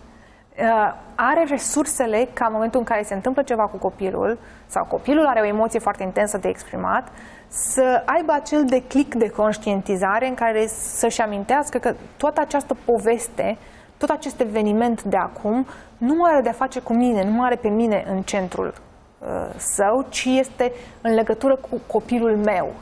are 1.15 1.45
resursele 1.49 2.29
ca 2.33 2.47
în 2.47 2.53
momentul 2.53 2.79
în 2.79 2.87
care 2.87 3.03
se 3.03 3.15
întâmplă 3.15 3.43
ceva 3.43 3.67
cu 3.67 3.77
copilul 3.77 4.39
sau 4.67 4.85
copilul 4.85 5.27
are 5.27 5.41
o 5.41 5.45
emoție 5.45 5.79
foarte 5.79 6.03
intensă 6.03 6.39
de 6.39 6.49
exprimat, 6.49 7.09
să 7.49 8.03
aibă 8.07 8.33
acel 8.33 8.65
declic 8.65 9.15
de 9.15 9.29
conștientizare 9.29 10.29
în 10.29 10.35
care 10.35 10.67
să-și 10.67 11.21
amintească 11.21 11.79
că 11.79 11.95
toată 12.17 12.41
această 12.41 12.77
poveste, 12.85 13.59
tot 14.07 14.17
acest 14.17 14.41
eveniment 14.41 15.03
de 15.03 15.17
acum 15.17 15.67
nu 15.99 16.25
are 16.25 16.41
de-a 16.41 16.53
face 16.53 16.81
cu 16.81 16.93
mine, 16.93 17.25
nu 17.25 17.43
are 17.43 17.55
pe 17.55 17.69
mine 17.69 18.05
în 18.09 18.23
centrul 18.23 18.75
uh, 19.19 19.29
său, 19.57 20.07
ci 20.09 20.25
este 20.25 20.73
în 21.01 21.15
legătură 21.15 21.57
cu 21.57 21.81
copilul 21.87 22.37
meu. 22.37 22.73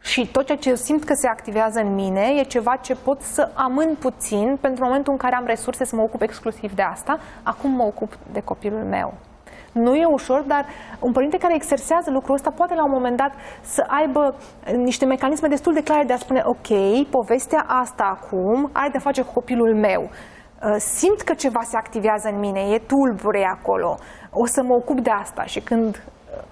Și 0.00 0.26
tot 0.26 0.46
ceea 0.46 0.58
ce 0.58 0.68
eu 0.68 0.74
simt 0.74 1.04
că 1.04 1.14
se 1.14 1.28
activează 1.28 1.80
în 1.80 1.94
mine 1.94 2.20
e 2.38 2.42
ceva 2.42 2.76
ce 2.76 2.94
pot 2.94 3.20
să 3.20 3.50
amân 3.54 3.96
puțin 3.98 4.58
pentru 4.60 4.84
momentul 4.84 5.12
în 5.12 5.18
care 5.18 5.34
am 5.34 5.46
resurse 5.46 5.84
să 5.84 5.96
mă 5.96 6.02
ocup 6.02 6.22
exclusiv 6.22 6.74
de 6.74 6.82
asta. 6.82 7.18
Acum 7.42 7.70
mă 7.70 7.82
ocup 7.82 8.18
de 8.32 8.40
copilul 8.40 8.84
meu. 8.84 9.14
Nu 9.72 9.94
e 9.94 10.04
ușor, 10.04 10.40
dar 10.40 10.66
un 11.00 11.12
părinte 11.12 11.38
care 11.38 11.54
exersează 11.54 12.10
lucrul 12.10 12.34
ăsta 12.34 12.50
poate 12.50 12.74
la 12.74 12.84
un 12.84 12.90
moment 12.90 13.16
dat 13.16 13.32
să 13.60 13.84
aibă 13.88 14.34
niște 14.76 15.04
mecanisme 15.04 15.48
destul 15.48 15.72
de 15.72 15.82
clare 15.82 16.04
de 16.04 16.12
a 16.12 16.16
spune 16.16 16.42
ok, 16.44 16.68
povestea 17.10 17.64
asta 17.68 18.18
acum 18.20 18.70
are 18.72 18.88
de 18.88 18.98
face 18.98 19.22
cu 19.22 19.32
copilul 19.32 19.74
meu. 19.74 20.10
Uh, 20.66 20.76
simt 20.78 21.20
că 21.20 21.34
ceva 21.34 21.60
se 21.62 21.76
activează 21.76 22.28
în 22.28 22.38
mine, 22.38 22.60
e 22.60 22.78
tulbure 22.78 23.44
acolo, 23.44 23.98
o 24.30 24.46
să 24.46 24.62
mă 24.62 24.74
ocup 24.74 25.00
de 25.00 25.10
asta 25.10 25.44
și 25.44 25.60
când 25.60 26.02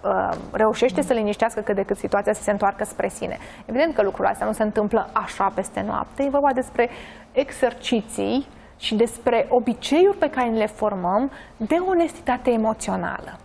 Uh, 0.02 0.36
reușește 0.52 1.02
să 1.02 1.12
liniștească 1.12 1.60
cât 1.60 1.74
de 1.74 1.82
cât 1.82 1.96
situația 1.96 2.32
să 2.32 2.42
se 2.42 2.50
întoarcă 2.50 2.84
spre 2.84 3.08
sine. 3.08 3.38
Evident 3.66 3.94
că 3.94 4.02
lucrul 4.02 4.26
astea 4.26 4.46
nu 4.46 4.52
se 4.52 4.62
întâmplă 4.62 5.08
așa 5.12 5.52
peste 5.54 5.82
noapte, 5.86 6.22
e 6.22 6.28
vorba 6.28 6.52
despre 6.52 6.90
exerciții 7.32 8.46
și 8.76 8.94
despre 8.94 9.46
obiceiuri 9.48 10.16
pe 10.16 10.30
care 10.30 10.50
le 10.50 10.66
formăm 10.66 11.30
de 11.56 11.76
onestitate 11.88 12.50
emoțională. 12.50 13.38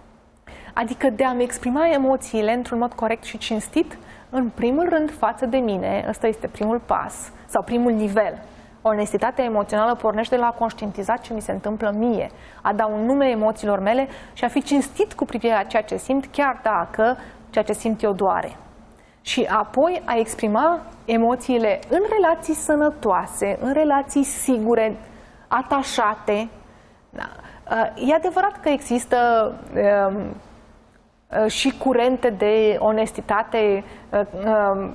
Adică 0.73 1.09
de 1.09 1.23
a-mi 1.23 1.43
exprima 1.43 1.87
emoțiile 1.87 2.53
într-un 2.53 2.79
mod 2.79 2.93
corect 2.93 3.23
și 3.23 3.37
cinstit, 3.37 3.97
în 4.29 4.49
primul 4.49 4.89
rând 4.89 5.11
față 5.11 5.45
de 5.45 5.57
mine, 5.57 6.05
ăsta 6.09 6.27
este 6.27 6.47
primul 6.47 6.81
pas, 6.85 7.31
sau 7.47 7.63
primul 7.63 7.91
nivel 7.91 8.41
Onestitatea 8.81 9.43
emoțională 9.43 9.95
pornește 9.95 10.35
de 10.35 10.41
la 10.41 10.47
a 10.47 10.51
conștientiza 10.51 11.15
ce 11.15 11.33
mi 11.33 11.41
se 11.41 11.51
întâmplă 11.51 11.93
mie, 11.97 12.29
a 12.61 12.73
da 12.73 12.85
un 12.85 13.05
nume 13.05 13.25
emoțiilor 13.25 13.79
mele 13.79 14.07
și 14.33 14.43
a 14.43 14.47
fi 14.47 14.61
cinstit 14.61 15.13
cu 15.13 15.25
privire 15.25 15.53
la 15.53 15.63
ceea 15.63 15.83
ce 15.83 15.97
simt, 15.97 16.25
chiar 16.31 16.59
dacă 16.63 17.17
ceea 17.49 17.63
ce 17.63 17.73
simt 17.73 18.03
eu 18.03 18.13
doare. 18.13 18.55
Și 19.21 19.47
apoi 19.49 20.01
a 20.05 20.17
exprima 20.17 20.79
emoțiile 21.05 21.79
în 21.89 21.99
relații 22.09 22.53
sănătoase, 22.53 23.57
în 23.61 23.73
relații 23.73 24.23
sigure, 24.23 24.95
atașate. 25.47 26.49
Da. 27.09 27.29
Uh, 27.71 28.09
e 28.09 28.13
adevărat 28.13 28.59
că 28.61 28.69
există 28.69 29.17
um, 30.07 30.15
uh, 31.43 31.51
și 31.51 31.77
curente 31.77 32.29
de 32.29 32.75
onestitate 32.79 33.83
uh, 34.09 34.21
um, 34.45 34.93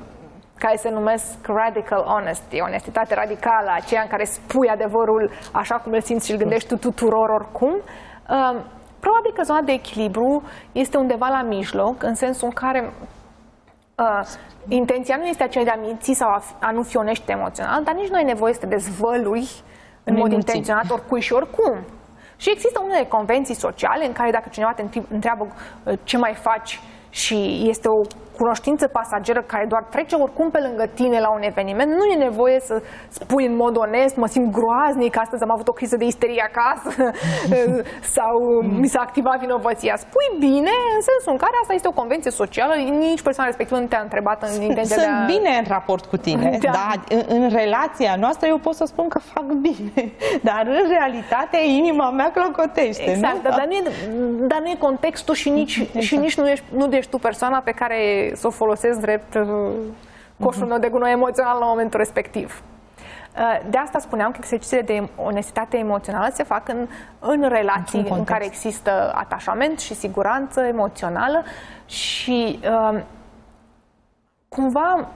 care 0.58 0.76
se 0.76 0.90
numesc 0.90 1.46
radical 1.46 2.02
honesty, 2.02 2.60
onestitate 2.60 3.14
radicală, 3.14 3.70
aceea 3.74 4.02
în 4.02 4.08
care 4.08 4.24
spui 4.24 4.68
adevărul 4.68 5.30
așa 5.52 5.76
cum 5.76 5.92
îl 5.92 6.00
simți 6.00 6.26
și 6.26 6.32
îl 6.32 6.38
gândești 6.38 6.68
tu 6.68 6.76
tuturor 6.76 7.28
oricum. 7.28 7.72
Um, 7.72 8.56
probabil 9.00 9.32
că 9.34 9.42
zona 9.42 9.60
de 9.60 9.72
echilibru 9.72 10.42
este 10.72 10.96
undeva 10.96 11.28
la 11.28 11.42
mijloc, 11.42 12.02
în 12.02 12.14
sensul 12.14 12.46
în 12.46 12.54
care 12.54 12.92
uh, 13.98 14.26
intenția 14.68 15.16
nu 15.16 15.24
este 15.26 15.42
aceea 15.42 15.64
de 15.64 15.70
a 15.70 15.80
minți 15.80 16.12
sau 16.12 16.28
a, 16.28 16.42
a 16.60 16.70
nu 16.70 16.82
fi 16.82 16.96
onești 16.96 17.30
emoțional, 17.30 17.82
dar 17.82 17.94
nici 17.94 18.08
nu 18.08 18.16
ai 18.16 18.24
nevoie 18.24 18.52
să 18.52 18.60
te 18.60 18.66
dezvălui 18.66 19.44
în 20.04 20.14
mod 20.16 20.32
intenționat 20.32 20.90
oricui 20.90 21.20
și 21.20 21.32
oricum. 21.32 21.84
Și 22.36 22.50
există 22.50 22.80
unele 22.84 23.04
convenții 23.04 23.54
sociale 23.54 24.06
în 24.06 24.12
care 24.12 24.30
dacă 24.30 24.48
cineva 24.50 24.72
te 24.72 24.84
întreabă 25.10 25.46
uh, 25.84 25.98
ce 26.04 26.16
mai 26.16 26.34
faci 26.34 26.80
și 27.10 27.62
este 27.68 27.88
o 27.88 28.00
cunoștință 28.36 28.86
pasageră 28.86 29.42
care 29.42 29.66
doar 29.66 29.82
trece 29.82 30.14
oricum 30.14 30.50
pe 30.50 30.60
lângă 30.66 30.86
tine 30.94 31.20
la 31.20 31.30
un 31.30 31.42
eveniment, 31.42 31.90
nu 31.90 32.04
e 32.04 32.16
nevoie 32.16 32.60
să 32.60 32.82
spui 33.08 33.46
în 33.46 33.56
mod 33.56 33.76
onest, 33.76 34.16
mă 34.16 34.26
simt 34.26 34.52
groaznic, 34.52 35.18
astăzi 35.18 35.42
am 35.42 35.50
avut 35.50 35.68
o 35.68 35.72
criză 35.72 35.96
de 35.96 36.04
isterie 36.04 36.50
acasă 36.50 37.10
sau 38.16 38.38
mi 38.80 38.86
s-a 38.86 39.00
activat 39.00 39.38
vinovăția. 39.38 39.96
Spui 39.96 40.28
bine 40.38 40.74
în 40.96 41.00
sensul 41.10 41.32
în 41.32 41.36
care 41.36 41.52
asta 41.60 41.74
este 41.74 41.88
o 41.88 41.98
convenție 42.00 42.30
socială, 42.30 42.74
nici 42.74 43.22
persoana 43.22 43.48
respectivă 43.50 43.80
nu 43.80 43.86
te-a 43.86 44.00
întrebat 44.00 44.42
în 44.42 44.62
intenția 44.62 44.96
Sunt 44.96 45.06
de 45.06 45.22
a... 45.22 45.24
bine 45.24 45.50
în 45.58 45.64
raport 45.68 46.04
cu 46.04 46.16
tine, 46.16 46.58
da. 46.60 46.70
dar 46.70 47.00
în, 47.08 47.22
în 47.28 47.48
relația 47.48 48.14
noastră 48.18 48.46
eu 48.48 48.58
pot 48.58 48.74
să 48.74 48.84
spun 48.84 49.08
că 49.08 49.18
fac 49.18 49.44
bine, 49.44 50.12
dar 50.48 50.62
în 50.66 50.88
realitate 50.88 51.58
inima 51.66 52.10
mea 52.10 52.30
clocotește. 52.30 53.10
Exact, 53.10 53.34
nu? 53.34 53.50
Dar, 53.50 53.66
nu 53.66 53.72
e, 53.72 53.82
dar 54.46 54.60
nu 54.60 54.68
e 54.68 54.76
contextul 54.78 55.34
și 55.34 55.48
nici, 55.50 55.76
exact. 55.76 56.04
și 56.04 56.16
nici 56.16 56.36
nu, 56.36 56.48
ești, 56.48 56.64
nu 56.76 56.88
ești 56.90 57.10
tu 57.10 57.18
persoana 57.18 57.58
pe 57.58 57.70
care 57.70 58.23
să 58.34 58.46
o 58.46 58.50
folosesc 58.50 59.00
drept 59.00 59.34
uh, 59.34 59.72
coșul 60.40 60.66
meu 60.66 60.78
de 60.78 60.88
gunoi 60.88 61.12
emoțional 61.12 61.58
la 61.58 61.66
momentul 61.66 61.98
respectiv. 61.98 62.62
Uh, 63.36 63.60
de 63.70 63.78
asta 63.78 63.98
spuneam 63.98 64.30
că 64.30 64.36
exercițiile 64.40 64.82
de 64.82 65.08
onestitate 65.16 65.76
emoțională 65.76 66.30
se 66.32 66.42
fac 66.42 66.68
în, 66.68 66.88
în 67.18 67.48
relații 67.48 67.98
în, 67.98 68.06
în 68.10 68.24
care 68.24 68.44
există 68.44 69.12
atașament 69.14 69.78
și 69.78 69.94
siguranță 69.94 70.60
emoțională 70.60 71.42
și 71.86 72.60
uh, 72.62 73.00
cumva 74.48 75.08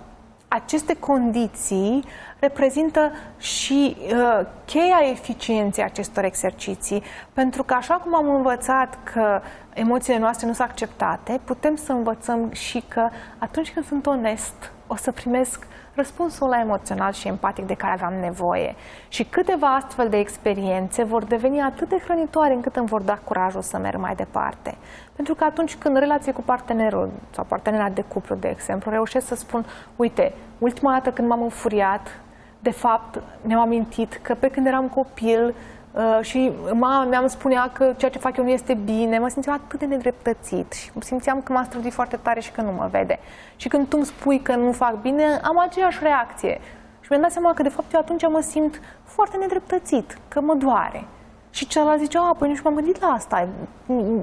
aceste 0.49 0.97
condiții 0.97 2.05
reprezintă 2.41 3.13
și 3.39 3.97
uh, 4.01 4.47
cheia 4.65 4.99
eficienței 5.11 5.85
acestor 5.85 6.25
exerciții, 6.25 7.03
pentru 7.33 7.63
că 7.63 7.75
așa 7.75 7.95
cum 7.95 8.15
am 8.15 8.35
învățat 8.35 8.99
că 9.03 9.41
emoțiile 9.75 10.19
noastre 10.19 10.47
nu 10.47 10.53
sunt 10.53 10.69
acceptate, 10.69 11.41
putem 11.45 11.77
să 11.77 11.93
învățăm 11.93 12.53
și 12.53 12.85
că 12.89 13.09
atunci 13.39 13.73
când 13.73 13.87
sunt 13.87 14.07
onest, 14.07 14.73
o 14.87 14.97
să 14.97 15.13
primesc 15.13 15.67
răspunsul 15.95 16.49
la 16.49 16.61
emoțional 16.61 17.13
și 17.13 17.29
empatic 17.29 17.67
de 17.67 17.75
care 17.75 17.93
aveam 17.93 18.15
nevoie. 18.21 18.75
Și 19.09 19.25
câteva 19.25 19.75
astfel 19.75 20.09
de 20.09 20.19
experiențe 20.19 21.03
vor 21.03 21.25
deveni 21.25 21.61
atât 21.61 21.89
de 21.89 22.01
hrănitoare 22.05 22.55
încât 22.55 22.77
îmi 22.77 22.87
vor 22.87 23.01
da 23.01 23.19
curajul 23.25 23.63
să 23.63 23.79
merg 23.79 23.99
mai 23.99 24.15
departe. 24.15 24.77
Pentru 25.17 25.35
că 25.35 25.45
atunci 25.45 25.77
când 25.77 25.95
în 25.95 26.01
relație 26.01 26.33
cu 26.33 26.43
partenerul 26.43 27.11
sau 27.31 27.45
partenera 27.45 27.89
de 27.89 28.05
cuplu, 28.09 28.35
de 28.35 28.49
exemplu, 28.49 28.91
reușesc 28.91 29.27
să 29.27 29.35
spun, 29.35 29.67
uite, 29.97 30.33
ultima 30.59 30.93
dată 30.93 31.11
când 31.11 31.29
m-am 31.29 31.43
înfuriat, 31.43 32.21
de 32.59 32.71
fapt, 32.71 33.23
ne-am 33.43 33.61
amintit 33.61 34.19
că 34.23 34.35
pe 34.35 34.49
când 34.49 34.67
eram 34.67 34.89
copil 34.89 35.55
uh, 35.93 36.19
și 36.21 36.53
mama 36.73 37.05
mea 37.05 37.19
îmi 37.19 37.31
spunea 37.31 37.71
că 37.73 37.95
ceea 37.97 38.11
ce 38.11 38.19
fac 38.19 38.37
eu 38.37 38.45
nu 38.45 38.51
este 38.51 38.75
bine, 38.75 39.19
mă 39.19 39.29
simțeam 39.29 39.61
atât 39.65 39.79
de 39.79 39.85
nedreptățit 39.85 40.73
și 40.73 40.91
simțeam 40.99 41.41
că 41.41 41.53
m-a 41.53 41.65
străduit 41.65 41.93
foarte 41.93 42.19
tare 42.23 42.41
și 42.41 42.51
că 42.51 42.61
nu 42.61 42.73
mă 42.73 42.89
vede. 42.91 43.19
Și 43.57 43.69
când 43.69 43.89
tu 43.89 43.97
îmi 43.97 44.07
spui 44.07 44.41
că 44.41 44.55
nu 44.55 44.73
fac 44.73 45.01
bine, 45.01 45.41
am 45.43 45.59
aceeași 45.59 45.99
reacție. 46.03 46.61
Și 47.01 47.07
mi-am 47.11 47.23
dat 47.23 47.33
seama 47.33 47.55
că, 47.55 47.63
de 47.63 47.69
fapt, 47.69 47.93
eu 47.93 48.01
atunci 48.01 48.29
mă 48.29 48.41
simt 48.41 48.81
foarte 49.05 49.37
nedreptățit, 49.37 50.19
că 50.29 50.41
mă 50.41 50.55
doare. 50.55 51.05
Și 51.51 51.67
celălalt 51.67 52.01
zicea, 52.01 52.21
a, 52.21 52.35
păi 52.39 52.49
nici 52.49 52.61
m-am 52.61 52.75
gândit 52.75 53.01
la 53.01 53.07
asta. 53.07 53.49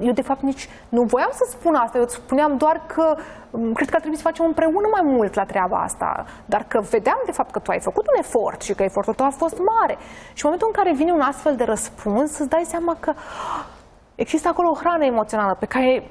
Eu, 0.01 0.11
de 0.11 0.21
fapt, 0.21 0.41
nici 0.41 0.69
nu 0.89 1.03
voiam 1.03 1.29
să 1.31 1.45
spun 1.49 1.75
asta. 1.75 1.97
Eu 1.97 2.07
spuneam 2.07 2.57
doar 2.57 2.81
că 2.85 3.15
cred 3.73 3.89
că 3.89 3.95
ar 3.95 3.99
trebui 3.99 4.17
să 4.17 4.23
facem 4.23 4.45
împreună 4.45 4.87
mai 4.91 5.01
mult 5.03 5.33
la 5.33 5.45
treaba 5.45 5.77
asta. 5.77 6.25
Dar 6.45 6.65
că 6.67 6.81
vedeam, 6.89 7.21
de 7.25 7.31
fapt, 7.31 7.51
că 7.51 7.59
tu 7.59 7.71
ai 7.71 7.79
făcut 7.79 8.07
un 8.07 8.19
efort 8.19 8.61
și 8.61 8.73
că 8.73 8.83
efortul 8.83 9.13
tău 9.13 9.25
a 9.25 9.29
fost 9.29 9.57
mare. 9.57 9.97
Și 10.33 10.45
în 10.45 10.51
momentul 10.51 10.67
în 10.73 10.83
care 10.83 10.95
vine 10.95 11.11
un 11.11 11.21
astfel 11.21 11.55
de 11.55 11.63
răspuns, 11.63 12.37
îți 12.37 12.49
dai 12.49 12.63
seama 12.65 12.97
că 12.99 13.13
există 14.15 14.47
acolo 14.47 14.69
o 14.69 14.75
hrană 14.75 15.05
emoțională 15.05 15.55
pe 15.59 15.65
care, 15.65 16.03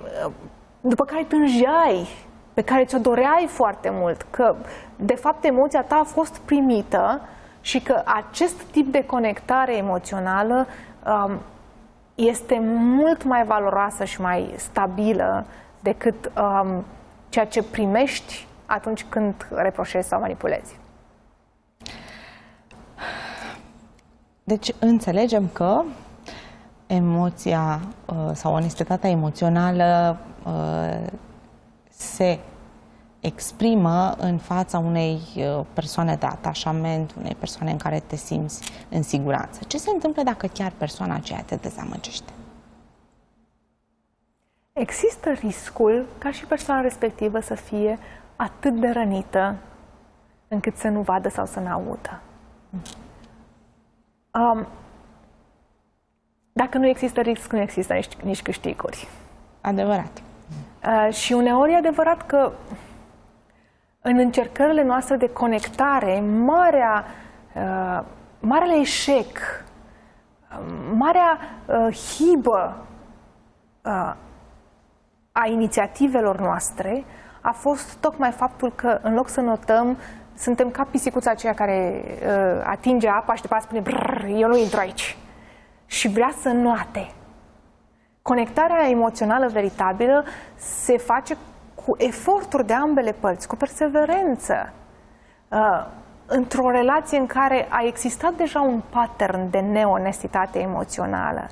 după 0.81 1.05
care 1.05 1.25
tângeai, 1.25 2.09
pe 2.55 2.63
care 2.63 2.85
ți-o 2.85 2.99
doreai 2.99 3.47
foarte 3.49 3.91
mult. 3.93 4.27
Că, 4.31 4.57
de 4.97 5.15
fapt, 5.15 5.45
emoția 5.45 5.83
ta 5.83 5.95
a 5.95 6.05
fost 6.05 6.39
primită 6.39 7.21
și 7.61 7.81
că 7.81 8.03
acest 8.05 8.63
tip 8.63 8.93
de 8.93 9.05
conectare 9.05 9.77
emoțională 9.77 10.67
um, 11.07 11.41
este 12.15 12.59
mult 12.77 13.25
mai 13.25 13.45
valoroasă 13.45 14.05
și 14.05 14.21
mai 14.21 14.55
stabilă 14.57 15.47
decât 15.81 16.33
um, 16.37 16.85
ceea 17.29 17.47
ce 17.47 17.63
primești 17.63 18.47
atunci 18.67 19.05
când 19.09 19.47
reproșezi 19.51 20.09
sau 20.09 20.21
manipulezi. 20.21 20.79
Deci 24.45 24.75
înțelegem 24.79 25.49
că 25.53 25.83
emoția 26.87 27.81
uh, 28.07 28.31
sau 28.33 28.55
onestitatea 28.55 29.11
emoțională 29.11 30.19
uh, 30.47 31.07
se 31.89 32.39
exprimă 33.27 34.15
în 34.19 34.39
fața 34.39 34.79
unei 34.79 35.21
uh, 35.37 35.65
persoane 35.73 36.17
de 36.17 36.27
atașament, 36.27 37.15
unei 37.19 37.35
persoane 37.39 37.71
în 37.71 37.77
care 37.77 38.03
te 38.07 38.17
simți 38.17 38.73
în 38.89 39.03
siguranță. 39.03 39.61
Ce 39.67 39.79
se 39.79 39.91
întâmplă 39.91 40.23
dacă 40.23 40.47
chiar 40.47 40.73
persoana 40.77 41.15
aceea 41.15 41.43
te 41.43 41.57
dezamăgește? 41.57 42.33
Există 44.73 45.31
riscul 45.31 46.07
ca 46.19 46.31
și 46.31 46.45
persoana 46.45 46.81
respectivă 46.81 47.41
să 47.41 47.55
fie 47.55 47.99
atât 48.37 48.81
de 48.81 48.89
rănită 48.89 49.57
încât 50.49 50.77
să 50.77 50.89
nu 50.89 51.01
vadă 51.01 51.29
sau 51.29 51.47
să 51.47 51.61
nu 51.61 51.69
audă. 51.69 52.21
Um, 54.31 54.67
dacă 56.53 56.79
nu 56.79 56.87
există 56.87 57.21
risc, 57.21 57.53
nu 57.53 57.61
există 57.61 57.95
nici, 57.95 58.17
nici 58.23 58.43
câștiguri. 58.43 59.09
Adevărat. 59.61 60.23
Uh, 60.87 61.15
și 61.15 61.33
uneori 61.33 61.73
e 61.73 61.77
adevărat 61.77 62.27
că 62.27 62.53
în 64.07 64.19
încercările 64.19 64.83
noastre 64.83 65.17
de 65.17 65.29
conectare, 65.29 66.21
marea, 66.21 67.05
uh, 67.55 68.05
marele 68.41 68.81
eșec, 68.81 69.37
uh, 70.51 70.59
marea 70.95 71.39
uh, 71.67 71.97
hibă 71.97 72.87
uh, 73.83 74.15
a 75.33 75.47
inițiativelor 75.47 76.41
noastre 76.41 77.05
a 77.41 77.53
fost 77.53 77.95
tocmai 77.95 78.31
faptul 78.31 78.73
că 78.73 78.99
în 79.03 79.15
loc 79.15 79.29
să 79.29 79.41
notăm, 79.41 79.99
suntem 80.35 80.71
ca 80.71 80.87
pisicuța 80.91 81.31
aceea 81.31 81.55
care 81.55 82.05
uh, 82.05 82.63
atinge 82.65 83.09
apa 83.09 83.35
și 83.35 83.43
după 83.43 83.55
aceea 83.55 83.83
spune 83.83 84.39
eu 84.39 84.49
nu 84.49 84.57
intru 84.57 84.79
aici. 84.79 85.17
Și 85.87 86.09
vrea 86.09 86.33
să 86.41 86.49
noate. 86.49 87.11
Conectarea 88.23 88.89
emoțională 88.89 89.49
veritabilă 89.49 90.25
se 90.57 90.99
face 90.99 91.37
cu 91.87 91.95
eforturi 91.99 92.67
de 92.67 92.73
ambele 92.73 93.13
părți, 93.13 93.49
cu 93.49 93.57
perseverență, 93.57 94.73
uh, 95.49 95.87
într-o 96.27 96.71
relație 96.71 97.19
în 97.19 97.27
care 97.27 97.67
a 97.69 97.83
existat 97.87 98.33
deja 98.33 98.61
un 98.61 98.81
pattern 98.91 99.51
de 99.51 99.59
neonestitate 99.59 100.59
emoțională. 100.59 101.49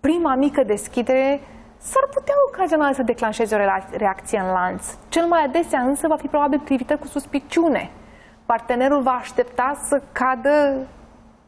Prima 0.00 0.34
mică 0.34 0.62
deschidere 0.62 1.40
s-ar 1.78 2.08
putea 2.14 2.34
ocazional 2.48 2.94
să 2.94 3.02
declanșeze 3.02 3.54
o 3.54 3.58
reacție 3.96 4.38
în 4.38 4.52
lanț. 4.52 4.86
Cel 5.08 5.26
mai 5.26 5.44
adesea 5.44 5.80
însă 5.80 6.08
va 6.08 6.16
fi 6.16 6.26
probabil 6.26 6.60
privită 6.60 6.96
cu 6.96 7.06
suspiciune. 7.06 7.90
Partenerul 8.46 9.02
va 9.02 9.10
aștepta 9.10 9.78
să 9.82 10.02
cadă 10.12 10.76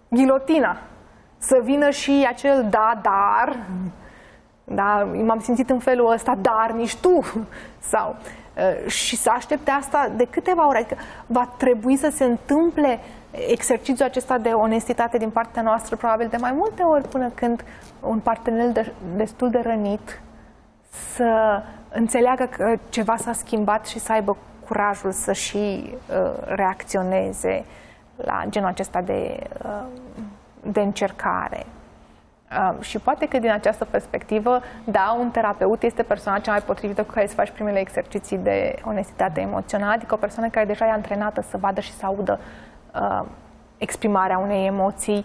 ghilotina, 0.08 0.76
să 1.38 1.60
vină 1.62 1.90
și 1.90 2.26
acel 2.28 2.66
da, 2.70 3.00
dar, 3.02 3.56
da, 4.74 5.08
m-am 5.24 5.40
simțit 5.40 5.70
în 5.70 5.78
felul 5.78 6.12
ăsta, 6.12 6.38
dar 6.40 6.72
nici 6.76 6.96
tu. 6.96 7.24
Sau, 7.92 8.16
uh, 8.56 8.90
și 8.90 9.16
să 9.16 9.30
aștepte 9.30 9.70
asta 9.70 10.10
de 10.16 10.24
câteva 10.30 10.68
ore. 10.68 10.78
Adică 10.78 10.96
va 11.26 11.48
trebui 11.56 11.96
să 11.96 12.10
se 12.14 12.24
întâmple 12.24 12.98
exercițiul 13.48 14.08
acesta 14.08 14.38
de 14.38 14.48
onestitate 14.48 15.18
din 15.18 15.30
partea 15.30 15.62
noastră 15.62 15.96
probabil 15.96 16.26
de 16.30 16.36
mai 16.36 16.52
multe 16.52 16.82
ori 16.82 17.08
până 17.08 17.28
când 17.34 17.64
un 18.00 18.18
partener 18.18 18.68
de, 18.68 18.92
destul 19.16 19.50
de 19.50 19.60
rănit 19.64 20.20
să 21.14 21.62
înțeleagă 21.92 22.44
că 22.44 22.76
ceva 22.88 23.16
s-a 23.16 23.32
schimbat 23.32 23.86
și 23.86 23.98
să 23.98 24.12
aibă 24.12 24.36
curajul 24.66 25.12
să 25.12 25.32
și 25.32 25.56
uh, 25.56 26.32
reacționeze 26.44 27.64
la 28.16 28.44
genul 28.48 28.68
acesta 28.68 29.00
de, 29.00 29.38
uh, 29.64 29.82
de 30.62 30.80
încercare. 30.80 31.66
Uh, 32.58 32.80
și 32.80 32.98
poate 32.98 33.28
că 33.28 33.38
din 33.38 33.50
această 33.50 33.84
perspectivă, 33.84 34.60
da, 34.84 35.16
un 35.20 35.30
terapeut 35.30 35.82
este 35.82 36.02
persoana 36.02 36.38
cea 36.38 36.50
mai 36.50 36.60
potrivită 36.60 37.02
cu 37.02 37.12
care 37.12 37.26
să 37.26 37.34
faci 37.34 37.50
primele 37.50 37.78
exerciții 37.78 38.36
de 38.36 38.74
onestitate 38.84 39.40
emoțională, 39.40 39.92
adică 39.92 40.14
o 40.14 40.16
persoană 40.16 40.48
care 40.48 40.66
deja 40.66 40.86
e 40.86 40.90
antrenată 40.90 41.40
să 41.40 41.56
vadă 41.56 41.80
și 41.80 41.92
să 41.92 42.06
audă 42.06 42.40
uh, 42.94 43.26
exprimarea 43.78 44.38
unei 44.38 44.66
emoții 44.66 45.24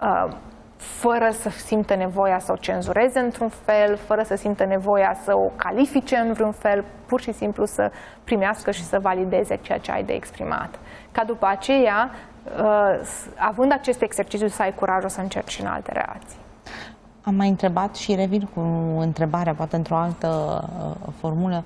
uh, 0.00 0.32
fără 0.76 1.30
să 1.30 1.48
simtă 1.48 1.94
nevoia 1.94 2.38
să 2.38 2.52
o 2.52 2.56
cenzureze 2.56 3.18
într-un 3.18 3.48
fel, 3.48 3.96
fără 3.96 4.22
să 4.22 4.34
simtă 4.34 4.64
nevoia 4.64 5.16
să 5.24 5.36
o 5.36 5.50
califice 5.56 6.16
în 6.16 6.32
vreun 6.32 6.52
fel, 6.52 6.84
pur 7.06 7.20
și 7.20 7.32
simplu 7.32 7.64
să 7.64 7.90
primească 8.24 8.70
și 8.70 8.84
să 8.84 8.98
valideze 8.98 9.56
ceea 9.56 9.78
ce 9.78 9.92
ai 9.92 10.02
de 10.02 10.12
exprimat. 10.12 10.78
Ca 11.12 11.24
după 11.24 11.46
aceea, 11.46 12.10
uh, 12.58 13.00
având 13.36 13.72
acest 13.72 14.02
exercițiu, 14.02 14.46
să 14.48 14.62
ai 14.62 14.74
curajul 14.74 15.08
să 15.08 15.20
încerci 15.20 15.58
în 15.60 15.66
alte 15.66 15.92
relații. 15.92 16.38
Am 17.22 17.34
mai 17.34 17.48
întrebat 17.48 17.96
și 17.96 18.14
revin 18.14 18.48
cu 18.54 18.60
întrebarea, 18.98 19.54
poate 19.54 19.76
într-o 19.76 19.96
altă 19.96 20.60
uh, 21.06 21.12
formulă. 21.18 21.64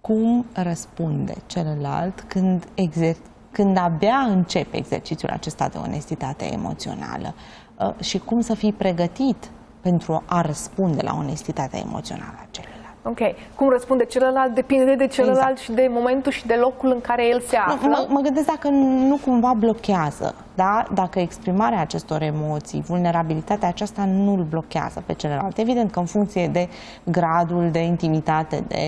Cum 0.00 0.46
răspunde 0.52 1.34
celălalt 1.46 2.20
când, 2.20 2.64
exer- 2.74 3.16
când 3.50 3.76
abia 3.76 4.16
începe 4.16 4.76
exercițiul 4.76 5.30
acesta 5.30 5.68
de 5.68 5.78
onestitate 5.78 6.52
emoțională 6.52 7.34
uh, 7.78 7.94
și 8.00 8.18
cum 8.18 8.40
să 8.40 8.54
fii 8.54 8.72
pregătit 8.72 9.50
pentru 9.80 10.22
a 10.26 10.40
răspunde 10.40 11.02
la 11.02 11.14
onestitatea 11.14 11.78
emoțională 11.78 12.36
a 12.42 12.46
celuilalt? 12.50 12.73
Ok. 13.06 13.18
Cum 13.54 13.68
răspunde 13.68 14.04
celălalt 14.04 14.54
depinde 14.54 14.94
de 14.94 15.06
celălalt 15.06 15.38
exact. 15.38 15.58
și 15.58 15.72
de 15.72 15.88
momentul 15.90 16.32
și 16.32 16.46
de 16.46 16.54
locul 16.54 16.90
în 16.90 17.00
care 17.00 17.26
el 17.26 17.40
se 17.40 17.56
află. 17.56 17.88
Mă, 17.88 18.06
mă 18.08 18.20
gândesc 18.20 18.46
dacă 18.46 18.68
nu 18.68 19.18
cumva 19.24 19.54
blochează, 19.58 20.34
da? 20.54 20.84
Dacă 20.94 21.18
exprimarea 21.18 21.80
acestor 21.80 22.22
emoții, 22.22 22.80
vulnerabilitatea 22.86 23.68
aceasta 23.68 24.04
nu 24.04 24.32
îl 24.32 24.42
blochează 24.42 25.02
pe 25.06 25.12
celălalt. 25.12 25.58
Evident 25.58 25.90
că 25.90 25.98
în 25.98 26.04
funcție 26.04 26.48
de 26.48 26.68
gradul 27.02 27.68
de 27.70 27.78
intimitate, 27.78 28.64
de, 28.68 28.78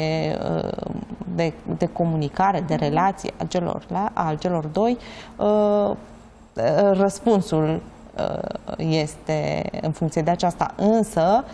uh, 0.55 0.91
de, 1.35 1.53
de 1.79 1.87
comunicare, 1.87 2.65
de 2.67 2.75
relație 2.75 3.33
a 3.37 3.45
celor, 3.45 3.83
da? 3.91 4.11
a 4.13 4.35
celor 4.39 4.65
doi, 4.65 4.99
uh, 5.37 5.91
răspunsul 6.93 7.81
uh, 8.19 8.75
este 8.77 9.63
în 9.81 9.91
funcție 9.91 10.23
de 10.23 10.31
aceasta. 10.31 10.75
Însă, 10.77 11.45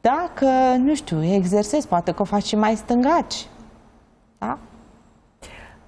dacă, 0.00 0.46
nu 0.78 0.94
știu, 0.94 1.24
exersezi, 1.24 1.88
poate 1.88 2.12
că 2.12 2.22
o 2.22 2.24
faci 2.24 2.44
și 2.44 2.56
mai 2.56 2.76
stângaci. 2.76 3.46
Da? 4.38 4.58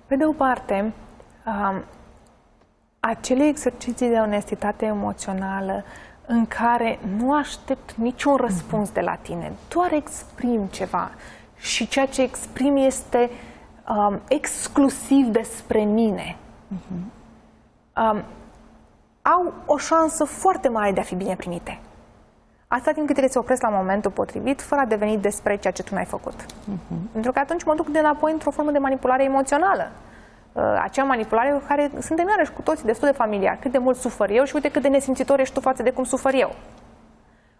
Pe 0.06 0.16
de 0.16 0.24
o 0.24 0.32
parte, 0.32 0.92
um, 1.46 1.84
acele 3.00 3.46
exerciții 3.46 4.08
de 4.08 4.18
onestitate 4.18 4.84
emoțională 4.84 5.84
în 6.26 6.46
care 6.46 6.98
nu 7.16 7.32
aștept 7.34 7.94
niciun 7.94 8.36
răspuns 8.36 8.90
de 8.90 9.00
la 9.00 9.14
tine, 9.14 9.52
doar 9.68 9.92
exprim 9.92 10.66
ceva 10.66 11.10
și 11.56 11.88
ceea 11.88 12.06
ce 12.06 12.22
exprim 12.22 12.76
este 12.76 13.30
um, 13.88 14.20
exclusiv 14.28 15.26
despre 15.26 15.80
mine, 15.80 16.36
uh-huh. 16.74 17.02
um, 18.02 18.22
au 19.22 19.52
o 19.66 19.76
șansă 19.76 20.24
foarte 20.24 20.68
mare 20.68 20.92
de 20.92 21.00
a 21.00 21.02
fi 21.02 21.14
bine 21.14 21.34
primite. 21.34 21.80
Asta 22.74 22.92
timp 22.92 23.06
cât 23.06 23.16
ele 23.16 23.28
se 23.28 23.38
opresc 23.38 23.62
la 23.62 23.68
momentul 23.68 24.10
potrivit, 24.10 24.60
fără 24.60 24.80
a 24.80 24.84
deveni 24.84 25.18
despre 25.18 25.56
ceea 25.56 25.72
ce 25.72 25.82
tu 25.82 25.94
n-ai 25.94 26.04
făcut. 26.04 26.42
Uh-huh. 26.42 27.12
Pentru 27.12 27.32
că 27.32 27.38
atunci 27.38 27.64
mă 27.64 27.74
duc 27.74 27.88
de 27.88 27.98
înapoi 27.98 28.32
într-o 28.32 28.50
formă 28.50 28.70
de 28.70 28.78
manipulare 28.78 29.24
emoțională. 29.24 29.90
Uh, 30.52 30.62
acea 30.82 31.02
manipulare 31.04 31.50
cu 31.50 31.62
care 31.66 31.90
suntem 32.00 32.28
iarăși 32.28 32.52
cu 32.52 32.62
toții 32.62 32.84
destul 32.84 33.08
de 33.08 33.14
familiari. 33.14 33.58
Cât 33.58 33.72
de 33.72 33.78
mult 33.78 33.96
sufăr 33.96 34.30
eu 34.30 34.44
și 34.44 34.54
uite 34.54 34.70
cât 34.70 34.82
de 34.82 34.88
nesimțitor 34.88 35.40
ești 35.40 35.54
tu 35.54 35.60
față 35.60 35.82
de 35.82 35.90
cum 35.90 36.04
sufăr 36.04 36.34
eu. 36.34 36.54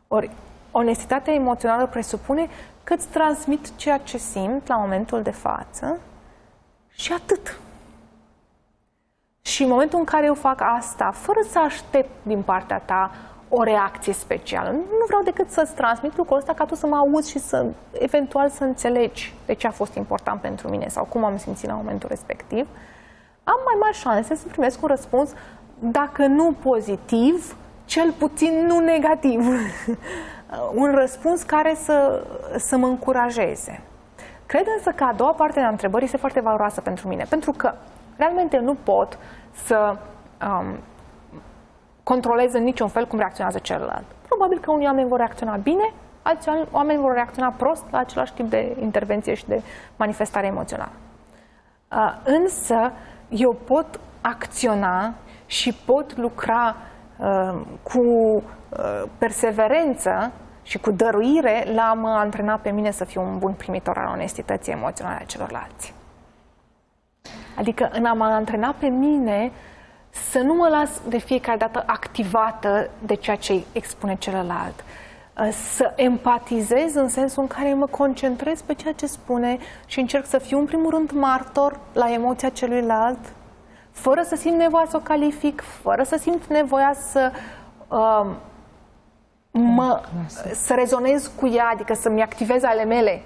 Ori, 0.08 0.30
onestitatea 0.70 1.32
emoțională 1.32 1.86
presupune 1.86 2.48
că 2.84 2.94
îți 2.94 3.08
transmit 3.08 3.76
ceea 3.76 3.98
ce 3.98 4.18
simt 4.18 4.68
la 4.68 4.76
momentul 4.76 5.22
de 5.22 5.30
față 5.30 5.98
și 6.90 7.12
atât. 7.12 7.58
Și 9.42 9.62
în 9.62 9.68
momentul 9.68 9.98
în 9.98 10.04
care 10.04 10.26
eu 10.26 10.34
fac 10.34 10.60
asta, 10.60 11.10
fără 11.10 11.38
să 11.50 11.58
aștept 11.58 12.10
din 12.22 12.42
partea 12.42 12.78
ta 12.78 13.10
o 13.54 13.62
reacție 13.62 14.12
specială. 14.12 14.70
Nu 14.70 15.04
vreau 15.06 15.22
decât 15.22 15.50
să-ți 15.50 15.74
transmit 15.74 16.16
lucrul 16.16 16.36
ăsta 16.36 16.52
ca 16.52 16.64
tu 16.64 16.74
să 16.74 16.86
mă 16.86 16.96
auzi 16.96 17.30
și 17.30 17.38
să 17.38 17.66
eventual 17.92 18.48
să 18.48 18.64
înțelegi 18.64 19.34
de 19.46 19.52
ce 19.52 19.66
a 19.66 19.70
fost 19.70 19.94
important 19.94 20.40
pentru 20.40 20.68
mine 20.68 20.88
sau 20.88 21.04
cum 21.04 21.24
am 21.24 21.38
simțit 21.38 21.68
la 21.68 21.74
momentul 21.74 22.08
respectiv. 22.08 22.66
Am 23.44 23.60
mai 23.64 23.76
mari 23.80 23.96
șanse 23.96 24.34
să 24.34 24.46
primesc 24.48 24.82
un 24.82 24.88
răspuns, 24.88 25.30
dacă 25.78 26.26
nu 26.26 26.54
pozitiv, 26.62 27.56
cel 27.84 28.12
puțin 28.18 28.66
nu 28.66 28.78
negativ. 28.78 29.46
un 30.82 30.94
răspuns 30.94 31.42
care 31.42 31.74
să, 31.74 32.24
să 32.56 32.76
mă 32.76 32.86
încurajeze. 32.86 33.80
Cred 34.46 34.66
însă 34.76 34.90
că 34.90 35.04
a 35.04 35.12
doua 35.12 35.32
parte 35.32 35.60
a 35.60 35.68
întrebării 35.68 36.06
este 36.06 36.18
foarte 36.18 36.40
valoroasă 36.40 36.80
pentru 36.80 37.08
mine, 37.08 37.26
pentru 37.28 37.52
că 37.52 37.74
realmente 38.16 38.58
nu 38.58 38.76
pot 38.84 39.18
să 39.64 39.96
um, 40.46 40.78
controlez 42.02 42.52
în 42.54 42.62
niciun 42.62 42.88
fel 42.88 43.06
cum 43.06 43.18
reacționează 43.18 43.58
celălalt. 43.58 44.04
Probabil 44.28 44.58
că 44.58 44.70
unii 44.70 44.86
oameni 44.86 45.08
vor 45.08 45.18
reacționa 45.18 45.56
bine, 45.56 45.92
alți 46.22 46.48
oameni 46.70 47.00
vor 47.00 47.12
reacționa 47.12 47.54
prost 47.56 47.84
la 47.90 47.98
același 47.98 48.32
tip 48.32 48.50
de 48.50 48.76
intervenție 48.80 49.34
și 49.34 49.46
de 49.46 49.62
manifestare 49.96 50.46
emoțională. 50.46 50.92
Uh, 51.92 52.14
însă, 52.24 52.92
eu 53.28 53.56
pot 53.66 54.00
acționa 54.20 55.14
și 55.46 55.74
pot 55.86 56.16
lucra 56.16 56.76
uh, 57.18 57.60
cu 57.82 58.00
uh, 58.00 59.02
perseverență 59.18 60.32
și 60.62 60.78
cu 60.78 60.90
dăruire 60.90 61.64
l-am 61.74 62.04
antrenat 62.04 62.60
pe 62.60 62.70
mine 62.70 62.90
să 62.90 63.04
fiu 63.04 63.22
un 63.22 63.38
bun 63.38 63.52
primitor 63.52 63.98
al 63.98 64.12
onestității 64.12 64.72
emoționale 64.72 65.18
a 65.20 65.24
celorlalți. 65.24 65.94
Adică 67.56 67.88
în 67.92 68.04
a 68.04 68.12
mă 68.12 68.24
antrena 68.24 68.74
pe 68.78 68.86
mine 68.86 69.52
să 70.12 70.38
nu 70.38 70.54
mă 70.54 70.68
las 70.68 70.90
de 71.08 71.18
fiecare 71.18 71.58
dată 71.58 71.82
activată 71.86 72.90
de 72.98 73.14
ceea 73.14 73.36
ce 73.36 73.64
expune 73.72 74.16
celălalt. 74.18 74.84
Să 75.74 75.92
empatizez 75.96 76.94
în 76.94 77.08
sensul 77.08 77.42
în 77.42 77.48
care 77.48 77.74
mă 77.74 77.86
concentrez 77.86 78.60
pe 78.60 78.74
ceea 78.74 78.92
ce 78.92 79.06
spune 79.06 79.58
și 79.86 80.00
încerc 80.00 80.26
să 80.26 80.38
fiu 80.38 80.58
în 80.58 80.64
primul 80.64 80.90
rând 80.90 81.10
martor 81.10 81.78
la 81.92 82.12
emoția 82.12 82.48
celuilalt, 82.48 83.18
fără 83.90 84.22
să 84.22 84.36
simt 84.36 84.56
nevoia 84.56 84.86
să 84.88 84.96
o 84.96 85.00
calific, 85.00 85.62
fără 85.82 86.02
să 86.02 86.16
simt 86.16 86.46
nevoia 86.46 86.94
să 87.10 87.32
uh, 87.88 88.26
mă, 89.50 90.02
să 90.52 90.74
rezonez 90.74 91.30
cu 91.40 91.48
ea, 91.48 91.70
adică 91.72 91.94
să-mi 91.94 92.22
activez 92.22 92.62
ale 92.62 92.84
mele. 92.84 93.22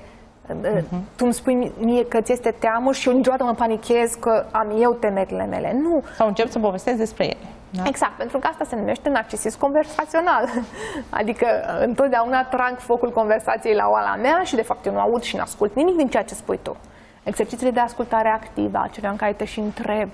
Uh-huh. 0.46 1.00
Tu 1.16 1.24
îmi 1.24 1.34
spui 1.34 1.72
mie 1.78 2.06
că 2.06 2.20
ți 2.20 2.32
este 2.32 2.50
teamă 2.50 2.92
și 2.92 3.08
eu 3.08 3.14
niciodată 3.14 3.44
mă 3.44 3.54
panichez 3.54 4.14
că 4.14 4.44
am 4.50 4.66
eu 4.80 4.92
temerile 4.92 5.44
mele. 5.44 5.76
Nu. 5.82 6.02
Sau 6.16 6.26
încep 6.26 6.50
să 6.50 6.58
povestesc 6.58 6.98
despre 6.98 7.24
ele. 7.24 7.46
Da? 7.70 7.82
Exact, 7.86 8.12
pentru 8.12 8.38
că 8.38 8.46
asta 8.46 8.64
se 8.64 8.76
numește 8.76 9.08
narcisism 9.08 9.58
conversațional. 9.58 10.48
Adică 11.10 11.46
întotdeauna 11.80 12.44
trag 12.44 12.78
focul 12.78 13.12
conversației 13.12 13.74
la 13.74 13.88
oala 13.88 14.16
mea 14.16 14.42
și 14.42 14.54
de 14.54 14.62
fapt 14.62 14.86
eu 14.86 14.92
nu 14.92 15.00
aud 15.00 15.22
și 15.22 15.36
nu 15.36 15.42
ascult 15.42 15.74
nimic 15.74 15.96
din 15.96 16.08
ceea 16.08 16.24
ce 16.24 16.34
spui 16.34 16.58
tu. 16.62 16.76
Exercițiile 17.22 17.70
de 17.70 17.80
ascultare 17.80 18.28
activă, 18.28 18.80
acelea 18.82 19.10
în 19.10 19.16
care 19.16 19.32
te 19.32 19.44
și 19.44 19.58
întreb 19.58 20.08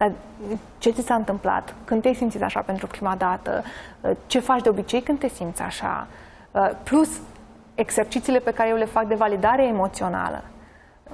dar 0.00 0.12
ce 0.78 0.90
ți 0.90 1.02
s-a 1.02 1.14
întâmplat? 1.14 1.74
Când 1.84 2.02
te-ai 2.02 2.14
simțit 2.14 2.42
așa 2.42 2.60
pentru 2.60 2.86
prima 2.86 3.14
dată? 3.18 3.64
Ce 4.26 4.38
faci 4.38 4.62
de 4.62 4.68
obicei 4.68 5.00
când 5.00 5.18
te 5.18 5.28
simți 5.28 5.62
așa? 5.62 6.06
Plus 6.82 7.08
exercițiile 7.74 8.38
pe 8.38 8.52
care 8.52 8.68
eu 8.68 8.76
le 8.76 8.84
fac 8.84 9.06
de 9.06 9.14
validare 9.14 9.64
emoțională. 9.64 10.44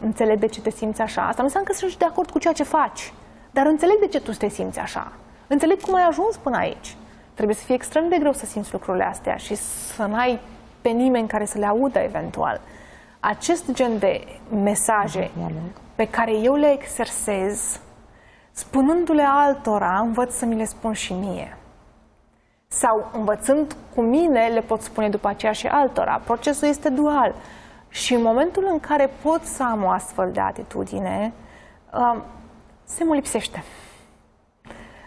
Înțeleg 0.00 0.38
de 0.38 0.46
ce 0.46 0.60
te 0.60 0.70
simți 0.70 1.00
așa. 1.00 1.22
Asta 1.22 1.36
nu 1.38 1.44
înseamnă 1.44 1.68
că 1.68 1.74
sunt 1.74 1.96
de 1.96 2.04
acord 2.04 2.30
cu 2.30 2.38
ceea 2.38 2.52
ce 2.52 2.62
faci, 2.62 3.12
dar 3.50 3.66
înțeleg 3.66 3.98
de 3.98 4.06
ce 4.06 4.20
tu 4.20 4.32
te 4.32 4.48
simți 4.48 4.78
așa. 4.78 5.12
Înțeleg 5.46 5.80
cum 5.80 5.94
ai 5.94 6.02
ajuns 6.02 6.36
până 6.36 6.56
aici. 6.56 6.96
Trebuie 7.34 7.56
să 7.56 7.64
fie 7.64 7.74
extrem 7.74 8.08
de 8.08 8.18
greu 8.18 8.32
să 8.32 8.46
simți 8.46 8.72
lucrurile 8.72 9.04
astea 9.04 9.36
și 9.36 9.54
să 9.54 10.04
n-ai 10.04 10.40
pe 10.80 10.88
nimeni 10.88 11.28
care 11.28 11.44
să 11.44 11.58
le 11.58 11.66
audă 11.66 11.98
eventual. 11.98 12.60
Acest 13.20 13.72
gen 13.72 13.98
de 13.98 14.24
mesaje 14.62 15.30
pe 15.94 16.08
care 16.08 16.32
eu 16.32 16.54
le 16.54 16.72
exersez 16.72 17.80
spunându-le 18.52 19.24
altora, 19.26 19.98
învăț 19.98 20.34
să 20.34 20.44
mi 20.44 20.56
le 20.56 20.64
spun 20.64 20.92
și 20.92 21.12
mie. 21.12 21.56
Sau 22.76 23.10
învățând 23.12 23.76
cu 23.94 24.00
mine, 24.00 24.46
le 24.46 24.60
pot 24.60 24.80
spune 24.80 25.08
după 25.08 25.28
aceea 25.28 25.52
și 25.52 25.66
altora. 25.66 26.20
Procesul 26.24 26.68
este 26.68 26.88
dual. 26.88 27.34
Și 27.88 28.14
în 28.14 28.22
momentul 28.22 28.68
în 28.70 28.80
care 28.80 29.10
pot 29.22 29.44
să 29.44 29.62
am 29.62 29.84
o 29.84 29.88
astfel 29.88 30.32
de 30.32 30.40
atitudine, 30.40 31.32
uh, 31.94 32.16
se 32.84 33.04
mă 33.04 33.14
lipsește. 33.14 33.62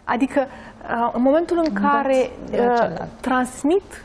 Adică, 0.03 0.39
uh, 0.39 1.11
în 1.13 1.21
momentul 1.21 1.61
în 1.65 1.73
care 1.73 2.29
uh, 2.51 3.05
transmit 3.19 4.03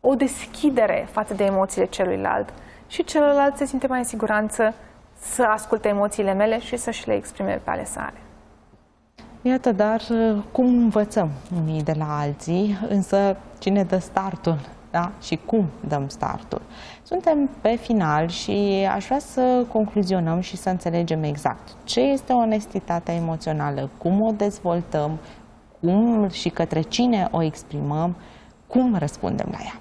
o 0.00 0.14
deschidere 0.14 1.08
față 1.10 1.34
de 1.34 1.44
emoțiile 1.44 1.86
celuilalt 1.86 2.52
și 2.86 3.04
celălalt 3.04 3.56
se 3.56 3.64
simte 3.64 3.86
mai 3.86 3.98
în 3.98 4.04
siguranță 4.04 4.74
să 5.20 5.42
asculte 5.42 5.88
emoțiile 5.88 6.32
mele 6.32 6.58
și 6.58 6.76
să-și 6.76 7.08
le 7.08 7.14
exprime 7.14 7.60
pe 7.64 7.70
ale 7.70 7.84
sale. 7.84 8.16
Iată, 9.42 9.72
dar 9.72 10.02
uh, 10.10 10.42
cum 10.52 10.66
învățăm 10.66 11.30
unii 11.62 11.82
de 11.82 11.94
la 11.98 12.18
alții, 12.18 12.78
însă 12.88 13.36
cine 13.58 13.84
dă 13.84 13.98
startul 13.98 14.58
da? 14.92 15.10
și 15.20 15.38
cum 15.46 15.66
dăm 15.88 16.08
startul. 16.08 16.62
Suntem 17.02 17.50
pe 17.60 17.74
final 17.74 18.28
și 18.28 18.86
aș 18.94 19.04
vrea 19.04 19.18
să 19.18 19.64
concluzionăm 19.72 20.40
și 20.40 20.56
să 20.56 20.68
înțelegem 20.68 21.22
exact 21.22 21.68
ce 21.84 22.00
este 22.00 22.32
onestitatea 22.32 23.14
emoțională, 23.14 23.90
cum 23.98 24.20
o 24.20 24.30
dezvoltăm, 24.30 25.18
cum 25.80 26.28
și 26.28 26.48
către 26.48 26.80
cine 26.80 27.28
o 27.30 27.42
exprimăm, 27.42 28.16
cum 28.66 28.96
răspundem 28.98 29.48
la 29.50 29.58
ea. 29.64 29.80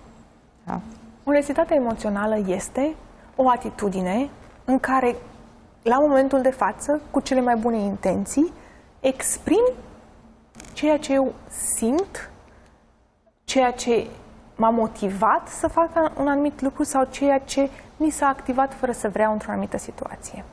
Da? 0.65 0.81
Onestitatea 1.23 1.75
emoțională 1.75 2.43
este 2.47 2.95
o 3.35 3.49
atitudine 3.49 4.29
în 4.65 4.79
care 4.79 5.15
la 5.83 5.99
momentul 5.99 6.41
de 6.41 6.51
față, 6.51 7.01
cu 7.11 7.19
cele 7.19 7.41
mai 7.41 7.55
bune 7.55 7.77
intenții, 7.77 8.53
exprim 9.01 9.63
ceea 10.73 10.97
ce 10.97 11.13
eu 11.13 11.33
simt, 11.75 12.29
ceea 13.43 13.71
ce 13.71 14.07
m-a 14.55 14.69
motivat 14.69 15.47
să 15.47 15.67
fac 15.67 15.89
un 16.19 16.27
anumit 16.27 16.61
lucru 16.61 16.83
sau 16.83 17.07
ceea 17.09 17.39
ce 17.39 17.69
mi 17.97 18.09
s-a 18.09 18.27
activat 18.27 18.73
fără 18.73 18.91
să 18.91 19.09
vreau 19.09 19.31
într-o 19.31 19.51
anumită 19.51 19.77
situație. 19.77 20.43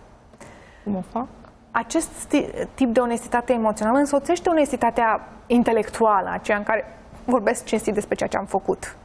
Cum 0.85 0.97
o 0.97 1.03
fac? 1.13 1.27
Acest 1.71 2.35
tip 2.75 2.93
de 2.93 3.01
onestitate 3.01 3.53
emoțională 3.53 3.99
însoțește 3.99 4.49
onestitatea 4.49 5.29
intelectuală, 5.47 6.29
aceea 6.31 6.57
în 6.57 6.63
care 6.63 6.85
vorbesc 7.25 7.65
cinstit 7.65 7.95
despre 7.95 8.15
ceea 8.15 8.29
ce 8.29 8.37
am 8.37 8.45
făcut. 8.45 8.97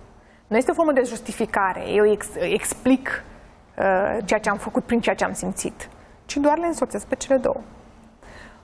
Nu 0.48 0.58
este 0.58 0.72
o 0.72 0.74
formă 0.74 0.92
de 0.92 1.04
justificare. 1.06 1.90
Eu 1.90 2.06
ex, 2.06 2.28
explic 2.36 3.24
uh, 3.78 4.18
ceea 4.26 4.40
ce 4.40 4.50
am 4.50 4.58
făcut 4.58 4.84
prin 4.84 5.02
ceea 5.02 5.16
ce 5.16 5.24
am 5.24 5.34
simțit 5.34 5.90
ci 6.26 6.38
doar 6.38 6.58
le 6.58 6.66
însoțesc 6.66 7.06
pe 7.06 7.16
cele 7.16 7.38
două. 7.38 7.62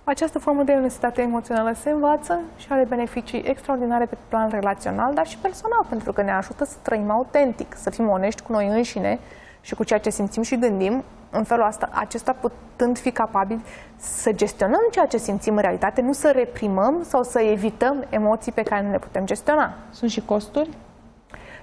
Această 0.09 0.39
formă 0.39 0.63
de 0.63 0.71
onestitate 0.71 1.21
emoțională 1.21 1.73
se 1.73 1.89
învață 1.89 2.39
și 2.57 2.67
are 2.69 2.83
beneficii 2.83 3.43
extraordinare 3.45 4.05
pe 4.05 4.17
plan 4.27 4.49
relațional, 4.49 5.13
dar 5.13 5.27
și 5.27 5.37
personal, 5.37 5.85
pentru 5.89 6.13
că 6.13 6.21
ne 6.21 6.31
ajută 6.31 6.65
să 6.65 6.75
trăim 6.81 7.09
autentic, 7.09 7.75
să 7.75 7.89
fim 7.89 8.09
onești 8.09 8.41
cu 8.41 8.51
noi 8.51 8.67
înșine 8.67 9.19
și 9.61 9.75
cu 9.75 9.83
ceea 9.83 9.99
ce 9.99 10.09
simțim 10.09 10.41
și 10.41 10.57
gândim, 10.57 11.03
în 11.29 11.43
felul 11.43 11.63
asta, 11.63 11.89
acesta 11.93 12.35
putând 12.39 12.97
fi 12.97 13.11
capabil 13.11 13.61
să 13.97 14.31
gestionăm 14.31 14.87
ceea 14.91 15.05
ce 15.05 15.17
simțim 15.17 15.55
în 15.55 15.61
realitate, 15.61 16.01
nu 16.01 16.13
să 16.13 16.31
reprimăm 16.31 17.03
sau 17.03 17.23
să 17.23 17.39
evităm 17.39 18.05
emoții 18.09 18.51
pe 18.51 18.63
care 18.63 18.83
nu 18.85 18.91
le 18.91 18.99
putem 18.99 19.25
gestiona. 19.25 19.73
Sunt 19.89 20.11
și 20.11 20.25
costuri? 20.25 20.69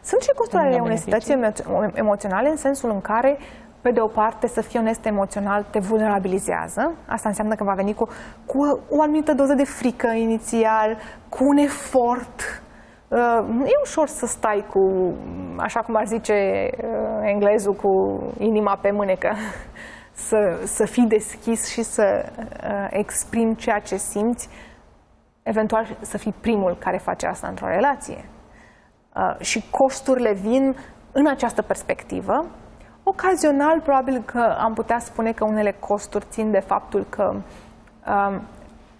Sunt 0.02 0.22
și 0.22 0.30
costuri 0.36 0.62
ale 0.62 0.76
onestității 0.76 1.52
emoționale 1.94 2.48
în 2.48 2.56
sensul 2.56 2.90
în 2.90 3.00
care 3.00 3.38
pe 3.86 3.92
de 3.92 4.00
o 4.00 4.06
parte, 4.06 4.46
să 4.46 4.60
fii 4.60 4.78
onest 4.78 5.04
emoțional 5.04 5.66
te 5.70 5.78
vulnerabilizează. 5.78 6.94
Asta 7.08 7.28
înseamnă 7.28 7.54
că 7.54 7.64
va 7.64 7.72
veni 7.72 7.94
cu, 7.94 8.08
cu 8.46 8.80
o 8.90 9.02
anumită 9.02 9.32
doză 9.34 9.54
de 9.54 9.64
frică 9.64 10.08
inițial, 10.08 10.96
cu 11.28 11.44
un 11.44 11.56
efort. 11.56 12.62
Uh, 13.08 13.38
e 13.64 13.80
ușor 13.82 14.08
să 14.08 14.26
stai 14.26 14.64
cu, 14.70 15.12
așa 15.56 15.80
cum 15.80 15.96
ar 15.96 16.06
zice 16.06 16.32
uh, 16.32 17.20
englezul, 17.22 17.74
cu 17.74 18.22
inima 18.38 18.76
pe 18.76 18.90
mânecă. 18.90 19.34
Să, 20.28 20.60
să 20.64 20.86
fii 20.86 21.06
deschis 21.06 21.68
și 21.68 21.82
să 21.82 22.24
uh, 22.24 22.86
exprimi 22.90 23.56
ceea 23.56 23.78
ce 23.78 23.96
simți, 23.96 24.48
eventual 25.42 25.96
să 26.00 26.18
fii 26.18 26.34
primul 26.40 26.76
care 26.78 26.96
face 26.96 27.26
asta 27.26 27.48
într-o 27.48 27.66
relație. 27.66 28.24
Și 29.40 29.64
costurile 29.70 30.32
vin 30.32 30.76
în 31.12 31.26
această 31.26 31.62
perspectivă, 31.62 32.46
Ocazional, 33.08 33.80
probabil 33.80 34.22
că 34.24 34.56
am 34.58 34.74
putea 34.74 34.98
spune 34.98 35.32
că 35.32 35.44
unele 35.44 35.72
costuri 35.72 36.26
țin 36.30 36.50
de 36.50 36.58
faptul 36.58 37.06
că 37.08 37.34
um, 38.06 38.40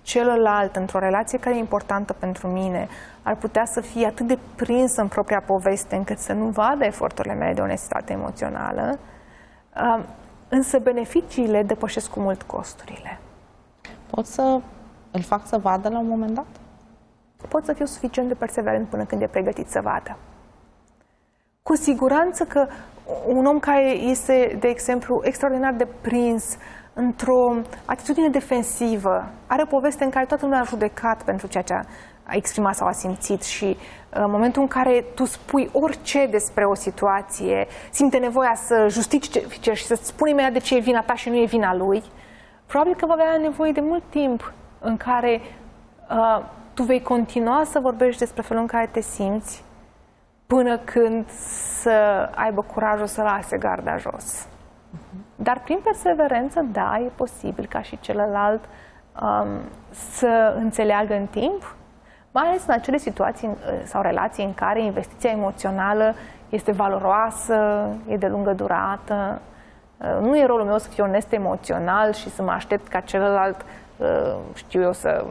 celălalt, 0.02 0.76
într-o 0.76 0.98
relație 0.98 1.38
care 1.38 1.56
e 1.56 1.58
importantă 1.58 2.12
pentru 2.12 2.46
mine, 2.46 2.88
ar 3.22 3.36
putea 3.36 3.64
să 3.64 3.80
fie 3.80 4.06
atât 4.06 4.26
de 4.26 4.38
prins 4.56 4.96
în 4.96 5.08
propria 5.08 5.40
poveste 5.40 5.96
încât 5.96 6.18
să 6.18 6.32
nu 6.32 6.44
vadă 6.44 6.84
eforturile 6.84 7.34
mele 7.34 7.54
de 7.54 7.60
onestitate 7.60 8.12
emoțională, 8.12 8.98
um, 9.80 10.04
însă 10.48 10.78
beneficiile 10.78 11.62
depășesc 11.62 12.10
cu 12.10 12.20
mult 12.20 12.42
costurile. 12.42 13.18
Pot 14.10 14.26
să 14.26 14.60
îl 15.10 15.22
fac 15.22 15.46
să 15.46 15.58
vadă 15.58 15.88
la 15.88 15.98
un 15.98 16.08
moment 16.08 16.34
dat? 16.34 16.46
Pot 17.48 17.64
să 17.64 17.72
fiu 17.72 17.84
suficient 17.84 18.28
de 18.28 18.34
perseverent 18.34 18.88
până 18.88 19.04
când 19.04 19.22
e 19.22 19.26
pregătit 19.26 19.68
să 19.68 19.80
vadă. 19.80 20.16
Cu 21.62 21.76
siguranță 21.76 22.44
că 22.44 22.66
un 23.26 23.46
om 23.46 23.58
care 23.58 23.90
este, 23.90 24.56
de 24.60 24.68
exemplu, 24.68 25.20
extraordinar 25.24 25.72
de 25.72 25.88
prins 26.00 26.56
într-o 26.92 27.56
atitudine 27.84 28.28
defensivă, 28.28 29.32
are 29.46 29.62
o 29.62 29.66
poveste 29.66 30.04
în 30.04 30.10
care 30.10 30.26
toată 30.26 30.44
lumea 30.44 30.60
a 30.60 30.64
judecat 30.64 31.22
pentru 31.22 31.46
ceea 31.46 31.62
ce 31.62 31.74
a 32.22 32.34
exprimat 32.34 32.74
sau 32.74 32.86
a 32.86 32.92
simțit 32.92 33.42
și 33.42 33.64
uh, 33.64 33.76
în 34.10 34.30
momentul 34.30 34.62
în 34.62 34.68
care 34.68 35.04
tu 35.14 35.24
spui 35.24 35.70
orice 35.72 36.26
despre 36.30 36.64
o 36.64 36.74
situație, 36.74 37.66
simte 37.90 38.18
nevoia 38.18 38.54
să 38.54 38.86
justifice 38.88 39.72
și 39.72 39.84
să-ți 39.84 40.06
spune 40.06 40.30
imediat 40.30 40.52
de 40.52 40.58
ce 40.58 40.76
e 40.76 40.80
vina 40.80 41.02
ta 41.02 41.14
și 41.14 41.28
nu 41.28 41.36
e 41.36 41.44
vina 41.44 41.74
lui, 41.74 42.02
probabil 42.66 42.94
că 42.94 43.06
va 43.06 43.12
avea 43.12 43.36
nevoie 43.40 43.72
de 43.72 43.80
mult 43.80 44.02
timp 44.10 44.52
în 44.80 44.96
care 44.96 45.40
uh, 46.10 46.44
tu 46.74 46.82
vei 46.82 47.02
continua 47.02 47.62
să 47.64 47.78
vorbești 47.80 48.18
despre 48.18 48.42
felul 48.42 48.62
în 48.62 48.68
care 48.68 48.88
te 48.92 49.00
simți 49.00 49.64
până 50.46 50.78
când 50.78 51.30
să 51.80 52.28
aibă 52.34 52.62
curajul 52.62 53.06
să 53.06 53.22
lase 53.22 53.56
garda 53.56 53.96
jos. 53.96 54.46
Dar 55.36 55.60
prin 55.64 55.78
perseverență, 55.84 56.66
da, 56.72 56.98
e 56.98 57.10
posibil 57.14 57.66
ca 57.66 57.82
și 57.82 58.00
celălalt 58.00 58.64
um, 59.22 59.48
să 59.90 60.54
înțeleagă 60.58 61.14
în 61.14 61.26
timp, 61.26 61.74
mai 62.32 62.46
ales 62.46 62.62
în 62.66 62.72
acele 62.72 62.96
situații 62.96 63.56
sau 63.84 64.02
relații 64.02 64.44
în 64.44 64.54
care 64.54 64.82
investiția 64.82 65.30
emoțională 65.30 66.14
este 66.48 66.72
valoroasă, 66.72 67.88
e 68.08 68.16
de 68.16 68.26
lungă 68.26 68.52
durată. 68.52 69.40
Uh, 69.98 70.18
nu 70.20 70.38
e 70.38 70.46
rolul 70.46 70.64
meu 70.64 70.78
să 70.78 70.88
fiu 70.88 71.04
onest 71.04 71.32
emoțional 71.32 72.12
și 72.12 72.30
să 72.30 72.42
mă 72.42 72.50
aștept 72.50 72.88
ca 72.88 73.00
celălalt, 73.00 73.64
uh, 73.96 74.36
știu 74.54 74.82
eu, 74.82 74.92
să, 74.92 75.24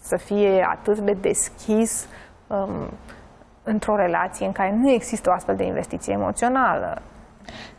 să 0.00 0.16
fie 0.16 0.66
atât 0.70 0.98
de 0.98 1.12
deschis 1.12 2.08
um, 2.46 2.90
într-o 3.66 3.96
relație 3.96 4.46
în 4.46 4.52
care 4.52 4.76
nu 4.82 4.90
există 4.90 5.30
o 5.30 5.32
astfel 5.32 5.56
de 5.56 5.64
investiție 5.64 6.12
emoțională. 6.12 7.02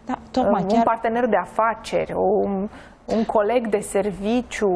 Da, 0.05 0.13
tocmai, 0.31 0.61
un 0.61 0.67
chiar... 0.67 0.83
partener 0.83 1.25
de 1.25 1.37
afaceri, 1.37 2.13
un, 2.13 2.69
un 3.05 3.25
coleg 3.25 3.67
de 3.67 3.79
serviciu, 3.79 4.69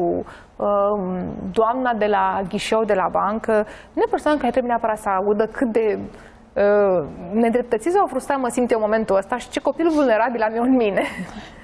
um, 0.56 1.04
doamna 1.52 1.92
de 1.98 2.06
la 2.06 2.40
ghișeu 2.48 2.84
de 2.84 2.94
la 2.94 3.08
bancă, 3.10 3.52
nu 3.92 4.02
e 4.02 4.10
persoana 4.10 4.38
care 4.38 4.50
trebuie 4.50 4.72
neapărat 4.72 4.98
să 4.98 5.08
audă 5.08 5.46
cât 5.46 5.72
de 5.72 5.98
uh, 5.98 7.08
nedreptățit 7.32 7.92
sau 7.92 8.06
frustrat 8.06 8.38
mă 8.38 8.48
simt 8.48 8.70
eu 8.70 8.78
în 8.78 8.84
momentul 8.84 9.16
ăsta 9.16 9.36
și 9.36 9.48
ce 9.48 9.60
copil 9.60 9.88
vulnerabil 9.88 10.42
am 10.42 10.54
eu 10.54 10.62
în 10.62 10.76
mine. 10.76 11.02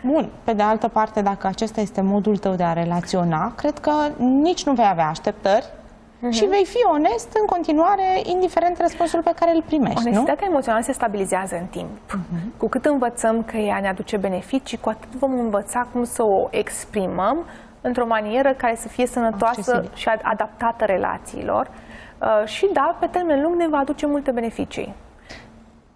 Bun, 0.05 0.29
pe 0.45 0.53
de 0.53 0.63
altă 0.63 0.89
parte, 0.89 1.23
dacă 1.23 1.47
acesta 1.47 1.81
este 1.81 2.01
modul 2.01 2.37
tău 2.37 2.55
de 2.55 2.65
a 2.65 2.73
relaționa, 2.73 3.53
cred 3.57 3.79
că 3.79 3.93
nici 4.19 4.65
nu 4.65 4.73
vei 4.73 4.89
avea 4.91 5.07
așteptări 5.07 5.67
uh-huh. 6.19 6.31
și 6.31 6.45
vei 6.45 6.65
fi 6.65 6.79
onest 6.93 7.29
în 7.41 7.47
continuare, 7.47 8.23
indiferent 8.25 8.81
răspunsul 8.81 9.23
pe 9.23 9.33
care 9.39 9.55
îl 9.55 9.63
primești. 9.63 10.07
Onestitatea 10.07 10.47
nu? 10.47 10.53
emoțională 10.53 10.85
se 10.85 10.93
stabilizează 10.93 11.57
în 11.57 11.67
timp. 11.67 11.89
Uh-huh. 11.89 12.57
Cu 12.57 12.69
cât 12.69 12.85
învățăm 12.85 13.43
că 13.43 13.57
ea 13.57 13.81
ne 13.81 13.89
aduce 13.89 14.17
beneficii, 14.17 14.79
cu 14.79 14.89
atât 14.89 15.15
vom 15.15 15.39
învăța 15.39 15.87
cum 15.93 16.05
să 16.05 16.23
o 16.23 16.49
exprimăm 16.51 17.45
într-o 17.81 18.07
manieră 18.07 18.53
care 18.53 18.77
să 18.77 18.89
fie 18.89 19.07
sănătoasă 19.07 19.71
Accesibil. 19.71 19.91
și 19.95 20.09
adaptată 20.23 20.85
relațiilor. 20.85 21.71
Uh, 22.21 22.47
și 22.47 22.69
da, 22.73 22.97
pe 23.01 23.07
termen 23.07 23.43
lung 23.43 23.55
ne 23.55 23.69
va 23.69 23.79
aduce 23.79 24.07
multe 24.07 24.31
beneficii. 24.31 24.95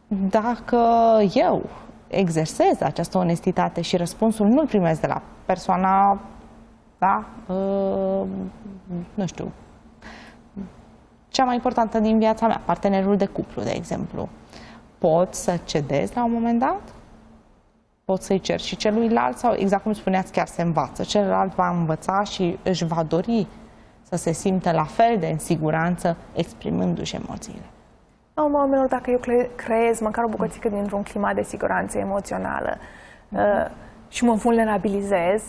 Dacă 0.07 0.79
eu 1.35 1.63
exersez 2.09 2.81
această 2.81 3.19
onestitate 3.19 3.81
și 3.81 3.97
răspunsul 3.97 4.47
nu-l 4.47 4.67
primesc 4.67 5.01
de 5.01 5.07
la 5.07 5.23
persoana, 5.45 6.21
da, 6.99 7.25
uh, 7.47 8.27
nu 9.15 9.27
știu, 9.27 9.53
cea 11.33 11.45
mai 11.45 11.55
importantă 11.55 11.99
din 11.99 12.19
viața 12.19 12.47
mea, 12.47 12.61
partenerul 12.65 13.17
de 13.17 13.27
cuplu, 13.27 13.63
de 13.63 13.71
exemplu, 13.71 14.29
pot 14.99 15.35
să 15.35 15.59
cedez 15.65 16.13
la 16.13 16.25
un 16.25 16.33
moment 16.33 16.59
dat? 16.59 16.81
Pot 18.05 18.23
să-i 18.23 18.41
cer 18.41 18.61
și 18.61 18.77
celuilalt 18.77 19.39
sau, 19.39 19.55
exact 19.57 19.83
cum 19.83 19.93
spuneați, 19.93 20.33
chiar 20.33 20.47
se 20.47 20.63
învață. 20.63 21.03
Celălalt 21.03 21.55
va 21.55 21.69
învăța 21.69 22.23
și 22.23 22.59
își 22.63 22.85
va 22.85 23.03
dori 23.03 23.47
să 24.03 24.17
se 24.17 24.33
simtă 24.33 24.73
la 24.73 24.85
fel 24.85 25.17
de 25.19 25.27
în 25.27 25.39
siguranță 25.39 26.17
exprimându-și 26.35 27.17
emoțiile. 27.17 27.65
La 28.35 28.51
oamenilor, 28.53 28.87
dacă 28.87 29.11
eu 29.11 29.21
creez 29.55 30.01
măcar 30.01 30.25
o 30.25 30.29
bucățică 30.29 30.69
dintr-un 30.69 31.03
climat 31.03 31.35
de 31.35 31.43
siguranță 31.43 31.99
emoțională 31.99 32.77
uh, 33.29 33.67
și 34.09 34.25
mă 34.25 34.35
vulnerabilizez, 34.35 35.43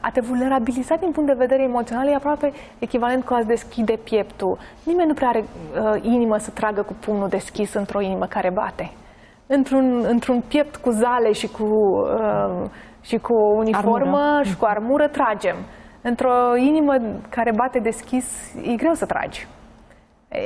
a 0.00 0.10
te 0.10 0.20
vulnerabiliza 0.20 0.96
din 0.96 1.10
punct 1.10 1.28
de 1.28 1.36
vedere 1.38 1.62
emoțional 1.62 2.08
e 2.08 2.14
aproape 2.14 2.52
echivalent 2.78 3.24
cu 3.24 3.34
a 3.34 3.42
deschide 3.42 3.98
pieptul. 4.04 4.58
Nimeni 4.84 5.08
nu 5.08 5.14
prea 5.14 5.28
are 5.28 5.44
uh, 5.44 6.02
inimă 6.02 6.38
să 6.38 6.50
tragă 6.50 6.82
cu 6.82 6.92
pumnul 7.04 7.28
deschis 7.28 7.74
într-o 7.74 8.00
inimă 8.00 8.26
care 8.26 8.50
bate. 8.50 8.92
Într-un, 9.46 10.04
într-un 10.08 10.40
piept 10.48 10.76
cu 10.76 10.90
zale 10.90 11.32
și 11.32 11.46
cu, 11.46 11.64
uh, 11.64 12.68
și 13.00 13.18
cu 13.18 13.34
uniformă 13.56 14.16
armură. 14.16 14.42
și 14.42 14.56
cu 14.56 14.64
armură 14.64 15.08
tragem. 15.08 15.56
Într-o 16.02 16.56
inimă 16.56 16.94
care 17.28 17.52
bate 17.56 17.78
deschis 17.78 18.54
e 18.62 18.74
greu 18.74 18.92
să 18.92 19.06
tragi. 19.06 19.46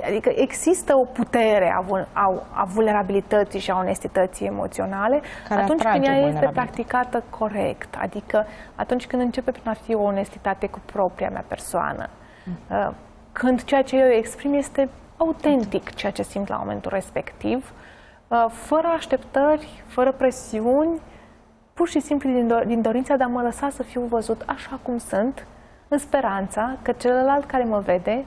Adică 0.06 0.32
există 0.34 0.96
o 0.96 1.04
putere 1.04 1.72
a, 1.72 1.84
a, 2.12 2.42
a 2.52 2.64
vulnerabilității 2.64 3.60
și 3.60 3.70
a 3.70 3.76
onestității 3.76 4.46
emoționale 4.46 5.20
care 5.48 5.62
atunci 5.62 5.82
când 5.82 6.04
ea 6.04 6.16
este 6.16 6.50
practicată 6.52 7.22
corect. 7.30 7.94
Adică 8.00 8.46
atunci 8.74 9.06
când 9.06 9.22
începe 9.22 9.50
prin 9.50 9.68
a 9.68 9.72
fi 9.72 9.94
o 9.94 10.02
onestitate 10.02 10.66
cu 10.66 10.80
propria 10.84 11.28
mea 11.28 11.44
persoană. 11.48 12.08
Mm. 12.44 12.94
Când 13.32 13.64
ceea 13.64 13.82
ce 13.82 13.96
eu 13.96 14.08
exprim 14.08 14.54
este 14.54 14.88
autentic 15.16 15.94
ceea 15.94 16.12
ce 16.12 16.22
simt 16.22 16.48
la 16.48 16.56
momentul 16.56 16.90
respectiv, 16.94 17.72
uh, 18.28 18.46
fără 18.50 18.86
așteptări, 18.86 19.82
fără 19.86 20.12
presiuni, 20.12 21.00
pur 21.74 21.88
și 21.88 22.00
simplu 22.00 22.30
din, 22.30 22.52
do- 22.52 22.66
din 22.66 22.82
dorința 22.82 23.16
de 23.16 23.22
a 23.22 23.26
mă 23.26 23.42
lăsa 23.42 23.68
să 23.70 23.82
fiu 23.82 24.00
văzut 24.00 24.42
așa 24.46 24.78
cum 24.82 24.98
sunt, 24.98 25.46
în 25.88 25.98
speranța 25.98 26.76
că 26.82 26.92
celălalt 26.92 27.44
care 27.44 27.64
mă 27.64 27.78
vede 27.78 28.24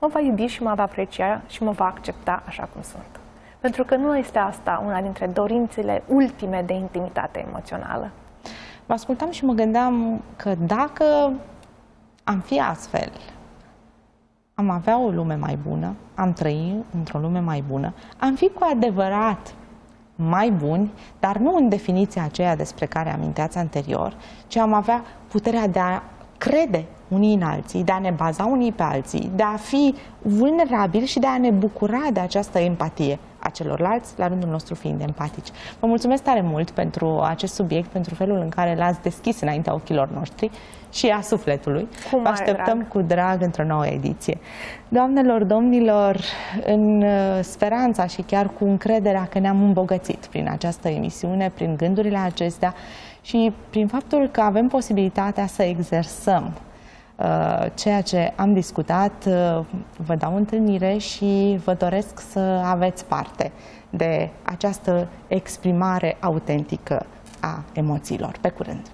mă 0.00 0.08
va 0.08 0.20
iubi 0.20 0.46
și 0.46 0.62
mă 0.62 0.74
va 0.74 0.82
aprecia 0.82 1.40
și 1.46 1.62
mă 1.62 1.70
va 1.70 1.84
accepta 1.84 2.42
așa 2.46 2.68
cum 2.72 2.82
sunt. 2.82 3.20
Pentru 3.60 3.84
că 3.84 3.96
nu 3.96 4.16
este 4.16 4.38
asta 4.38 4.82
una 4.86 5.00
dintre 5.00 5.26
dorințele 5.26 6.02
ultime 6.06 6.62
de 6.66 6.72
intimitate 6.72 7.44
emoțională. 7.48 8.10
Vă 8.86 8.92
ascultam 8.92 9.30
și 9.30 9.44
mă 9.44 9.52
gândeam 9.52 10.22
că 10.36 10.54
dacă 10.54 11.32
am 12.24 12.38
fi 12.38 12.60
astfel, 12.60 13.12
am 14.54 14.70
avea 14.70 14.98
o 14.98 15.08
lume 15.08 15.34
mai 15.34 15.58
bună, 15.68 15.94
am 16.14 16.32
trăi 16.32 16.84
într-o 16.94 17.18
lume 17.18 17.40
mai 17.40 17.64
bună, 17.68 17.92
am 18.18 18.34
fi 18.34 18.48
cu 18.48 18.66
adevărat 18.72 19.54
mai 20.14 20.50
buni, 20.50 20.92
dar 21.20 21.36
nu 21.36 21.56
în 21.56 21.68
definiția 21.68 22.24
aceea 22.24 22.56
despre 22.56 22.86
care 22.86 23.12
aminteați 23.12 23.58
anterior, 23.58 24.16
ci 24.46 24.56
am 24.56 24.72
avea 24.72 25.02
puterea 25.28 25.66
de 25.66 25.78
a 25.78 26.02
crede 26.40 26.84
unii 27.08 27.34
în 27.34 27.42
alții, 27.42 27.84
de 27.84 27.92
a 27.92 27.98
ne 27.98 28.10
baza 28.10 28.44
unii 28.44 28.72
pe 28.72 28.82
alții, 28.82 29.30
de 29.34 29.42
a 29.42 29.56
fi 29.56 29.94
vulnerabili 30.22 31.06
și 31.06 31.18
de 31.18 31.26
a 31.26 31.38
ne 31.38 31.50
bucura 31.50 32.06
de 32.12 32.20
această 32.20 32.58
empatie 32.58 33.18
a 33.38 33.48
celorlalți, 33.48 34.12
la 34.16 34.28
rândul 34.28 34.48
nostru 34.48 34.74
fiind 34.74 35.00
empatici. 35.00 35.48
Vă 35.80 35.86
mulțumesc 35.86 36.22
tare 36.22 36.40
mult 36.40 36.70
pentru 36.70 37.20
acest 37.22 37.54
subiect, 37.54 37.88
pentru 37.88 38.14
felul 38.14 38.38
în 38.38 38.48
care 38.48 38.74
l-ați 38.74 39.02
deschis 39.02 39.40
înaintea 39.40 39.74
ochilor 39.74 40.08
noștri 40.08 40.50
și 40.92 41.06
a 41.06 41.20
sufletului. 41.20 41.88
Cu 42.10 42.18
Vă 42.18 42.28
așteptăm 42.28 42.78
drag. 42.78 42.88
cu 42.88 43.00
drag 43.00 43.42
într-o 43.42 43.64
nouă 43.64 43.86
ediție. 43.86 44.38
Doamnelor, 44.88 45.44
domnilor, 45.44 46.20
în 46.66 47.02
uh, 47.02 47.38
speranța 47.40 48.06
și 48.06 48.22
chiar 48.22 48.50
cu 48.58 48.64
încrederea 48.64 49.26
că 49.30 49.38
ne-am 49.38 49.62
îmbogățit 49.62 50.26
prin 50.26 50.48
această 50.50 50.88
emisiune, 50.88 51.50
prin 51.54 51.76
gândurile 51.76 52.18
acestea 52.18 52.74
și 53.20 53.52
prin 53.70 53.86
faptul 53.86 54.28
că 54.28 54.40
avem 54.40 54.68
posibilitatea 54.68 55.46
să 55.46 55.62
exersăm 55.62 56.52
uh, 57.16 57.66
ceea 57.74 58.00
ce 58.00 58.32
am 58.36 58.52
discutat, 58.52 59.24
uh, 59.26 59.64
vă 59.96 60.14
dau 60.14 60.36
întâlnire 60.36 60.98
și 60.98 61.60
vă 61.64 61.74
doresc 61.74 62.20
să 62.30 62.38
aveți 62.64 63.04
parte 63.04 63.52
de 63.90 64.30
această 64.42 65.08
exprimare 65.28 66.16
autentică 66.20 67.06
a 67.40 67.62
emoțiilor. 67.72 68.36
Pe 68.40 68.48
curând! 68.48 68.90